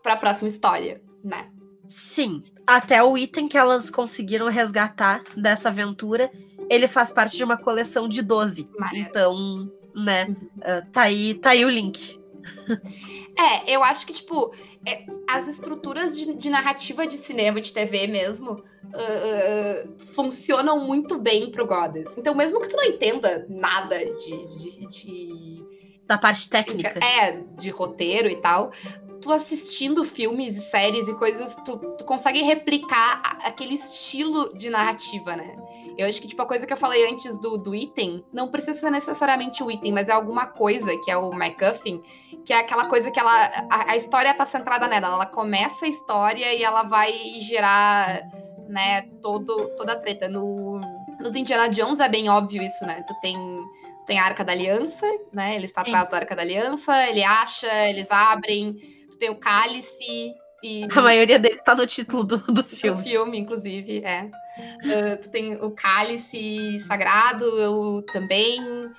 pra 0.03 0.17
próxima 0.17 0.49
história, 0.49 1.01
né? 1.23 1.49
Sim, 1.87 2.43
até 2.67 3.01
o 3.01 3.17
item 3.17 3.47
que 3.47 3.57
elas 3.57 3.89
conseguiram 3.89 4.47
resgatar 4.49 5.23
dessa 5.37 5.69
aventura, 5.69 6.29
ele 6.69 6.87
faz 6.87 7.11
parte 7.11 7.37
de 7.37 7.43
uma 7.43 7.57
coleção 7.57 8.07
de 8.09 8.21
12. 8.21 8.67
Maneiro. 8.77 9.07
Então, 9.09 9.71
né, 9.95 10.25
Uhum. 10.27 10.35
ah, 10.63 10.81
tá, 10.91 11.01
aí, 11.03 11.33
tá 11.35 11.51
aí 11.51 11.63
o 11.65 11.69
link. 11.69 12.19
É, 13.37 13.69
eu 13.75 13.83
acho 13.83 14.07
que, 14.07 14.13
tipo, 14.13 14.53
é, 14.87 15.05
as 15.29 15.45
estruturas 15.49 16.17
de, 16.17 16.33
de 16.35 16.49
narrativa 16.49 17.05
de 17.05 17.17
cinema, 17.17 17.59
de 17.59 17.73
TV 17.73 18.07
mesmo, 18.07 18.63
ah, 18.93 18.97
ah, 18.97 19.87
funcionam 20.13 20.87
muito 20.87 21.19
bem 21.19 21.51
pro 21.51 21.67
Goddess. 21.67 22.09
Então, 22.17 22.33
mesmo 22.33 22.61
que 22.61 22.69
tu 22.69 22.77
não 22.77 22.85
entenda 22.85 23.45
nada 23.49 23.97
de- 23.97 24.57
de- 24.57 24.87
de 24.87 25.64
Da 26.07 26.17
parte 26.17 26.49
técnica. 26.49 26.99
É, 27.03 27.41
de 27.57 27.69
roteiro 27.69 28.29
e 28.29 28.35
tal. 28.37 28.71
Tu 29.21 29.31
assistindo 29.31 30.03
filmes 30.03 30.55
e 30.55 30.61
séries 30.61 31.07
e 31.07 31.15
coisas, 31.15 31.55
tu, 31.65 31.77
tu 31.97 32.05
consegue 32.05 32.43
replicar 32.43 33.21
aquele 33.43 33.73
estilo 33.73 34.55
de 34.55 34.69
narrativa, 34.69 35.35
né? 35.35 35.55
Eu 35.97 36.07
acho 36.07 36.21
que, 36.21 36.27
tipo, 36.27 36.41
a 36.41 36.45
coisa 36.45 36.67
que 36.67 36.73
eu 36.73 36.77
falei 36.77 37.09
antes 37.09 37.37
do, 37.39 37.57
do 37.57 37.73
item, 37.73 38.23
não 38.31 38.49
precisa 38.49 38.77
ser 38.77 38.91
necessariamente 38.91 39.63
o 39.63 39.71
item, 39.71 39.93
mas 39.93 40.09
é 40.09 40.11
alguma 40.11 40.45
coisa, 40.45 40.95
que 41.03 41.09
é 41.09 41.17
o 41.17 41.31
MacGuffin, 41.31 42.03
que 42.45 42.53
é 42.53 42.59
aquela 42.59 42.85
coisa 42.85 43.09
que 43.09 43.19
ela. 43.19 43.31
A, 43.69 43.91
a 43.91 43.95
história 43.95 44.33
tá 44.33 44.45
centrada 44.45 44.87
nela. 44.87 45.07
Ela 45.07 45.25
começa 45.25 45.85
a 45.85 45.89
história 45.89 46.53
e 46.53 46.63
ela 46.63 46.83
vai 46.83 47.13
gerar, 47.39 48.21
né, 48.67 49.03
todo, 49.21 49.69
toda 49.75 49.93
a 49.93 49.99
treta. 49.99 50.27
No, 50.27 50.79
nos 51.19 51.33
Indiana 51.33 51.69
Jones 51.69 51.99
é 51.99 52.09
bem 52.09 52.29
óbvio 52.29 52.61
isso, 52.61 52.85
né? 52.85 53.01
Tu 53.07 53.13
tem 53.21 53.35
tem 54.05 54.19
a 54.19 54.25
Arca 54.25 54.43
da 54.43 54.51
Aliança, 54.51 55.05
né? 55.33 55.55
Ele 55.55 55.65
está 55.65 55.81
atrás 55.81 56.09
da 56.09 56.17
Arca 56.17 56.35
da 56.35 56.41
Aliança, 56.41 56.93
ele 57.09 57.23
acha, 57.23 57.67
eles 57.89 58.09
abrem. 58.11 58.75
Tu 59.11 59.17
tem 59.17 59.29
o 59.29 59.37
cálice 59.39 60.33
e 60.63 60.87
A 60.95 61.01
maioria 61.01 61.39
deles 61.39 61.61
tá 61.61 61.75
no 61.75 61.85
título 61.87 62.23
do, 62.23 62.37
do 62.37 62.53
do 62.53 62.63
filme. 62.63 63.03
filme, 63.03 63.37
inclusive, 63.39 64.03
é. 64.03 64.29
Ah, 64.83 65.17
tu 65.21 65.29
tem 65.29 65.55
o 65.55 65.71
cálice 65.71 66.79
sagrado 66.87 67.45
eu 67.59 68.03
também. 68.13 68.89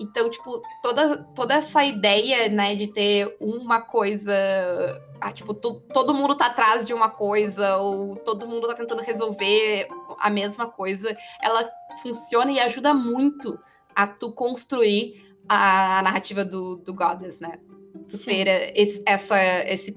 Então, 0.00 0.28
tipo, 0.30 0.60
toda, 0.82 1.18
toda 1.34 1.54
essa 1.54 1.84
ideia, 1.84 2.48
né, 2.48 2.74
de 2.74 2.88
ter 2.88 3.36
uma 3.38 3.82
coisa. 3.82 4.34
ah, 5.20 5.30
tipo, 5.32 5.54
to- 5.54 5.80
todo 5.92 6.14
mundo 6.14 6.34
tá 6.34 6.46
atrás 6.46 6.84
de 6.84 6.92
uma 6.92 7.08
coisa, 7.10 7.76
ou 7.76 8.16
todo 8.16 8.48
mundo 8.48 8.66
tá 8.66 8.74
tentando 8.74 9.02
resolver 9.02 9.86
a 10.18 10.28
mesma 10.30 10.66
coisa, 10.66 11.14
ela 11.40 11.70
funciona 12.02 12.50
e 12.50 12.58
ajuda 12.58 12.92
muito 12.94 13.56
a 13.94 14.06
tu 14.06 14.32
construir 14.32 15.22
a 15.48 16.02
narrativa 16.02 16.44
do, 16.44 16.76
do 16.76 16.94
Goddess, 16.94 17.40
né? 17.40 17.58
Tu 18.08 18.16
Sim. 18.16 18.30
ter 18.30 18.72
esse, 18.74 19.02
essa, 19.06 19.38
esse 19.66 19.96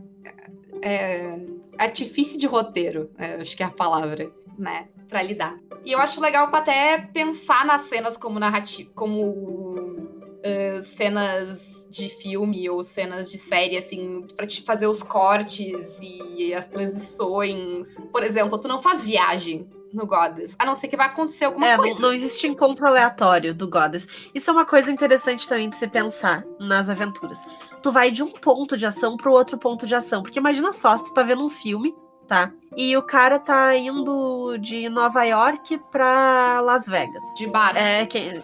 é, 0.81 1.39
artifício 1.77 2.39
de 2.39 2.45
roteiro, 2.45 3.09
é, 3.17 3.35
acho 3.35 3.55
que 3.55 3.63
é 3.63 3.65
a 3.65 3.71
palavra, 3.71 4.31
né? 4.57 4.87
Pra 5.07 5.21
lidar. 5.21 5.57
E 5.85 5.91
eu 5.91 5.99
acho 5.99 6.19
legal 6.19 6.49
pra 6.49 6.59
até 6.59 6.97
pensar 7.13 7.65
nas 7.65 7.83
cenas 7.83 8.17
como 8.17 8.39
narrativa, 8.39 8.89
como 8.95 10.15
eh, 10.47 10.81
cenas 10.83 11.87
de 11.89 12.07
filme 12.07 12.69
ou 12.69 12.83
cenas 12.83 13.31
de 13.31 13.37
série, 13.37 13.77
assim, 13.77 14.27
pra 14.35 14.45
te 14.45 14.61
fazer 14.61 14.85
os 14.85 15.01
cortes 15.01 15.97
e 16.01 16.53
as 16.53 16.67
transições. 16.67 17.95
Por 18.11 18.23
exemplo, 18.23 18.59
tu 18.59 18.67
não 18.67 18.81
faz 18.81 19.03
viagem 19.03 19.67
no 19.95 20.05
Goddess, 20.05 20.55
a 20.59 20.65
não 20.65 20.75
ser 20.75 20.87
que 20.87 20.97
vai 20.97 21.07
acontecer 21.07 21.45
alguma 21.45 21.65
É, 21.67 21.77
não, 21.77 21.83
coisa. 21.83 21.99
não 22.01 22.13
existe 22.13 22.45
encontro 22.47 22.85
aleatório 22.87 23.53
do 23.53 23.67
Goddess. 23.69 24.07
Isso 24.33 24.49
é 24.49 24.53
uma 24.53 24.65
coisa 24.65 24.91
interessante 24.91 25.47
também 25.47 25.69
de 25.69 25.77
se 25.77 25.87
pensar 25.87 26.43
nas 26.59 26.89
aventuras. 26.89 27.39
Tu 27.81 27.91
vai 27.91 28.11
de 28.11 28.21
um 28.21 28.29
ponto 28.31 28.75
de 28.77 28.85
ação 28.85 29.15
pro 29.17 29.31
outro 29.31 29.57
ponto 29.57 29.87
de 29.87 29.95
ação. 29.95 30.21
Porque 30.21 30.39
imagina 30.39 30.73
só, 30.73 30.95
se 30.97 31.05
tu 31.05 31.13
tá 31.13 31.23
vendo 31.23 31.43
um 31.45 31.49
filme, 31.49 31.93
tá? 32.27 32.51
E 32.75 32.97
o 32.97 33.03
cara 33.03 33.37
tá 33.39 33.75
indo 33.75 34.57
de 34.57 34.89
Nova 34.89 35.23
York 35.23 35.79
pra 35.91 36.59
Las 36.61 36.87
Vegas. 36.87 37.23
De 37.37 37.47
barco. 37.47 37.77
É, 37.77 38.05
quem... 38.07 38.43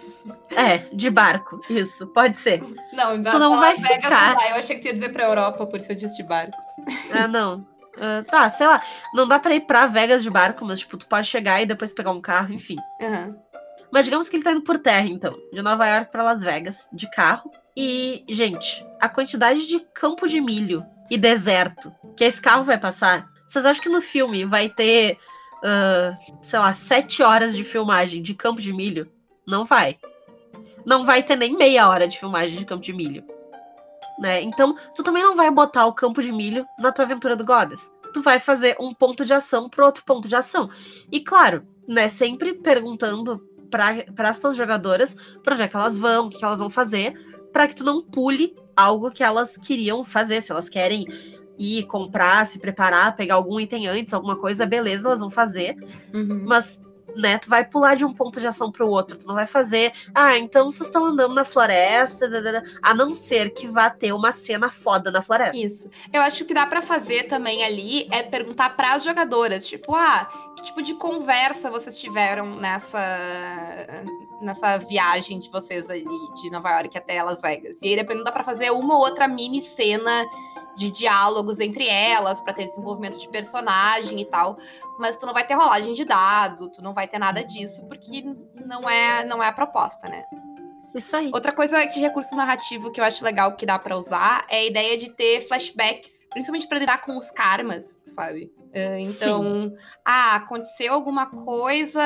é, 0.51 0.77
de 0.93 1.09
barco, 1.09 1.59
isso, 1.69 2.05
pode 2.07 2.37
ser. 2.37 2.61
Não, 2.93 3.21
Tu 3.23 3.39
não 3.39 3.59
vai 3.59 3.71
Las 3.71 3.79
Vegas 3.81 3.95
ficar- 4.03 4.29
não 4.29 4.35
dá. 4.37 4.49
Eu 4.51 4.55
achei 4.55 4.75
que 4.75 4.81
tu 4.83 4.85
ia 4.87 4.93
dizer 4.93 5.09
pra 5.11 5.23
Europa, 5.25 5.65
por 5.65 5.79
isso 5.79 5.91
eu 5.91 5.95
disse 5.95 6.15
de 6.15 6.23
barco. 6.23 6.55
Ah, 7.11 7.27
não. 7.27 7.65
Ah, 8.01 8.23
tá, 8.27 8.49
sei 8.49 8.65
lá. 8.65 8.81
Não 9.13 9.27
dá 9.27 9.39
pra 9.39 9.53
ir 9.53 9.61
pra 9.61 9.85
Vegas 9.85 10.23
de 10.23 10.29
barco, 10.29 10.65
mas, 10.65 10.79
tipo, 10.79 10.97
tu 10.97 11.05
pode 11.07 11.27
chegar 11.27 11.61
e 11.61 11.67
depois 11.67 11.93
pegar 11.93 12.11
um 12.11 12.19
carro, 12.19 12.51
enfim. 12.51 12.77
Aham. 12.99 13.37
Mas 13.91 14.05
digamos 14.05 14.27
que 14.27 14.37
ele 14.37 14.43
tá 14.43 14.51
indo 14.53 14.61
por 14.61 14.79
terra, 14.79 15.05
então. 15.05 15.37
De 15.53 15.61
Nova 15.61 15.87
York 15.87 16.11
pra 16.11 16.23
Las 16.23 16.41
Vegas, 16.41 16.87
de 16.91 17.09
carro. 17.11 17.51
E, 17.77 18.25
gente, 18.29 18.85
a 18.99 19.07
quantidade 19.07 19.67
de 19.67 19.79
campo 19.93 20.27
de 20.27 20.41
milho 20.41 20.83
e 21.09 21.17
deserto 21.17 21.93
que 22.15 22.23
esse 22.23 22.41
carro 22.41 22.63
vai 22.63 22.77
passar. 22.77 23.29
Vocês 23.47 23.65
acham 23.65 23.83
que 23.83 23.89
no 23.89 24.01
filme 24.01 24.45
vai 24.45 24.69
ter, 24.69 25.17
uh, 25.57 26.41
sei 26.41 26.57
lá, 26.57 26.73
sete 26.73 27.21
horas 27.21 27.53
de 27.53 27.63
filmagem 27.63 28.21
de 28.21 28.33
campo 28.33 28.61
de 28.61 28.73
milho? 28.73 29.11
Não 29.45 29.65
vai. 29.65 29.99
Não 30.85 31.05
vai 31.05 31.21
ter 31.21 31.35
nem 31.35 31.55
meia 31.55 31.87
hora 31.89 32.07
de 32.07 32.17
filmagem 32.17 32.57
de 32.57 32.65
campo 32.65 32.81
de 32.81 32.93
milho. 32.93 33.23
Né? 34.17 34.41
Então, 34.41 34.77
tu 34.95 35.03
também 35.03 35.21
não 35.21 35.35
vai 35.35 35.51
botar 35.51 35.85
o 35.85 35.93
campo 35.93 36.21
de 36.21 36.31
milho 36.31 36.65
na 36.79 36.91
tua 36.91 37.03
aventura 37.03 37.35
do 37.35 37.43
Goddess. 37.43 37.90
Tu 38.13 38.21
vai 38.21 38.39
fazer 38.39 38.75
um 38.79 38.93
ponto 38.93 39.25
de 39.25 39.33
ação 39.33 39.69
pro 39.69 39.85
outro 39.85 40.03
ponto 40.03 40.27
de 40.27 40.35
ação. 40.35 40.69
E 41.11 41.19
claro, 41.19 41.65
né, 41.87 42.09
sempre 42.09 42.53
perguntando 42.53 43.41
para 43.69 44.29
as 44.29 44.39
tuas 44.39 44.55
jogadoras 44.55 45.15
para 45.41 45.53
onde 45.53 45.63
é 45.63 45.67
que 45.67 45.75
elas 45.75 45.97
vão, 45.97 46.27
o 46.27 46.29
que, 46.29 46.37
que 46.37 46.45
elas 46.45 46.59
vão 46.59 46.69
fazer, 46.69 47.13
para 47.53 47.67
que 47.67 47.75
tu 47.75 47.83
não 47.83 48.03
pule 48.03 48.55
algo 48.75 49.11
que 49.11 49.23
elas 49.23 49.57
queriam 49.57 50.03
fazer. 50.03 50.41
Se 50.41 50.51
elas 50.51 50.69
querem 50.69 51.05
ir 51.57 51.83
comprar, 51.85 52.47
se 52.47 52.59
preparar, 52.59 53.15
pegar 53.15 53.35
algum 53.35 53.59
item 53.59 53.87
antes, 53.87 54.13
alguma 54.13 54.35
coisa, 54.35 54.65
beleza, 54.65 55.07
elas 55.07 55.19
vão 55.19 55.29
fazer. 55.29 55.75
Uhum. 56.13 56.43
Mas, 56.45 56.81
né, 57.15 57.37
tu 57.37 57.49
vai 57.49 57.65
pular 57.65 57.95
de 57.95 58.05
um 58.05 58.13
ponto 58.13 58.39
de 58.39 58.47
ação 58.47 58.71
para 58.71 58.85
o 58.85 58.89
outro. 58.89 59.17
Tu 59.17 59.27
não 59.27 59.35
vai 59.35 59.47
fazer, 59.47 59.93
ah, 60.13 60.37
então 60.37 60.71
vocês 60.71 60.87
estão 60.87 61.05
andando 61.05 61.33
na 61.33 61.45
floresta, 61.45 62.27
dadada", 62.27 62.63
a 62.81 62.93
não 62.93 63.13
ser 63.13 63.51
que 63.51 63.67
vá 63.67 63.89
ter 63.89 64.13
uma 64.13 64.31
cena 64.31 64.69
foda 64.69 65.11
na 65.11 65.21
floresta. 65.21 65.57
Isso. 65.57 65.89
Eu 66.11 66.21
acho 66.21 66.45
que 66.45 66.53
dá 66.53 66.65
pra 66.65 66.81
fazer 66.81 67.27
também 67.27 67.63
ali 67.63 68.07
é 68.11 68.23
perguntar 68.23 68.75
pras 68.75 69.03
jogadoras, 69.03 69.67
tipo, 69.67 69.95
ah, 69.95 70.29
que 70.55 70.63
tipo 70.63 70.81
de 70.81 70.93
conversa 70.95 71.69
vocês 71.69 71.97
tiveram 71.97 72.55
nessa 72.55 72.99
nessa 74.41 74.77
viagem 74.79 75.39
de 75.39 75.49
vocês 75.51 75.89
ali 75.89 76.03
de 76.41 76.49
Nova 76.49 76.71
York 76.71 76.97
até 76.97 77.21
Las 77.21 77.41
Vegas. 77.41 77.77
E 77.81 77.89
aí 77.89 77.95
dependendo 77.95 78.23
dá 78.23 78.31
pra 78.31 78.43
fazer 78.43 78.71
uma 78.71 78.95
ou 78.95 79.01
outra 79.01 79.27
mini 79.27 79.61
cena 79.61 80.25
de 80.75 80.91
diálogos 80.91 81.59
entre 81.59 81.87
elas 81.87 82.41
pra 82.41 82.53
ter 82.53 82.67
desenvolvimento 82.67 83.19
de 83.19 83.29
personagem 83.29 84.21
e 84.21 84.25
tal, 84.25 84.57
mas 84.99 85.17
tu 85.17 85.25
não 85.25 85.33
vai 85.33 85.45
ter 85.45 85.53
rolagem 85.53 85.93
de 85.93 86.05
dado, 86.05 86.69
tu 86.69 86.81
não 86.81 86.93
vai 86.93 87.07
ter 87.07 87.19
nada 87.19 87.43
disso 87.43 87.85
porque 87.87 88.23
não 88.65 88.89
é 88.89 89.25
não 89.25 89.41
é 89.43 89.47
a 89.47 89.53
proposta, 89.53 90.07
né? 90.07 90.23
Isso 90.93 91.15
aí. 91.15 91.31
Outra 91.33 91.51
coisa 91.51 91.85
de 91.85 91.99
recurso 91.99 92.35
narrativo 92.35 92.91
que 92.91 92.99
eu 92.99 93.05
acho 93.05 93.23
legal 93.23 93.55
que 93.55 93.65
dá 93.65 93.79
pra 93.79 93.97
usar 93.97 94.45
é 94.49 94.59
a 94.59 94.65
ideia 94.65 94.97
de 94.97 95.09
ter 95.09 95.41
flashbacks, 95.47 96.25
principalmente 96.29 96.67
pra 96.67 96.79
lidar 96.79 97.01
com 97.01 97.17
os 97.17 97.31
karmas, 97.31 97.97
sabe? 98.03 98.51
Uh, 98.73 98.99
então, 98.99 99.73
ah, 100.05 100.35
aconteceu 100.37 100.93
alguma 100.93 101.29
coisa 101.29 102.01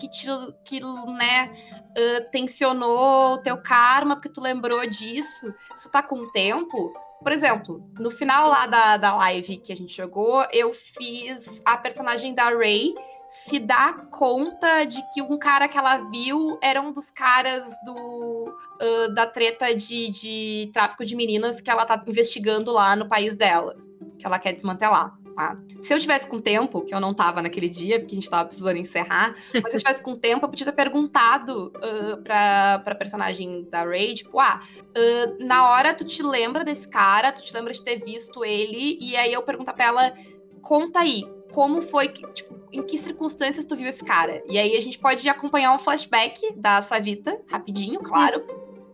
que 0.00 0.08
te, 0.10 0.26
que, 0.64 0.80
né, 0.80 1.52
uh, 1.96 2.30
tensionou 2.30 3.34
o 3.34 3.42
teu 3.42 3.56
karma 3.62 4.16
porque 4.16 4.28
tu 4.28 4.40
lembrou 4.40 4.84
disso. 4.88 5.52
Isso 5.76 5.90
tá 5.90 6.02
com 6.02 6.16
o 6.16 6.30
tempo. 6.32 6.92
Por 7.22 7.32
exemplo, 7.32 7.82
no 7.98 8.10
final 8.10 8.48
lá 8.48 8.66
da, 8.66 8.96
da 8.96 9.16
live 9.16 9.58
que 9.58 9.72
a 9.72 9.76
gente 9.76 9.94
jogou, 9.94 10.42
eu 10.52 10.72
fiz 10.72 11.60
a 11.64 11.76
personagem 11.76 12.34
da 12.34 12.48
Ray 12.48 12.94
se 13.28 13.60
dar 13.60 14.06
conta 14.10 14.84
de 14.84 15.00
que 15.12 15.22
um 15.22 15.38
cara 15.38 15.68
que 15.68 15.78
ela 15.78 15.98
viu 16.10 16.58
era 16.60 16.80
um 16.80 16.92
dos 16.92 17.10
caras 17.10 17.64
do 17.84 18.44
uh, 18.82 19.14
da 19.14 19.26
treta 19.26 19.72
de, 19.74 20.10
de 20.10 20.70
tráfico 20.72 21.04
de 21.04 21.14
meninas 21.14 21.60
que 21.60 21.70
ela 21.70 21.86
tá 21.86 22.02
investigando 22.08 22.72
lá 22.72 22.96
no 22.96 23.08
país 23.08 23.36
dela, 23.36 23.76
que 24.18 24.26
ela 24.26 24.38
quer 24.38 24.52
desmantelar. 24.52 25.19
Tá? 25.40 25.56
Se 25.80 25.94
eu 25.94 25.98
tivesse 25.98 26.26
com 26.26 26.38
tempo, 26.38 26.82
que 26.82 26.94
eu 26.94 27.00
não 27.00 27.14
tava 27.14 27.40
naquele 27.40 27.70
dia, 27.70 27.98
porque 27.98 28.14
a 28.14 28.16
gente 28.16 28.28
tava 28.28 28.44
precisando 28.44 28.76
encerrar, 28.76 29.34
mas 29.54 29.70
se 29.70 29.76
eu 29.78 29.80
tivesse 29.80 30.02
com 30.02 30.14
tempo, 30.14 30.44
eu 30.44 30.50
podia 30.50 30.66
ter 30.66 30.72
perguntado 30.72 31.72
uh, 31.76 32.22
pra, 32.22 32.82
pra 32.84 32.94
personagem 32.94 33.66
da 33.70 33.82
Ray, 33.82 34.16
tipo, 34.16 34.38
ah, 34.38 34.60
uh, 34.78 35.46
na 35.46 35.70
hora 35.70 35.94
tu 35.94 36.04
te 36.04 36.22
lembra 36.22 36.62
desse 36.62 36.86
cara, 36.86 37.32
tu 37.32 37.42
te 37.42 37.54
lembra 37.54 37.72
de 37.72 37.82
ter 37.82 38.04
visto 38.04 38.44
ele, 38.44 38.98
e 39.00 39.16
aí 39.16 39.32
eu 39.32 39.42
perguntar 39.42 39.72
pra 39.72 39.86
ela, 39.86 40.12
conta 40.60 41.00
aí, 41.00 41.22
como 41.50 41.80
foi 41.80 42.08
que, 42.08 42.26
tipo, 42.34 42.60
em 42.70 42.82
que 42.82 42.98
circunstâncias 42.98 43.64
tu 43.64 43.74
viu 43.74 43.88
esse 43.88 44.04
cara? 44.04 44.42
E 44.46 44.58
aí 44.58 44.76
a 44.76 44.80
gente 44.82 44.98
pode 44.98 45.26
acompanhar 45.26 45.72
um 45.72 45.78
flashback 45.78 46.52
da 46.54 46.82
Savita, 46.82 47.40
rapidinho, 47.48 48.00
claro. 48.00 48.44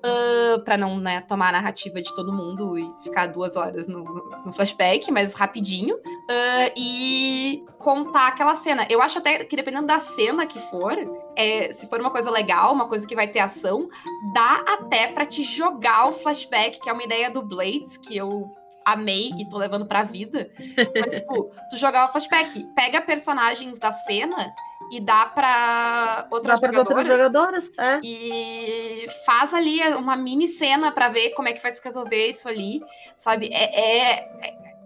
Uh, 0.04 0.62
para 0.64 0.76
não 0.76 0.98
né, 0.98 1.20
tomar 1.22 1.48
a 1.48 1.52
narrativa 1.52 2.00
de 2.00 2.14
todo 2.14 2.32
mundo 2.32 2.78
e 2.78 2.92
ficar 3.02 3.26
duas 3.26 3.56
horas 3.56 3.88
no, 3.88 4.04
no 4.44 4.52
flashback, 4.52 5.10
mas 5.10 5.34
rapidinho. 5.34 5.96
Uh, 5.96 6.72
e 6.76 7.64
contar 7.78 8.28
aquela 8.28 8.54
cena. 8.54 8.86
Eu 8.90 9.02
acho 9.02 9.18
até 9.18 9.44
que 9.44 9.56
dependendo 9.56 9.86
da 9.86 9.98
cena 9.98 10.46
que 10.46 10.58
for, 10.70 10.94
é, 11.36 11.72
se 11.72 11.88
for 11.88 12.00
uma 12.00 12.10
coisa 12.10 12.30
legal, 12.30 12.72
uma 12.72 12.88
coisa 12.88 13.06
que 13.06 13.14
vai 13.14 13.28
ter 13.28 13.40
ação, 13.40 13.88
dá 14.32 14.64
até 14.66 15.08
para 15.08 15.26
te 15.26 15.42
jogar 15.42 16.08
o 16.08 16.12
flashback, 16.12 16.80
que 16.80 16.88
é 16.88 16.92
uma 16.92 17.04
ideia 17.04 17.30
do 17.30 17.42
Blades, 17.42 17.96
que 17.96 18.16
eu 18.16 18.50
amei 18.84 19.30
e 19.36 19.48
tô 19.48 19.58
levando 19.58 19.84
pra 19.84 20.04
vida. 20.04 20.48
Mas, 20.94 21.14
tipo, 21.14 21.50
tu 21.70 21.76
jogar 21.76 22.06
o 22.06 22.12
flashback, 22.12 22.64
pega 22.74 23.00
personagens 23.00 23.78
da 23.78 23.92
cena 23.92 24.54
e 24.90 25.00
dá 25.00 25.26
pra 25.26 26.26
outras 26.30 26.60
Dá 26.60 26.68
pras 26.68 26.78
outras 26.78 27.04
jogadoras. 27.04 27.68
jogadoras, 27.68 27.70
é. 27.78 28.00
E 28.02 29.06
faz 29.24 29.52
ali 29.52 29.80
uma 29.94 30.16
mini 30.16 30.46
cena 30.48 30.92
pra 30.92 31.08
ver 31.08 31.30
como 31.30 31.48
é 31.48 31.52
que 31.52 31.62
vai 31.62 31.72
se 31.72 31.82
resolver 31.82 32.28
isso 32.28 32.48
ali, 32.48 32.80
sabe? 33.18 33.48
É, 33.52 34.14
é, 34.20 34.28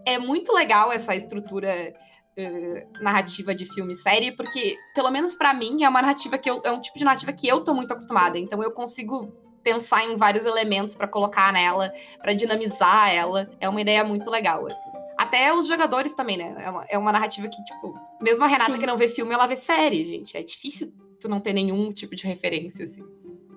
é 0.07 0.19
muito 0.19 0.53
legal 0.53 0.91
essa 0.93 1.15
estrutura 1.15 1.93
eh, 2.37 2.87
narrativa 3.01 3.55
de 3.55 3.67
filme 3.67 3.93
e 3.93 3.97
série, 3.97 4.33
porque, 4.37 4.77
pelo 4.95 5.11
menos 5.11 5.35
pra 5.35 5.53
mim, 5.53 5.83
é 5.85 5.89
uma 5.89 6.01
narrativa 6.01 6.39
que 6.39 6.49
eu, 6.49 6.61
é 6.65 6.71
um 6.71 6.81
tipo 6.81 6.99
de 6.99 7.05
narrativa 7.05 7.33
que 7.33 7.47
eu 7.47 7.63
tô 7.63 7.75
muito 7.75 7.93
acostumada. 7.93 8.39
Então 8.39 8.63
eu 8.63 8.71
consigo 8.71 9.33
pensar 9.63 10.05
em 10.05 10.17
vários 10.17 10.47
elementos 10.47 10.95
pra 10.95 11.07
colocar 11.07 11.53
nela, 11.53 11.93
pra 12.23 12.33
dinamizar 12.33 13.11
ela. 13.15 13.51
É 13.61 13.69
uma 13.69 13.81
ideia 13.81 14.03
muito 14.03 14.31
legal, 14.31 14.67
assim. 14.67 14.91
Até 15.19 15.53
os 15.53 15.67
jogadores 15.67 16.15
também, 16.15 16.39
né? 16.39 16.55
É 16.65 16.71
uma, 16.71 16.85
é 16.89 16.99
uma 16.99 17.13
narrativa 17.13 17.47
que, 17.47 17.63
tipo, 17.65 17.95
mesmo 18.21 18.45
a 18.45 18.49
Renata 18.49 18.73
Sim. 18.73 18.79
que 18.79 18.87
não 18.87 18.97
vê 18.97 19.09
filme, 19.09 19.33
ela 19.33 19.47
vê 19.47 19.57
série, 19.57 20.05
gente. 20.05 20.37
É 20.37 20.43
difícil 20.43 20.93
tu 21.21 21.29
não 21.29 21.41
ter 21.41 21.53
nenhum 21.53 21.93
tipo 21.93 22.15
de 22.17 22.27
referência, 22.27 22.85
assim. 22.85 23.05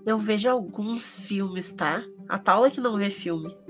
Eu 0.05 0.18
vejo 0.18 0.49
alguns 0.49 1.16
filmes, 1.16 1.72
tá? 1.72 2.03
A 2.28 2.38
Paula 2.38 2.70
que 2.70 2.82
não 2.82 2.97
vê 2.97 3.09
filme. 3.09 3.55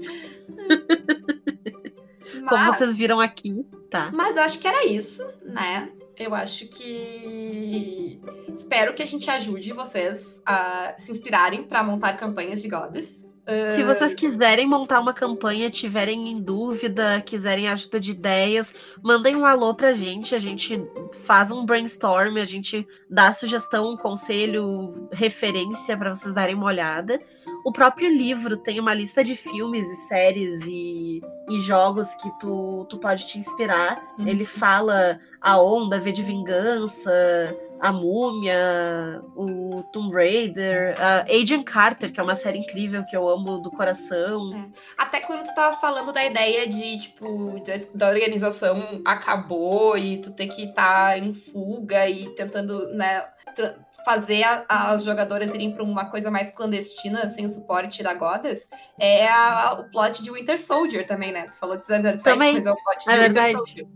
Como 2.34 2.46
Mas- 2.50 2.78
vocês 2.78 2.98
viram 2.98 3.20
aqui, 3.20 3.66
tá? 3.90 4.12
Mas 4.14 4.36
eu 4.36 4.44
acho 4.44 4.60
que 4.60 4.68
era 4.68 4.86
isso, 4.86 5.24
né? 5.44 5.92
Eu 6.18 6.34
acho 6.34 6.68
que. 6.68 8.20
Espero 8.54 8.94
que 8.94 9.02
a 9.02 9.06
gente 9.06 9.30
ajude 9.30 9.74
vocês 9.74 10.42
a 10.46 10.96
se 10.98 11.12
inspirarem 11.12 11.64
para 11.64 11.84
montar 11.84 12.14
campanhas 12.18 12.62
de 12.62 12.70
Goddess. 12.70 13.26
Se 13.76 13.84
vocês 13.84 14.14
quiserem 14.14 14.66
montar 14.66 15.02
uma 15.02 15.14
campanha, 15.14 15.70
tiverem 15.70 16.30
em 16.30 16.42
dúvida, 16.42 17.22
quiserem 17.22 17.68
ajuda 17.68 18.00
de 18.00 18.12
ideias, 18.12 18.74
mandem 19.02 19.36
um 19.36 19.46
alô 19.46 19.76
pra 19.76 19.92
gente. 19.92 20.34
A 20.34 20.40
gente 20.40 20.82
faz 21.26 21.52
um 21.52 21.66
brainstorm, 21.66 22.38
a 22.38 22.46
gente 22.46 22.88
dá 23.10 23.34
sugestão, 23.34 23.98
conselho, 23.98 25.10
referência 25.12 25.98
pra 25.98 26.14
vocês 26.14 26.34
darem 26.34 26.56
uma 26.56 26.68
olhada. 26.68 27.20
O 27.66 27.72
próprio 27.72 28.10
livro 28.10 28.56
tem 28.56 28.80
uma 28.80 28.94
lista 28.94 29.24
de 29.24 29.36
filmes 29.36 29.86
e 29.90 29.96
séries 30.08 30.62
e, 30.66 31.22
e 31.50 31.60
jogos 31.60 32.16
que 32.16 32.30
tu, 32.40 32.86
tu 32.90 32.98
pode 32.98 33.26
te 33.28 33.38
inspirar. 33.38 34.02
Uhum. 34.18 34.28
Ele 34.28 34.46
fala 34.46 35.20
a 35.42 35.62
Onda, 35.62 36.00
V 36.00 36.14
de 36.14 36.24
Vingança, 36.24 37.12
a 37.84 37.92
Múmia, 37.92 39.22
o 39.36 39.84
Tomb 39.92 40.14
Raider, 40.16 40.96
a 40.98 41.24
Agent 41.30 41.66
Carter, 41.66 42.14
que 42.14 42.20
é 42.20 42.24
uma 42.24 42.36
série 42.38 42.58
incrível 42.60 43.04
que 43.06 43.16
eu 43.16 43.28
amo 43.28 43.60
do 43.60 43.70
coração. 43.70 44.72
Até 44.98 45.20
quando 45.20 45.44
tu 45.44 45.54
tava 45.54 45.76
falando 45.82 46.14
da 46.14 46.24
ideia 46.26 46.66
de, 46.66 46.98
tipo, 47.00 47.62
da, 47.94 48.08
organização 48.08 49.02
acabou 49.04 49.98
e 49.98 50.22
tu 50.22 50.32
ter 50.32 50.48
que 50.48 50.64
estar 50.70 51.20
em 51.20 51.34
fuga 51.34 52.08
e 52.08 52.30
tentando, 52.36 52.88
né, 52.94 53.26
fazer 54.06 54.44
a- 54.44 54.66
as 54.92 55.04
jogadoras 55.04 55.54
irem 55.54 55.74
pra 55.74 55.84
uma 55.84 56.10
coisa 56.10 56.32
mais 56.32 56.50
clandestina, 56.52 57.28
sem 57.28 57.44
o 57.44 57.50
suporte 57.50 58.02
da 58.02 58.14
Goddess, 58.14 58.70
é 58.98 59.28
a- 59.28 59.80
o 59.82 59.92
plot 59.92 60.24
de 60.24 60.32
Winter 60.32 60.58
Soldier 60.60 61.06
também, 61.06 61.34
né? 61.34 61.48
Tu 61.50 61.58
falou 61.58 61.76
de 61.76 61.86
007, 61.86 62.24
Também. 62.24 62.54
mas 62.54 62.66
é 62.66 62.72
o 62.72 62.76
plot 62.76 63.04
de 63.04 63.10
É 63.10 63.14
Winter 63.14 63.22
verdade. 63.34 63.58
Soldier. 63.58 63.88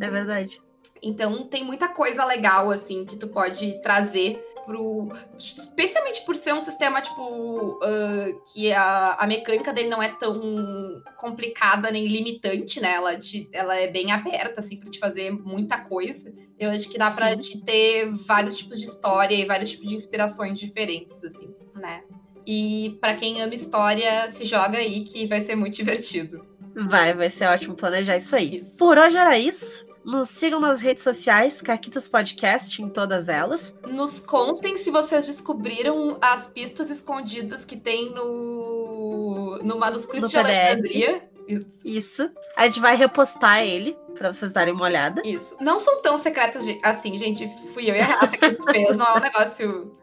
É 0.00 0.10
verdade. 0.10 0.60
Então 1.02 1.46
tem 1.48 1.64
muita 1.64 1.88
coisa 1.88 2.24
legal, 2.24 2.70
assim, 2.70 3.04
que 3.04 3.16
tu 3.16 3.26
pode 3.28 3.80
trazer 3.82 4.38
pro. 4.64 5.08
Especialmente 5.36 6.24
por 6.24 6.36
ser 6.36 6.54
um 6.54 6.60
sistema, 6.60 7.00
tipo, 7.00 7.80
ah, 7.82 8.26
que 8.52 8.72
a, 8.72 9.14
a 9.14 9.26
mecânica 9.26 9.72
dele 9.72 9.88
não 9.88 10.02
é 10.02 10.08
tão 10.08 11.02
complicada 11.18 11.90
nem 11.90 12.06
limitante, 12.06 12.80
né? 12.80 12.92
Ela, 12.94 13.18
te- 13.18 13.48
ela 13.52 13.74
é 13.76 13.88
bem 13.88 14.12
aberta, 14.12 14.60
assim, 14.60 14.76
pra 14.76 14.90
te 14.90 14.98
fazer 14.98 15.30
muita 15.32 15.78
coisa. 15.78 16.32
Eu 16.58 16.70
acho 16.70 16.88
que 16.88 16.96
dá 16.98 17.10
pra 17.10 17.30
Sim. 17.32 17.36
te 17.38 17.64
ter 17.64 18.08
vários 18.26 18.56
tipos 18.56 18.78
de 18.78 18.86
história 18.86 19.34
e 19.34 19.44
vários 19.44 19.70
tipos 19.70 19.88
de 19.88 19.96
inspirações 19.96 20.58
diferentes, 20.60 21.24
assim, 21.24 21.52
né? 21.74 22.02
E 22.46 22.96
pra 23.00 23.14
quem 23.14 23.40
ama 23.42 23.54
história, 23.54 24.28
se 24.28 24.44
joga 24.44 24.78
aí 24.78 25.02
que 25.04 25.26
vai 25.26 25.40
ser 25.40 25.56
muito 25.56 25.74
divertido. 25.76 26.46
Vai, 26.74 27.12
vai 27.12 27.28
ser 27.28 27.46
ótimo 27.46 27.74
planejar 27.74 28.16
isso 28.16 28.34
aí. 28.36 28.58
Isso. 28.58 28.76
Por 28.78 28.96
hoje 28.98 29.16
era 29.16 29.36
isso. 29.38 29.84
Nos 30.04 30.28
sigam 30.30 30.58
nas 30.58 30.80
redes 30.80 31.04
sociais, 31.04 31.62
Caquitas 31.62 32.08
Podcast 32.08 32.82
em 32.82 32.88
todas 32.88 33.28
elas. 33.28 33.74
Nos 33.86 34.18
contem 34.18 34.76
se 34.76 34.90
vocês 34.90 35.26
descobriram 35.26 36.18
as 36.20 36.46
pistas 36.48 36.90
escondidas 36.90 37.64
que 37.64 37.76
tem 37.76 38.10
no 38.12 39.58
no, 39.62 39.78
manuscrito 39.78 40.22
No 40.22 40.28
de. 40.28 40.36
Alexandria. 40.36 41.22
Isso. 41.46 41.80
Isso. 41.84 42.30
A 42.56 42.66
gente 42.66 42.80
vai 42.80 42.96
repostar 42.96 43.62
ele 43.62 43.96
pra 44.14 44.32
vocês 44.32 44.52
darem 44.52 44.74
uma 44.74 44.84
olhada. 44.84 45.22
Isso. 45.24 45.56
Não 45.60 45.78
são 45.78 46.00
tão 46.02 46.18
secretas 46.18 46.64
assim, 46.82 47.18
gente. 47.18 47.48
Fui 47.72 47.90
eu 47.90 47.94
e 47.94 48.00
a 48.00 48.04
Renata 48.04 48.36
que 48.36 48.72
fez. 48.72 48.96
Não 48.96 49.06
é 49.06 49.16
um 49.16 49.20
negócio. 49.20 49.96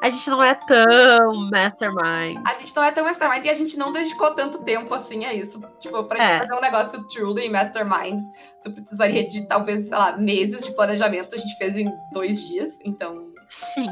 A 0.00 0.08
gente 0.10 0.28
não 0.30 0.42
é 0.42 0.54
tão 0.54 1.50
mastermind. 1.50 2.40
A 2.46 2.54
gente 2.54 2.74
não 2.74 2.82
é 2.84 2.90
tão 2.92 3.04
mastermind 3.04 3.44
e 3.44 3.50
a 3.50 3.54
gente 3.54 3.76
não 3.78 3.92
dedicou 3.92 4.32
tanto 4.34 4.62
tempo 4.62 4.92
assim 4.94 5.24
a 5.24 5.34
isso. 5.34 5.60
Tipo, 5.80 6.04
pra 6.04 6.18
gente 6.18 6.30
É. 6.30 6.38
fazer 6.38 6.54
um 6.54 6.60
negócio 6.60 7.08
truly 7.08 7.48
mastermind, 7.48 8.20
tu 8.62 8.70
precisaria 8.70 9.26
de 9.28 9.46
talvez, 9.46 9.88
sei 9.88 9.98
lá, 9.98 10.16
meses 10.16 10.64
de 10.64 10.70
planejamento. 10.72 11.34
A 11.34 11.38
gente 11.38 11.56
fez 11.56 11.76
em 11.76 11.92
dois 12.12 12.40
dias. 12.46 12.78
Então, 12.84 13.32
Sim. 13.48 13.88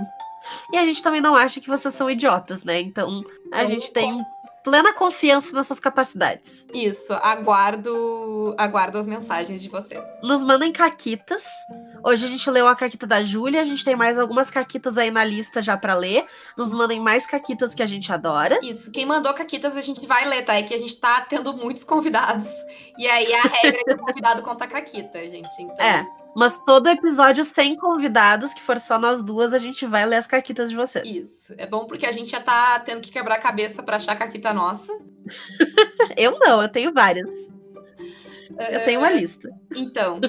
E 0.72 0.78
a 0.78 0.84
gente 0.84 1.02
também 1.02 1.20
não 1.20 1.34
acha 1.34 1.60
que 1.60 1.68
vocês 1.68 1.92
são 1.94 2.08
idiotas, 2.08 2.62
né? 2.62 2.80
Então 2.80 3.24
a 3.52 3.62
Não 3.62 3.66
gente 3.68 3.92
tem 3.92 4.24
plena 4.66 4.92
confiança 4.92 5.52
nas 5.52 5.68
suas 5.68 5.78
capacidades. 5.78 6.66
isso. 6.74 7.12
Aguardo, 7.12 8.52
aguardo 8.58 8.98
as 8.98 9.06
mensagens 9.06 9.62
de 9.62 9.68
vocês. 9.68 10.02
Nos 10.24 10.42
mandem 10.42 10.72
caquitas. 10.72 11.44
Hoje 12.02 12.26
a 12.26 12.28
gente 12.28 12.50
leu 12.50 12.66
a 12.66 12.74
caquita 12.74 13.06
da 13.06 13.22
Júlia, 13.22 13.60
a 13.60 13.64
gente 13.64 13.84
tem 13.84 13.94
mais 13.94 14.18
algumas 14.18 14.50
caquitas 14.50 14.98
aí 14.98 15.10
na 15.12 15.22
lista 15.22 15.62
já 15.62 15.76
pra 15.76 15.94
ler. 15.94 16.26
Nos 16.58 16.72
mandem 16.72 16.98
mais 16.98 17.24
caquitas 17.24 17.76
que 17.76 17.82
a 17.82 17.86
gente 17.86 18.12
adora. 18.12 18.58
Isso, 18.60 18.90
quem 18.90 19.06
mandou 19.06 19.32
caquitas 19.34 19.76
a 19.76 19.80
gente 19.80 20.04
vai 20.04 20.28
ler, 20.28 20.44
tá? 20.44 20.54
É 20.54 20.64
que 20.64 20.74
a 20.74 20.78
gente 20.78 20.96
tá 20.96 21.24
tendo 21.30 21.52
muitos 21.52 21.84
convidados. 21.84 22.50
E 22.98 23.06
aí 23.06 23.32
a 23.34 23.42
regra 23.42 23.80
é 23.80 23.84
que 23.84 23.92
o 23.94 23.98
convidado 23.98 24.42
conta 24.42 24.66
caquita, 24.66 25.18
gente. 25.28 25.62
Então, 25.62 25.84
É. 25.84 26.04
Mas 26.36 26.58
todo 26.58 26.90
episódio 26.90 27.46
sem 27.46 27.74
convidados, 27.74 28.52
que 28.52 28.60
for 28.60 28.78
só 28.78 28.98
nós 28.98 29.22
duas, 29.22 29.54
a 29.54 29.58
gente 29.58 29.86
vai 29.86 30.04
ler 30.04 30.16
as 30.16 30.26
caquitas 30.26 30.68
de 30.68 30.76
vocês. 30.76 31.06
Isso. 31.06 31.54
É 31.56 31.66
bom 31.66 31.86
porque 31.86 32.04
a 32.04 32.12
gente 32.12 32.30
já 32.30 32.42
tá 32.42 32.78
tendo 32.80 33.00
que 33.00 33.10
quebrar 33.10 33.36
a 33.36 33.40
cabeça 33.40 33.82
pra 33.82 33.96
achar 33.96 34.14
caquita 34.16 34.52
nossa. 34.52 34.92
Eu 36.14 36.38
não, 36.38 36.62
eu 36.62 36.68
tenho 36.68 36.92
várias. 36.92 37.26
É, 38.58 38.76
Eu 38.76 38.84
tenho 38.84 39.00
uma 39.00 39.10
lista. 39.10 39.50
Então, 39.74 40.20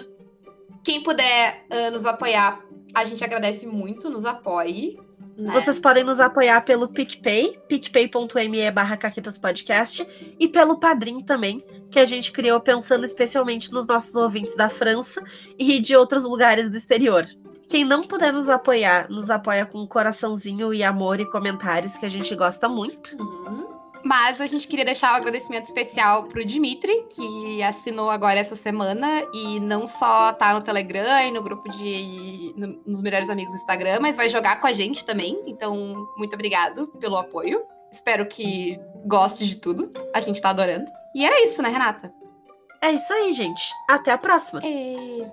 quem 0.83 1.03
puder 1.03 1.65
ah, 1.69 1.91
nos 1.91 2.05
apoiar, 2.05 2.61
a 2.93 3.03
gente 3.03 3.23
agradece 3.23 3.67
muito, 3.67 4.09
nos 4.09 4.25
apoie. 4.25 4.97
Né? 5.37 5.53
Vocês 5.53 5.79
podem 5.79 6.03
nos 6.03 6.19
apoiar 6.19 6.61
pelo 6.61 6.87
PicPay, 6.87 7.59
picpay.me 7.67 8.71
barra 8.71 8.97
e 10.39 10.47
pelo 10.47 10.79
Padrim 10.79 11.19
também, 11.19 11.63
que 11.91 11.99
a 11.99 12.05
gente 12.05 12.31
criou 12.31 12.59
pensando 12.59 13.05
especialmente 13.05 13.71
nos 13.71 13.85
nossos 13.85 14.15
ouvintes 14.15 14.55
da 14.55 14.69
França 14.69 15.23
e 15.57 15.79
de 15.79 15.95
outros 15.95 16.23
lugares 16.23 16.69
do 16.69 16.75
exterior. 16.75 17.25
Quem 17.69 17.85
não 17.85 18.01
puder 18.01 18.33
nos 18.33 18.49
apoiar, 18.49 19.09
nos 19.09 19.29
apoia 19.29 19.65
com 19.65 19.85
coraçãozinho 19.85 20.73
e 20.73 20.83
amor 20.83 21.19
e 21.19 21.29
comentários, 21.29 21.97
que 21.97 22.05
a 22.05 22.09
gente 22.09 22.33
gosta 22.33 22.67
muito. 22.67 23.15
Uhum. 23.21 23.66
Mas 24.07 24.39
a 24.39 24.45
gente 24.45 24.69
queria 24.69 24.85
deixar 24.85 25.11
um 25.11 25.15
agradecimento 25.17 25.65
especial 25.65 26.23
pro 26.29 26.45
Dimitri, 26.45 27.05
que 27.13 27.61
assinou 27.61 28.09
agora 28.09 28.39
essa 28.39 28.55
semana 28.55 29.21
e 29.33 29.59
não 29.59 29.85
só 29.85 30.31
tá 30.31 30.53
no 30.53 30.61
Telegram 30.61 31.19
e 31.27 31.31
no 31.31 31.43
grupo 31.43 31.69
de. 31.69 32.53
no- 32.55 32.81
nos 32.87 33.01
melhores 33.01 33.29
amigos 33.29 33.51
do 33.51 33.57
Instagram, 33.57 33.99
mas 33.99 34.15
vai 34.15 34.29
jogar 34.29 34.61
com 34.61 34.67
a 34.67 34.71
gente 34.71 35.03
também. 35.03 35.43
Então, 35.45 36.07
muito 36.17 36.33
obrigado 36.33 36.87
pelo 37.01 37.17
apoio. 37.17 37.61
Espero 37.91 38.25
que 38.27 38.79
goste 39.05 39.45
de 39.45 39.57
tudo. 39.57 39.91
A 40.15 40.21
gente 40.21 40.41
tá 40.41 40.51
adorando. 40.51 40.85
E 41.13 41.25
era 41.25 41.43
isso, 41.43 41.61
né, 41.61 41.67
Renata? 41.67 42.09
É 42.81 42.91
isso 42.93 43.11
aí, 43.11 43.33
gente. 43.33 43.73
Até 43.89 44.11
a 44.11 44.17
próxima! 44.17 44.61
É... 44.63 45.29